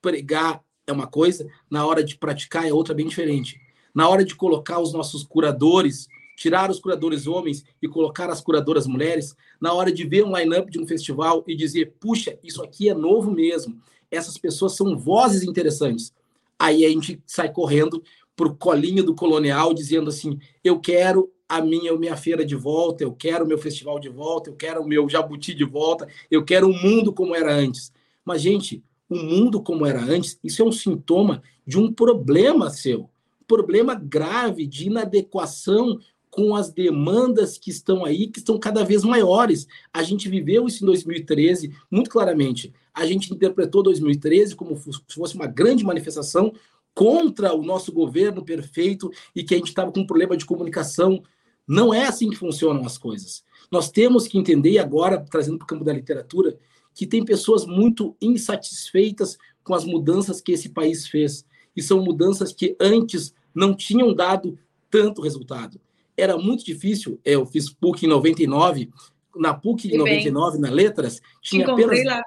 pregar 0.00 0.62
é 0.86 0.92
uma 0.92 1.06
coisa, 1.06 1.48
na 1.68 1.84
hora 1.84 2.04
de 2.04 2.16
praticar 2.16 2.66
é 2.66 2.72
outra 2.72 2.94
bem 2.94 3.08
diferente. 3.08 3.60
Na 3.92 4.08
hora 4.08 4.24
de 4.24 4.36
colocar 4.36 4.78
os 4.78 4.92
nossos 4.92 5.24
curadores 5.24 6.06
tirar 6.36 6.70
os 6.70 6.80
curadores 6.80 7.26
homens 7.26 7.64
e 7.80 7.86
colocar 7.86 8.30
as 8.30 8.40
curadoras 8.40 8.86
mulheres, 8.86 9.36
na 9.60 9.72
hora 9.72 9.92
de 9.92 10.04
ver 10.04 10.24
um 10.24 10.36
line-up 10.36 10.70
de 10.70 10.80
um 10.80 10.86
festival 10.86 11.44
e 11.46 11.54
dizer, 11.54 11.94
puxa, 12.00 12.36
isso 12.42 12.62
aqui 12.62 12.88
é 12.88 12.94
novo 12.94 13.30
mesmo, 13.30 13.80
essas 14.10 14.36
pessoas 14.36 14.74
são 14.74 14.96
vozes 14.96 15.42
interessantes. 15.42 16.12
Aí 16.58 16.84
a 16.84 16.88
gente 16.88 17.22
sai 17.26 17.52
correndo 17.52 18.02
pro 18.34 18.56
colinho 18.56 19.04
do 19.04 19.14
colonial, 19.14 19.74
dizendo 19.74 20.08
assim, 20.08 20.38
eu 20.64 20.80
quero 20.80 21.30
a 21.52 21.60
minha, 21.60 21.92
a 21.92 21.98
minha 21.98 22.16
feira 22.16 22.46
de 22.46 22.56
volta, 22.56 23.04
eu 23.04 23.12
quero 23.12 23.44
o 23.44 23.46
meu 23.46 23.58
festival 23.58 24.00
de 24.00 24.08
volta, 24.08 24.48
eu 24.48 24.56
quero 24.56 24.80
o 24.80 24.88
meu 24.88 25.06
jabuti 25.06 25.52
de 25.52 25.64
volta, 25.64 26.08
eu 26.30 26.42
quero 26.42 26.66
o 26.66 26.72
mundo 26.72 27.12
como 27.12 27.34
era 27.34 27.54
antes. 27.54 27.92
Mas, 28.24 28.40
gente, 28.40 28.82
o 29.06 29.16
mundo 29.16 29.62
como 29.62 29.84
era 29.84 30.00
antes, 30.00 30.38
isso 30.42 30.62
é 30.62 30.64
um 30.64 30.72
sintoma 30.72 31.42
de 31.66 31.78
um 31.78 31.92
problema 31.92 32.70
seu, 32.70 33.10
problema 33.46 33.94
grave 33.94 34.66
de 34.66 34.86
inadequação 34.86 36.00
com 36.30 36.56
as 36.56 36.72
demandas 36.72 37.58
que 37.58 37.70
estão 37.70 38.02
aí, 38.02 38.28
que 38.28 38.38
estão 38.38 38.58
cada 38.58 38.82
vez 38.82 39.04
maiores. 39.04 39.68
A 39.92 40.02
gente 40.02 40.30
viveu 40.30 40.66
isso 40.66 40.82
em 40.82 40.86
2013 40.86 41.70
muito 41.90 42.08
claramente. 42.08 42.72
A 42.94 43.04
gente 43.04 43.30
interpretou 43.30 43.82
2013 43.82 44.56
como 44.56 44.74
se 44.74 44.90
fosse 45.14 45.34
uma 45.34 45.46
grande 45.46 45.84
manifestação 45.84 46.54
contra 46.94 47.54
o 47.54 47.62
nosso 47.62 47.92
governo 47.92 48.42
perfeito 48.42 49.10
e 49.34 49.44
que 49.44 49.54
a 49.54 49.58
gente 49.58 49.68
estava 49.68 49.92
com 49.92 50.00
um 50.00 50.06
problema 50.06 50.34
de 50.34 50.46
comunicação. 50.46 51.22
Não 51.66 51.92
é 51.92 52.06
assim 52.06 52.30
que 52.30 52.36
funcionam 52.36 52.84
as 52.84 52.98
coisas. 52.98 53.44
Nós 53.70 53.90
temos 53.90 54.26
que 54.28 54.38
entender, 54.38 54.78
agora, 54.78 55.18
trazendo 55.18 55.58
para 55.58 55.64
o 55.64 55.68
campo 55.68 55.84
da 55.84 55.92
literatura, 55.92 56.58
que 56.94 57.06
tem 57.06 57.24
pessoas 57.24 57.64
muito 57.64 58.16
insatisfeitas 58.20 59.38
com 59.64 59.74
as 59.74 59.84
mudanças 59.84 60.40
que 60.40 60.52
esse 60.52 60.68
país 60.68 61.06
fez. 61.06 61.46
E 61.74 61.82
são 61.82 62.02
mudanças 62.02 62.52
que 62.52 62.76
antes 62.78 63.34
não 63.54 63.74
tinham 63.74 64.14
dado 64.14 64.58
tanto 64.90 65.22
resultado. 65.22 65.80
Era 66.16 66.36
muito 66.36 66.64
difícil. 66.64 67.18
Eu 67.24 67.46
fiz 67.46 67.70
PUC 67.70 68.04
em 68.04 68.08
99. 68.08 68.90
Na 69.34 69.54
PUC 69.54 69.88
de 69.88 69.96
99, 69.96 70.58
na 70.58 70.70
Letras, 70.70 71.22
tinha 71.40 71.66
apenas. 71.66 72.04
Lá. 72.04 72.22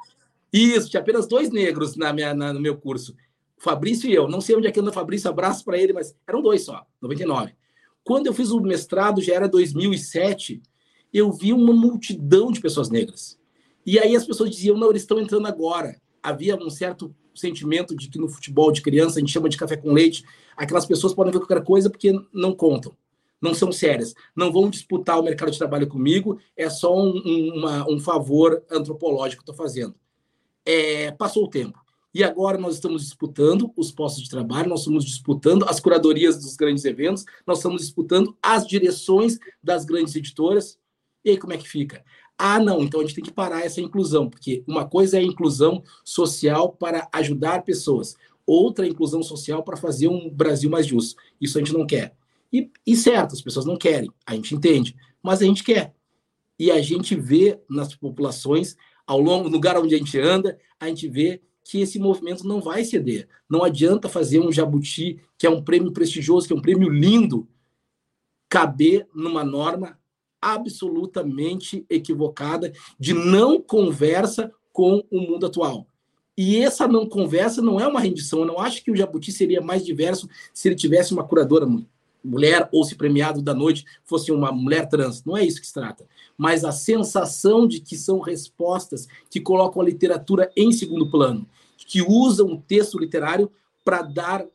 Isso, 0.51 0.89
tinha 0.89 1.01
apenas 1.01 1.27
dois 1.27 1.51
negros 1.51 1.95
na 1.95 2.11
minha, 2.11 2.33
na, 2.33 2.51
no 2.51 2.59
meu 2.59 2.75
curso. 2.75 3.15
Fabrício 3.57 4.09
e 4.09 4.15
eu. 4.15 4.27
Não 4.27 4.41
sei 4.41 4.55
onde 4.55 4.67
é 4.67 4.71
que 4.71 4.79
anda 4.79 4.89
o 4.89 4.93
Fabrício, 4.93 5.29
abraço 5.29 5.63
para 5.63 5.77
ele, 5.77 5.93
mas 5.93 6.15
eram 6.27 6.41
dois 6.41 6.63
só, 6.63 6.85
99. 7.01 7.53
Quando 8.05 8.27
eu 8.27 8.33
fiz 8.33 8.51
o 8.51 8.61
mestrado, 8.61 9.19
já 9.19 9.33
era 9.33 9.49
2007, 9.49 10.61
eu 11.11 11.31
vi 11.31 11.51
uma 11.51 11.73
multidão 11.73 12.51
de 12.51 12.61
pessoas 12.61 12.87
negras. 12.87 13.35
E 13.83 13.97
aí 13.97 14.15
as 14.15 14.25
pessoas 14.25 14.51
diziam, 14.51 14.77
não, 14.77 14.91
eles 14.91 15.01
estão 15.01 15.19
entrando 15.19 15.47
agora. 15.47 15.99
Havia 16.21 16.55
um 16.55 16.69
certo 16.69 17.13
sentimento 17.33 17.95
de 17.95 18.07
que 18.07 18.19
no 18.19 18.29
futebol 18.29 18.71
de 18.71 18.83
criança 18.83 19.17
a 19.17 19.19
gente 19.19 19.31
chama 19.31 19.49
de 19.49 19.57
café 19.57 19.75
com 19.75 19.91
leite, 19.91 20.23
aquelas 20.55 20.85
pessoas 20.85 21.15
podem 21.15 21.33
ver 21.33 21.39
qualquer 21.39 21.63
coisa 21.63 21.89
porque 21.89 22.13
não 22.31 22.55
contam, 22.55 22.95
não 23.41 23.55
são 23.55 23.71
sérias, 23.71 24.13
não 24.35 24.53
vão 24.53 24.69
disputar 24.69 25.19
o 25.19 25.23
mercado 25.23 25.51
de 25.51 25.57
trabalho 25.57 25.87
comigo, 25.87 26.39
é 26.55 26.69
só 26.69 26.95
um, 26.95 27.21
um, 27.25 27.53
uma, 27.55 27.89
um 27.89 27.99
favor 27.99 28.63
antropológico 28.69 29.43
que 29.43 29.51
estou 29.51 29.65
fazendo. 29.65 29.95
É, 30.63 31.11
passou 31.11 31.45
o 31.45 31.49
tempo. 31.49 31.83
E 32.15 32.23
agora 32.23 32.57
nós 32.57 32.75
estamos 32.75 33.03
disputando 33.03 33.73
os 33.75 33.91
postos 33.91 34.23
de 34.23 34.29
trabalho, 34.29 34.69
nós 34.69 34.79
estamos 34.79 35.03
disputando 35.03 35.65
as 35.67 35.81
curadorias 35.81 36.37
dos 36.37 36.55
grandes 36.55 36.85
eventos, 36.85 37.25
nós 37.45 37.57
estamos 37.57 37.81
disputando 37.81 38.37
as 38.41 38.65
direções 38.65 39.37
das 39.61 39.83
grandes 39.83 40.15
editoras. 40.15 40.79
E 41.25 41.31
aí 41.31 41.37
como 41.37 41.51
é 41.51 41.57
que 41.57 41.67
fica? 41.67 42.05
Ah, 42.37 42.57
não, 42.57 42.81
então 42.81 43.01
a 43.01 43.03
gente 43.03 43.15
tem 43.15 43.23
que 43.23 43.33
parar 43.33 43.65
essa 43.65 43.81
inclusão, 43.81 44.29
porque 44.29 44.63
uma 44.65 44.87
coisa 44.87 45.17
é 45.17 45.19
a 45.19 45.25
inclusão 45.25 45.83
social 46.05 46.71
para 46.71 47.05
ajudar 47.11 47.65
pessoas, 47.65 48.15
outra 48.47 48.85
é 48.85 48.87
a 48.87 48.91
inclusão 48.91 49.21
social 49.21 49.61
para 49.61 49.75
fazer 49.75 50.07
um 50.07 50.29
Brasil 50.29 50.69
mais 50.69 50.87
justo. 50.87 51.21
Isso 51.41 51.57
a 51.57 51.61
gente 51.61 51.73
não 51.73 51.85
quer. 51.85 52.15
E, 52.51 52.71
e 52.87 52.95
certo, 52.95 53.33
as 53.33 53.41
pessoas 53.41 53.65
não 53.65 53.75
querem, 53.75 54.09
a 54.25 54.35
gente 54.35 54.55
entende, 54.55 54.95
mas 55.21 55.41
a 55.41 55.45
gente 55.45 55.65
quer. 55.65 55.93
E 56.57 56.71
a 56.71 56.81
gente 56.81 57.13
vê 57.13 57.59
nas 57.69 57.93
populações, 57.93 58.77
ao 59.05 59.19
longo 59.19 59.49
do 59.49 59.55
lugar 59.55 59.77
onde 59.77 59.95
a 59.95 59.97
gente 59.97 60.17
anda, 60.17 60.57
a 60.79 60.87
gente 60.87 61.09
vê 61.09 61.41
que 61.65 61.81
esse 61.81 61.97
movimento 61.97 62.47
não 62.47 62.61
vai 62.61 62.85
ceder. 62.85 63.27
Não 63.49 63.63
adianta 63.63 64.07
fazer 64.07 64.39
um 64.39 64.51
jabuti, 64.51 65.19
que 65.35 65.47
é 65.47 65.49
um 65.49 65.63
prêmio 65.63 65.91
prestigioso, 65.91 66.45
que 66.45 66.53
é 66.53 66.55
um 66.55 66.61
prêmio 66.61 66.87
lindo, 66.87 67.47
caber 68.47 69.07
numa 69.15 69.43
norma 69.43 69.99
absolutamente 70.39 71.83
equivocada 71.89 72.71
de 72.99 73.15
não 73.15 73.59
conversa 73.59 74.53
com 74.71 75.03
o 75.09 75.19
mundo 75.19 75.47
atual. 75.47 75.87
E 76.37 76.57
essa 76.57 76.87
não 76.87 77.09
conversa 77.09 77.63
não 77.63 77.79
é 77.79 77.87
uma 77.87 77.99
rendição. 77.99 78.41
Eu 78.41 78.45
não 78.45 78.59
acho 78.59 78.83
que 78.83 78.91
o 78.91 78.95
Jabuti 78.95 79.31
seria 79.31 79.59
mais 79.59 79.83
diverso 79.83 80.29
se 80.53 80.67
ele 80.67 80.75
tivesse 80.75 81.13
uma 81.13 81.27
curadora 81.27 81.65
mulher 82.25 82.67
ou 82.71 82.83
se 82.83 82.95
premiado 82.95 83.41
da 83.41 83.53
noite 83.53 83.85
fosse 84.03 84.31
uma 84.31 84.51
mulher 84.51 84.89
trans. 84.89 85.23
Não 85.23 85.37
é 85.37 85.45
isso 85.45 85.61
que 85.61 85.67
se 85.67 85.73
trata. 85.73 86.05
Mas 86.37 86.65
a 86.65 86.71
sensação 86.71 87.67
de 87.67 87.79
que 87.79 87.95
são 87.95 88.19
respostas 88.19 89.07
que 89.29 89.39
colocam 89.39 89.81
a 89.81 89.85
literatura 89.85 90.51
em 90.55 90.71
segundo 90.71 91.09
plano 91.09 91.47
que 91.85 92.01
usam 92.01 92.53
o 92.53 92.61
texto 92.61 92.97
literário 92.97 93.51
para 93.83 94.01
dar 94.01 94.45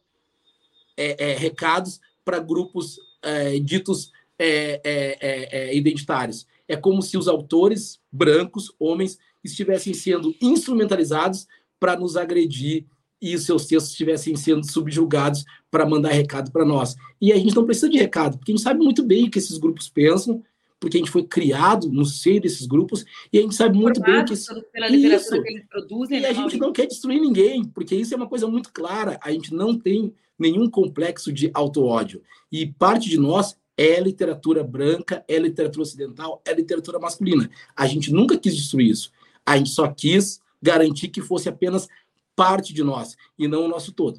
é, 0.97 1.31
é, 1.31 1.37
recados 1.37 2.01
para 2.25 2.39
grupos 2.39 2.99
é, 3.23 3.59
ditos 3.59 4.12
é, 4.39 4.81
é, 4.85 5.68
é, 5.71 5.77
identitários. 5.77 6.47
É 6.66 6.77
como 6.77 7.03
se 7.03 7.16
os 7.16 7.29
autores 7.29 8.01
brancos, 8.11 8.73
homens, 8.79 9.18
estivessem 9.43 9.95
sendo 9.95 10.35
instrumentalizados 10.41 11.47
para 11.79 11.97
nos 11.97 12.16
agredir 12.16 12.85
e 13.21 13.35
os 13.35 13.45
seus 13.45 13.66
textos 13.66 13.93
estivessem 13.93 14.35
sendo 14.37 14.68
subjugados 14.71 15.45
para 15.71 15.87
mandar 15.87 16.11
recado 16.11 16.51
para 16.51 16.64
nós. 16.64 16.97
E 17.21 17.33
a 17.33 17.37
gente 17.37 17.55
não 17.55 17.64
precisa 17.64 17.89
de 17.89 17.99
recado, 17.99 18.39
porque 18.39 18.53
a 18.53 18.57
gente 18.57 18.64
sabe 18.64 18.83
muito 18.83 19.03
bem 19.03 19.27
o 19.27 19.31
que 19.31 19.39
esses 19.39 19.59
grupos 19.59 19.89
pensam, 19.89 20.43
porque 20.79 20.97
a 20.97 21.01
gente 21.01 21.11
foi 21.11 21.23
criado 21.25 21.91
no 21.91 22.07
seio 22.07 22.41
desses 22.41 22.66
grupos 22.66 23.05
e 23.31 23.39
a 23.39 23.43
gente 23.43 23.55
sabe 23.55 23.77
muito 23.77 24.01
bem 24.01 24.25
que 24.25 24.33
isso, 24.33 24.51
pela 24.73 24.89
literatura 24.89 25.37
isso, 25.37 25.43
que 25.43 25.49
eles 25.51 25.66
produzem. 25.68 26.21
E 26.21 26.25
a 26.25 26.29
né, 26.29 26.35
gente 26.35 26.57
não 26.57 26.73
quer 26.73 26.87
destruir 26.87 27.21
ninguém, 27.21 27.64
porque 27.64 27.95
isso 27.95 28.14
é 28.14 28.16
uma 28.16 28.27
coisa 28.27 28.47
muito 28.49 28.73
clara. 28.73 29.21
A 29.23 29.31
gente 29.31 29.53
não 29.53 29.79
tem 29.79 30.14
nenhum 30.39 30.71
complexo 30.71 31.31
de 31.31 31.51
auto-ódio. 31.53 32.23
E 32.51 32.66
parte 32.66 33.11
de 33.11 33.18
nós 33.18 33.55
é 33.77 34.01
literatura 34.01 34.64
branca, 34.64 35.23
é 35.29 35.39
literatura 35.39 35.83
ocidental, 35.83 36.43
é 36.47 36.55
literatura 36.55 36.99
masculina. 36.99 37.51
A 37.77 37.87
gente 37.87 38.11
nunca 38.11 38.39
quis 38.39 38.57
destruir 38.57 38.89
isso. 38.89 39.12
A 39.45 39.59
gente 39.59 39.71
só 39.71 39.87
quis 39.87 40.41
garantir 40.62 41.09
que 41.09 41.21
fosse 41.21 41.49
apenas 41.49 41.89
parte 42.37 42.72
de 42.72 42.83
nós 42.83 43.16
e 43.39 43.47
não 43.47 43.64
o 43.64 43.68
nosso 43.68 43.93
todo. 43.93 44.18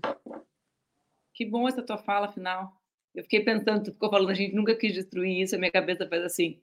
Que 1.34 1.46
bom 1.46 1.68
essa 1.68 1.82
tua 1.82 1.98
fala 1.98 2.32
final. 2.32 2.72
Eu 3.14 3.24
fiquei 3.24 3.44
pensando, 3.44 3.84
tu 3.84 3.92
ficou 3.92 4.10
falando, 4.10 4.30
a 4.30 4.34
gente 4.34 4.56
nunca 4.56 4.76
quis 4.76 4.94
destruir 4.94 5.42
isso, 5.42 5.56
a 5.56 5.58
minha 5.58 5.72
cabeça 5.72 6.08
faz 6.08 6.24
assim. 6.24 6.62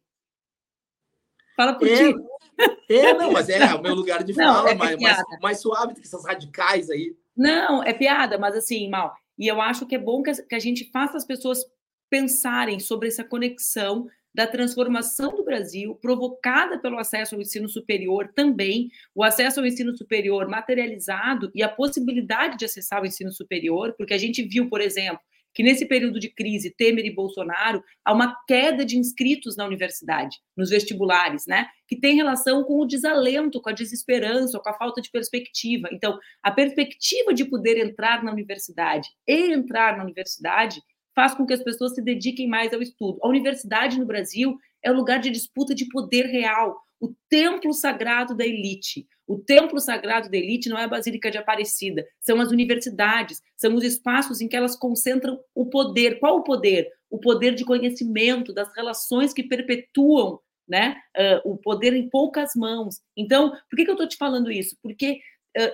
Fala 1.57 1.74
por 1.74 1.88
é, 1.88 1.96
ti. 1.96 2.14
É, 2.90 3.12
não, 3.14 3.30
mas 3.30 3.49
é 3.49 3.72
o 3.74 3.80
meu 3.80 3.94
lugar 3.94 4.24
de 4.24 4.32
não, 4.36 4.55
fala, 4.55 4.70
é 4.70 4.74
mais, 4.74 5.01
mais, 5.01 5.22
mais, 5.40 5.61
suave 5.61 5.94
do 5.94 6.01
que 6.01 6.07
essas 6.07 6.24
radicais 6.24 6.90
aí. 6.90 7.14
Não, 7.36 7.84
é 7.84 7.92
piada, 7.92 8.36
mas 8.36 8.57
assim, 8.57 8.88
mal. 8.88 9.14
E 9.38 9.46
eu 9.46 9.61
acho 9.61 9.86
que 9.86 9.94
é 9.94 9.99
bom 9.99 10.22
que 10.22 10.55
a 10.55 10.59
gente 10.59 10.90
faça 10.90 11.16
as 11.16 11.24
pessoas 11.24 11.64
pensarem 12.11 12.80
sobre 12.80 13.07
essa 13.07 13.22
conexão 13.22 14.09
da 14.39 14.47
transformação 14.47 15.34
do 15.34 15.43
Brasil, 15.43 15.97
provocada 15.97 16.78
pelo 16.78 16.97
acesso 16.97 17.34
ao 17.34 17.41
ensino 17.41 17.68
superior 17.68 18.30
também, 18.36 18.89
o 19.12 19.24
acesso 19.24 19.59
ao 19.59 19.66
ensino 19.66 19.97
superior 19.97 20.47
materializado 20.49 21.51
e 21.57 21.61
a 21.61 21.68
possibilidade 21.68 22.57
de 22.57 22.64
acessar 22.64 23.03
o 23.03 23.07
ensino 23.07 23.32
superior, 23.32 23.97
porque 23.99 24.14
a 24.14 24.18
gente 24.18 24.45
viu, 24.45 24.68
por 24.68 24.80
exemplo, 24.80 25.18
que 25.53 25.64
nesse 25.64 25.86
período 25.86 26.20
de 26.20 26.32
crise, 26.32 26.72
Temer 26.72 27.05
e 27.05 27.12
Bolsonaro, 27.12 27.82
há 28.05 28.12
uma 28.12 28.32
queda 28.47 28.84
de 28.84 28.97
inscritos 28.97 29.57
na 29.57 29.66
universidade, 29.66 30.36
nos 30.57 30.70
vestibulares, 30.70 31.45
né? 31.49 31.66
Que 31.89 31.99
tem 31.99 32.14
relação 32.14 32.62
com 32.62 32.78
o 32.78 32.86
desalento, 32.86 33.61
com 33.61 33.70
a 33.70 33.72
desesperança, 33.72 34.61
com 34.61 34.70
a 34.70 34.78
falta 34.78 35.01
de 35.01 35.11
perspectiva. 35.11 35.89
Então, 35.91 36.16
a 36.45 36.53
perspectiva 36.53 37.34
de 37.34 37.45
poder 37.45 37.76
entrar 37.76 38.22
na 38.22 38.30
universidade 38.30 39.09
e 39.26 39.53
entrar 39.53 39.97
na 39.97 40.05
universidade 40.05 40.80
faz 41.18 41.34
com 41.34 41.44
que 41.44 41.52
as 41.52 41.64
pessoas 41.64 41.96
se 41.96 42.00
dediquem 42.00 42.46
mais 42.46 42.72
ao 42.72 42.80
estudo. 42.80 43.18
A 43.20 43.28
universidade 43.28 43.98
no 43.98 44.06
Brasil 44.06 44.56
é 44.80 44.88
o 44.88 44.94
lugar 44.94 45.18
de 45.18 45.30
disputa 45.30 45.74
de 45.74 45.88
poder 45.88 46.26
real, 46.26 46.80
o 47.00 47.12
templo 47.28 47.72
sagrado 47.72 48.36
da 48.36 48.46
elite. 48.46 49.04
O 49.26 49.36
templo 49.36 49.80
sagrado 49.80 50.30
da 50.30 50.36
elite 50.36 50.68
não 50.68 50.78
é 50.78 50.84
a 50.84 50.88
Basílica 50.88 51.28
de 51.28 51.36
Aparecida, 51.36 52.06
são 52.20 52.40
as 52.40 52.52
universidades, 52.52 53.42
são 53.56 53.74
os 53.74 53.82
espaços 53.82 54.40
em 54.40 54.46
que 54.46 54.54
elas 54.54 54.76
concentram 54.76 55.40
o 55.56 55.66
poder. 55.66 56.20
Qual 56.20 56.36
o 56.36 56.44
poder? 56.44 56.88
O 57.10 57.18
poder 57.18 57.52
de 57.56 57.64
conhecimento, 57.64 58.52
das 58.52 58.72
relações 58.76 59.32
que 59.32 59.42
perpetuam 59.42 60.38
né, 60.68 60.98
uh, 61.16 61.50
o 61.50 61.56
poder 61.56 61.94
em 61.94 62.08
poucas 62.08 62.52
mãos. 62.54 63.00
Então, 63.16 63.50
por 63.68 63.76
que, 63.76 63.84
que 63.84 63.90
eu 63.90 63.94
estou 63.94 64.06
te 64.06 64.16
falando 64.16 64.52
isso? 64.52 64.76
Porque 64.80 65.18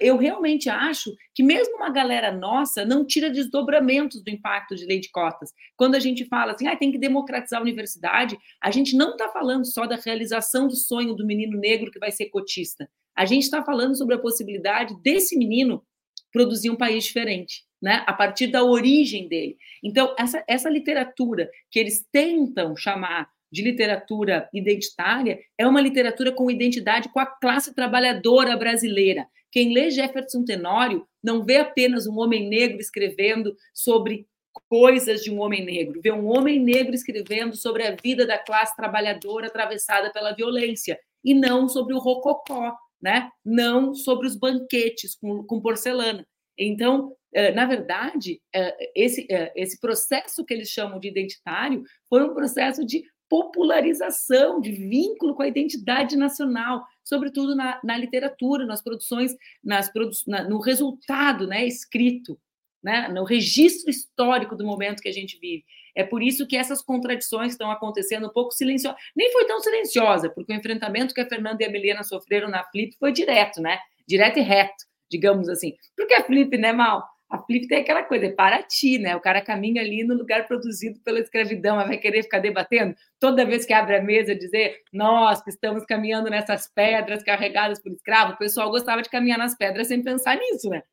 eu 0.01 0.17
realmente 0.17 0.69
acho 0.71 1.15
que 1.35 1.43
mesmo 1.43 1.77
uma 1.77 1.91
galera 1.91 2.33
nossa 2.33 2.85
não 2.85 3.05
tira 3.05 3.29
desdobramentos 3.29 4.23
do 4.23 4.31
impacto 4.31 4.75
de 4.75 4.87
lei 4.87 5.01
de 5.01 5.11
cotas. 5.11 5.53
Quando 5.77 5.95
a 5.95 6.01
gente 6.01 6.25
fala 6.25 6.53
assim, 6.53 6.67
ah, 6.67 6.77
tem 6.77 6.91
que 6.91 6.99
democratizar 6.99 7.59
a 7.59 7.63
universidade, 7.63 8.39
a 8.63 8.71
gente 8.71 8.97
não 8.97 9.13
está 9.13 9.29
falando 9.29 9.67
só 9.67 9.87
da 9.87 9.97
realização 9.97 10.67
do 10.67 10.77
sonho 10.77 11.15
do 11.15 11.27
menino 11.27 11.59
negro 11.59 11.91
que 11.91 11.99
vai 11.99 12.11
ser 12.11 12.27
cotista. 12.27 12.89
A 13.17 13.27
gente 13.27 13.43
está 13.43 13.63
falando 13.63 13.97
sobre 13.97 14.15
a 14.15 14.19
possibilidade 14.19 14.95
desse 15.03 15.37
menino 15.37 15.85
produzir 16.33 16.71
um 16.71 16.77
país 16.77 17.05
diferente, 17.05 17.63
né? 17.81 18.03
A 18.07 18.13
partir 18.13 18.49
da 18.49 18.65
origem 18.65 19.29
dele. 19.29 19.57
Então, 19.83 20.15
essa, 20.19 20.43
essa 20.49 20.69
literatura 20.69 21.49
que 21.71 21.79
eles 21.79 22.05
tentam 22.11 22.75
chamar 22.77 23.29
de 23.55 23.63
literatura 23.63 24.49
identitária 24.53 25.39
é 25.57 25.65
uma 25.65 25.81
literatura 25.81 26.33
com 26.33 26.51
identidade 26.51 27.09
com 27.11 27.21
a 27.21 27.27
classe 27.27 27.73
trabalhadora 27.73 28.57
brasileira. 28.57 29.29
Quem 29.53 29.73
lê 29.73 29.93
Jefferson 29.93 30.45
Tenório 30.45 31.07
não 31.23 31.45
vê 31.45 31.59
apenas 31.59 32.09
um 32.09 32.19
homem 32.19 32.49
negro 32.49 32.81
escrevendo 32.81 33.55
sobre 33.73 34.27
coisas 34.69 35.23
de 35.23 35.31
um 35.31 35.41
homem 35.41 35.65
negro, 35.65 36.01
vê 36.03 36.11
um 36.11 36.27
homem 36.27 36.59
negro 36.59 36.95
escrevendo 36.95 37.55
sobre 37.55 37.87
a 37.87 37.95
vida 37.95 38.27
da 38.27 38.39
classe 38.39 38.75
trabalhadora 38.75 39.47
atravessada 39.47 40.13
pela 40.13 40.35
violência 40.35 40.99
e 41.25 41.33
não 41.33 41.69
sobre 41.69 41.95
o 41.95 41.99
rococó, 41.99 42.77
né? 43.01 43.31
Não 43.45 43.95
sobre 43.95 44.27
os 44.27 44.35
banquetes 44.35 45.15
com, 45.15 45.45
com 45.45 45.61
porcelana. 45.61 46.27
Então, 46.59 47.13
eh, 47.33 47.53
na 47.53 47.67
verdade, 47.67 48.41
eh, 48.55 48.91
esse, 48.95 49.27
eh, 49.31 49.53
esse 49.57 49.79
processo 49.81 50.45
que 50.45 50.55
eles 50.55 50.69
chamam 50.69 51.01
de 51.01 51.09
identitário 51.09 51.83
foi 52.09 52.23
um 52.23 52.35
processo 52.35 52.85
de 52.85 53.03
popularização, 53.35 54.61
de 54.61 54.71
vínculo 54.71 55.35
com 55.35 55.43
a 55.43 55.49
identidade 55.49 56.17
nacional, 56.17 56.85
sobretudo 57.03 57.57
na, 57.57 57.81
na 57.83 57.99
literatura, 57.99 58.65
nas 58.65 58.81
produções, 58.81 59.35
nas 59.63 59.93
produ 59.93 60.13
na, 60.29 60.45
no 60.49 60.61
resultado 60.61 61.45
né, 61.45 61.67
escrito, 61.67 62.39
né, 62.81 63.09
no 63.09 63.25
registro 63.25 63.91
histórico 63.91 64.55
do 64.55 64.65
momento 64.65 65.03
que 65.03 65.09
a 65.09 65.13
gente 65.13 65.37
vive. 65.41 65.65
É 65.97 66.05
por 66.05 66.23
isso 66.23 66.47
que 66.47 66.57
essas 66.57 66.81
contradições 66.81 67.55
estão 67.55 67.73
acontecendo 67.73 68.29
um 68.29 68.33
pouco 68.33 68.53
silenciosas. 68.53 69.01
Nem 69.17 69.33
foi 69.33 69.47
tão 69.47 69.59
silenciosa, 69.59 70.31
porque 70.31 70.53
o 70.53 70.57
enfrentamento 70.57 71.13
que 71.13 71.21
a 71.21 71.29
Fernanda 71.29 71.61
e 71.61 71.67
a 71.67 71.71
Milena 71.71 72.05
sofreram 72.05 72.49
na 72.49 72.63
Flip 72.63 72.97
foi 73.01 73.11
direto, 73.11 73.61
né? 73.61 73.81
Direto 74.07 74.39
e 74.39 74.43
reto, 74.43 74.85
digamos 75.11 75.49
assim. 75.49 75.75
Porque 75.97 76.15
a 76.15 76.23
Flip, 76.23 76.57
né, 76.57 76.73
Mal? 76.73 77.05
A 77.35 77.43
Flip 77.43 77.67
tem 77.67 77.79
aquela 77.79 78.05
coisa, 78.05 78.27
é 78.27 78.31
para 78.31 78.63
ti, 78.63 78.97
né? 78.97 79.17
O 79.17 79.21
cara 79.21 79.41
caminha 79.41 79.83
ali 79.83 80.05
no 80.05 80.15
lugar 80.15 80.47
produzido 80.47 81.01
pela 81.01 81.19
escravidão, 81.19 81.75
mas 81.75 81.89
vai 81.89 81.99
querer 81.99 82.23
ficar 82.23 82.39
debatendo 82.39 82.95
toda 83.19 83.45
vez 83.45 83.67
que 83.67 83.73
abre 83.73 83.97
a 83.97 84.03
mesa 84.03 84.37
dizer 84.37 84.77
nós 84.93 85.43
que 85.43 85.51
estamos 85.51 85.85
caminhando 85.85 86.31
nessas 86.31 86.69
pedras 86.73 87.25
carregadas 87.25 87.83
por 87.83 87.91
escravo. 87.91 88.35
O 88.35 88.39
pessoal 88.39 88.71
gostava 88.71 89.03
de 89.03 89.11
caminhar 89.11 89.37
nas 89.37 89.57
pedras 89.57 89.89
sem 89.89 90.01
pensar 90.01 90.39
nisso, 90.39 90.71
né? 90.71 90.85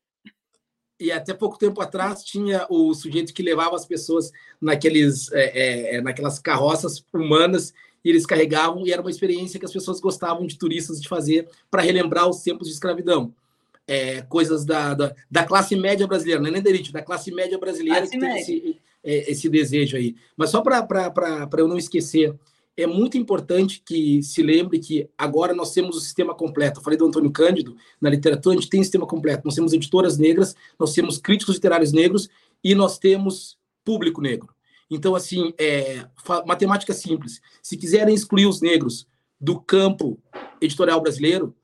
E 0.98 1.12
até 1.12 1.32
pouco 1.32 1.56
tempo 1.56 1.80
atrás 1.80 2.24
tinha 2.24 2.66
o 2.68 2.92
sujeito 2.92 3.32
que 3.32 3.42
levava 3.42 3.76
as 3.76 3.86
pessoas 3.86 4.32
naqueles, 4.60 5.30
é, 5.32 5.94
é, 5.96 6.00
naquelas 6.00 6.40
carroças 6.40 7.04
humanas 7.14 7.72
e 8.04 8.10
eles 8.10 8.26
carregavam, 8.26 8.84
e 8.84 8.92
era 8.92 9.00
uma 9.00 9.10
experiência 9.10 9.60
que 9.60 9.66
as 9.66 9.72
pessoas 9.72 10.00
gostavam 10.00 10.44
de 10.44 10.58
turistas 10.58 11.00
de 11.00 11.08
fazer 11.08 11.48
para 11.70 11.82
relembrar 11.82 12.28
os 12.28 12.42
tempos 12.42 12.66
de 12.66 12.74
escravidão 12.74 13.32
é, 13.92 14.22
coisas 14.22 14.64
da, 14.64 14.94
da, 14.94 15.14
da, 15.30 15.44
classe 15.44 15.76
média 15.76 16.06
brasileira, 16.06 16.40
não 16.40 16.48
é 16.48 16.50
nem 16.52 16.62
da 16.62 16.70
elite, 16.70 16.90
da 16.90 17.02
classe 17.02 17.30
média 17.30 17.58
brasileira 17.58 17.98
classe 17.98 18.12
que 18.12 18.18
tem 18.18 18.38
esse, 18.38 18.80
é, 19.04 19.30
esse, 19.30 19.48
desejo 19.50 19.98
aí. 19.98 20.16
Mas 20.34 20.48
só 20.48 20.62
para 20.62 21.46
eu 21.58 21.68
não 21.68 21.76
esquecer, 21.76 22.34
é 22.74 22.86
muito 22.86 23.18
importante 23.18 23.82
que 23.84 24.22
se 24.22 24.42
lembre 24.42 24.78
que 24.78 25.10
agora 25.18 25.52
nós 25.54 25.74
temos 25.74 25.94
o 25.94 26.00
sistema 26.00 26.34
completo. 26.34 26.80
Eu 26.80 26.84
falei 26.84 26.98
do 26.98 27.04
Antônio 27.04 27.30
Cândido, 27.30 27.76
na 28.00 28.08
literatura 28.08 28.56
a 28.56 28.58
gente 28.58 28.70
tem 28.70 28.80
o 28.80 28.84
sistema 28.84 29.06
completo. 29.06 29.42
Nós 29.44 29.54
temos 29.54 29.74
editoras 29.74 30.16
negras, 30.16 30.56
nós 30.78 30.94
temos 30.94 31.18
críticos 31.18 31.56
literários 31.56 31.92
negros 31.92 32.30
e 32.64 32.74
nós 32.74 32.98
temos 32.98 33.58
público 33.84 34.22
negro. 34.22 34.48
Então, 34.90 35.14
assim, 35.14 35.52
é, 35.58 36.06
matemática 36.46 36.94
simples. 36.94 37.42
Se 37.62 37.76
quiserem 37.76 38.14
excluir 38.14 38.46
os 38.46 38.62
negros 38.62 39.06
do 39.38 39.60
campo 39.60 40.18
editorial 40.62 41.00
brasileiro, 41.00 41.54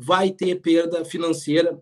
vai 0.00 0.30
ter 0.30 0.60
perda 0.60 1.04
financeira 1.04 1.78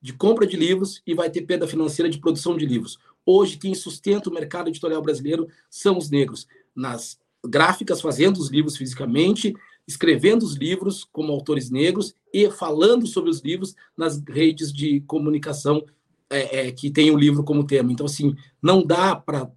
de 0.00 0.14
compra 0.14 0.46
de 0.46 0.56
livros 0.56 1.02
e 1.06 1.14
vai 1.14 1.28
ter 1.28 1.42
perda 1.42 1.68
financeira 1.68 2.10
de 2.10 2.18
produção 2.18 2.56
de 2.56 2.64
livros. 2.64 2.98
Hoje, 3.26 3.58
quem 3.58 3.74
sustenta 3.74 4.30
o 4.30 4.32
mercado 4.32 4.68
editorial 4.68 5.02
brasileiro 5.02 5.46
são 5.70 5.98
os 5.98 6.08
negros, 6.08 6.48
nas 6.74 7.20
gráficas, 7.44 8.00
fazendo 8.00 8.38
os 8.38 8.48
livros 8.48 8.76
fisicamente, 8.76 9.54
escrevendo 9.86 10.44
os 10.44 10.54
livros 10.54 11.04
como 11.04 11.30
autores 11.30 11.70
negros 11.70 12.14
e 12.32 12.50
falando 12.50 13.06
sobre 13.06 13.28
os 13.28 13.40
livros 13.40 13.74
nas 13.96 14.20
redes 14.26 14.72
de 14.72 15.00
comunicação 15.02 15.84
é, 16.30 16.68
é, 16.68 16.72
que 16.72 16.90
tem 16.90 17.10
o 17.10 17.18
livro 17.18 17.44
como 17.44 17.66
tema. 17.66 17.92
Então, 17.92 18.06
assim, 18.06 18.34
não 18.62 18.82
dá 18.82 19.14
para 19.14 19.50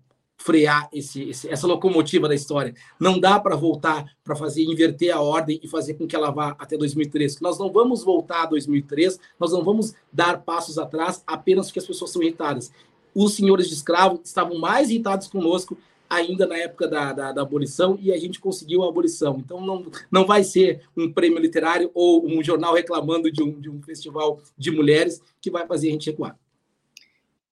frear 0.46 0.88
esse, 0.94 1.24
esse, 1.30 1.50
essa 1.50 1.66
locomotiva 1.66 2.28
da 2.28 2.36
história. 2.36 2.76
Não 3.00 3.20
dá 3.20 3.40
para 3.40 3.56
voltar 3.56 4.06
para 4.24 4.36
fazer 4.36 4.62
inverter 4.62 5.12
a 5.12 5.20
ordem 5.20 5.60
e 5.64 5.68
fazer 5.68 5.96
com 5.96 6.06
que 6.06 6.16
ela 6.16 6.30
vá 6.30 6.56
até 6.60 6.78
2003. 6.78 7.40
Nós 7.40 7.58
não 7.58 7.72
vamos 7.72 8.04
voltar 8.04 8.44
a 8.44 8.46
2003, 8.46 9.20
nós 9.40 9.52
não 9.52 9.64
vamos 9.64 9.96
dar 10.14 10.44
passos 10.44 10.78
atrás 10.78 11.24
apenas 11.26 11.66
porque 11.66 11.80
as 11.80 11.88
pessoas 11.88 12.12
são 12.12 12.22
irritadas. 12.22 12.72
Os 13.16 13.34
senhores 13.34 13.68
de 13.68 13.74
escravo 13.74 14.22
estavam 14.24 14.60
mais 14.60 14.92
irritados 14.92 15.28
conosco 15.28 15.76
ainda 16.08 16.46
na 16.46 16.58
época 16.58 16.88
da, 16.88 17.12
da, 17.12 17.32
da, 17.32 17.42
abolição 17.42 17.98
e 18.00 18.14
a 18.14 18.18
gente 18.18 18.40
conseguiu 18.40 18.84
a 18.84 18.90
abolição. 18.90 19.42
Então 19.44 19.60
não, 19.60 19.88
não 20.12 20.28
vai 20.28 20.44
ser 20.44 20.82
um 20.96 21.12
prêmio 21.12 21.40
literário 21.40 21.90
ou 21.92 22.24
um 22.24 22.44
jornal 22.44 22.76
reclamando 22.76 23.32
de 23.32 23.42
um, 23.42 23.60
de 23.60 23.68
um 23.68 23.82
festival 23.82 24.40
de 24.56 24.70
mulheres 24.70 25.24
que 25.42 25.50
vai 25.50 25.66
fazer 25.66 25.88
a 25.88 25.92
gente 25.92 26.12
recuar. 26.12 26.38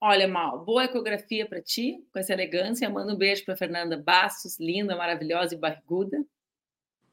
Olha, 0.06 0.28
Mal, 0.28 0.66
boa 0.66 0.84
ecografia 0.84 1.46
para 1.46 1.62
ti, 1.62 2.04
com 2.12 2.20
essa 2.20 2.34
elegância. 2.34 2.90
Manda 2.90 3.14
um 3.14 3.16
beijo 3.16 3.46
para 3.46 3.56
Fernanda 3.56 3.96
Bastos, 3.96 4.60
linda, 4.60 4.98
maravilhosa 4.98 5.56
e 5.56 5.58
barriguda. 5.58 6.22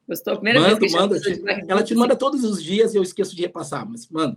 Gostou? 0.08 0.34
Primeira 0.34 0.58
manda, 0.58 0.74
vez 0.74 0.92
que 0.92 0.98
manda. 0.98 1.20
Te, 1.20 1.40
ela 1.68 1.84
te 1.84 1.94
manda 1.94 2.16
todos 2.16 2.42
os 2.42 2.60
dias 2.60 2.92
e 2.92 2.96
eu 2.96 3.02
esqueço 3.04 3.36
de 3.36 3.42
repassar, 3.42 3.88
mas 3.88 4.08
manda. 4.10 4.36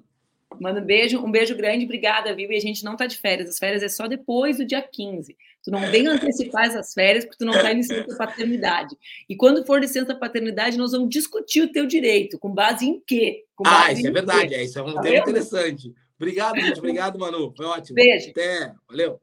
Manda 0.61 0.79
um 0.79 0.85
beijo, 0.85 1.17
um 1.17 1.31
beijo 1.31 1.55
grande, 1.55 1.85
obrigada, 1.85 2.35
viu? 2.35 2.51
E 2.51 2.55
a 2.55 2.59
gente 2.59 2.83
não 2.83 2.95
tá 2.95 3.07
de 3.07 3.17
férias, 3.17 3.49
as 3.49 3.57
férias 3.57 3.81
é 3.81 3.89
só 3.89 4.07
depois 4.07 4.57
do 4.57 4.65
dia 4.65 4.83
15. 4.83 5.35
Tu 5.63 5.71
não 5.71 5.89
vem 5.89 6.05
antecipar 6.05 6.65
essas 6.65 6.93
férias 6.93 7.25
porque 7.25 7.39
tu 7.39 7.45
não 7.45 7.53
tá 7.53 7.71
em 7.71 7.77
licença 7.77 8.15
paternidade. 8.15 8.95
E 9.27 9.35
quando 9.35 9.65
for 9.65 9.81
licença 9.81 10.13
paternidade, 10.13 10.77
nós 10.77 10.91
vamos 10.91 11.09
discutir 11.09 11.63
o 11.63 11.71
teu 11.71 11.87
direito, 11.87 12.37
com 12.37 12.53
base 12.53 12.85
em 12.85 12.99
quê? 12.99 13.45
ah, 13.65 13.91
isso 13.91 14.05
é 14.05 14.11
verdade, 14.11 14.53
é, 14.53 14.63
isso 14.63 14.77
é 14.77 14.83
um 14.83 14.93
tá 14.93 15.01
tema 15.01 15.17
interessante. 15.17 15.91
Obrigado, 16.23 16.59
gente. 16.59 16.79
Obrigado, 16.79 17.19
Manu. 17.19 17.53
Foi 17.55 17.65
ótimo. 17.65 17.95
Beijo. 17.95 18.29
Até. 18.31 18.73
Valeu. 18.87 19.19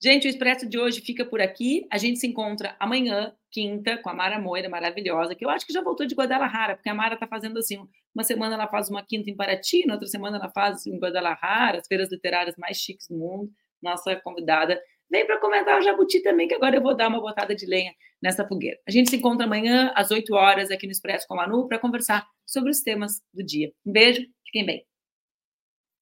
Gente, 0.00 0.26
o 0.26 0.30
Expresso 0.30 0.68
de 0.68 0.78
hoje 0.78 1.00
fica 1.00 1.24
por 1.24 1.40
aqui. 1.40 1.86
A 1.90 1.98
gente 1.98 2.20
se 2.20 2.26
encontra 2.26 2.76
amanhã, 2.78 3.34
quinta, 3.50 3.96
com 3.98 4.08
a 4.08 4.14
Mara 4.14 4.38
Moira, 4.38 4.68
maravilhosa, 4.68 5.34
que 5.34 5.44
eu 5.44 5.50
acho 5.50 5.66
que 5.66 5.72
já 5.72 5.82
voltou 5.82 6.06
de 6.06 6.14
Guadalajara, 6.14 6.76
porque 6.76 6.88
a 6.88 6.94
Mara 6.94 7.14
está 7.14 7.26
fazendo 7.26 7.58
assim: 7.58 7.78
uma 8.14 8.22
semana 8.22 8.54
ela 8.54 8.68
faz 8.68 8.88
uma 8.88 9.04
quinta 9.04 9.30
em 9.30 9.34
Paraty, 9.34 9.84
na 9.86 9.94
outra 9.94 10.06
semana 10.06 10.36
ela 10.36 10.50
faz 10.50 10.86
em 10.86 10.98
Guadalajara, 10.98 11.78
as 11.78 11.86
feiras 11.88 12.10
literárias 12.10 12.54
mais 12.56 12.76
chiques 12.76 13.08
do 13.08 13.16
mundo. 13.16 13.50
Nossa 13.82 14.14
convidada 14.16 14.80
vem 15.10 15.26
para 15.26 15.40
comentar 15.40 15.78
o 15.78 15.82
Jabuti 15.82 16.22
também, 16.22 16.46
que 16.46 16.54
agora 16.54 16.76
eu 16.76 16.82
vou 16.82 16.94
dar 16.94 17.08
uma 17.08 17.20
botada 17.20 17.54
de 17.54 17.66
lenha 17.66 17.92
nessa 18.22 18.46
fogueira. 18.46 18.78
A 18.86 18.90
gente 18.90 19.10
se 19.10 19.16
encontra 19.16 19.46
amanhã, 19.46 19.92
às 19.96 20.10
8 20.10 20.32
horas, 20.34 20.70
aqui 20.70 20.86
no 20.86 20.92
Expresso 20.92 21.26
com 21.26 21.34
a 21.34 21.38
Manu, 21.38 21.66
para 21.66 21.78
conversar 21.78 22.26
sobre 22.44 22.70
os 22.70 22.80
temas 22.80 23.22
do 23.32 23.42
dia. 23.42 23.72
Um 23.84 23.92
beijo, 23.92 24.22
fiquem 24.44 24.64
bem. 24.64 24.86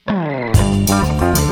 Oh. 0.06 1.43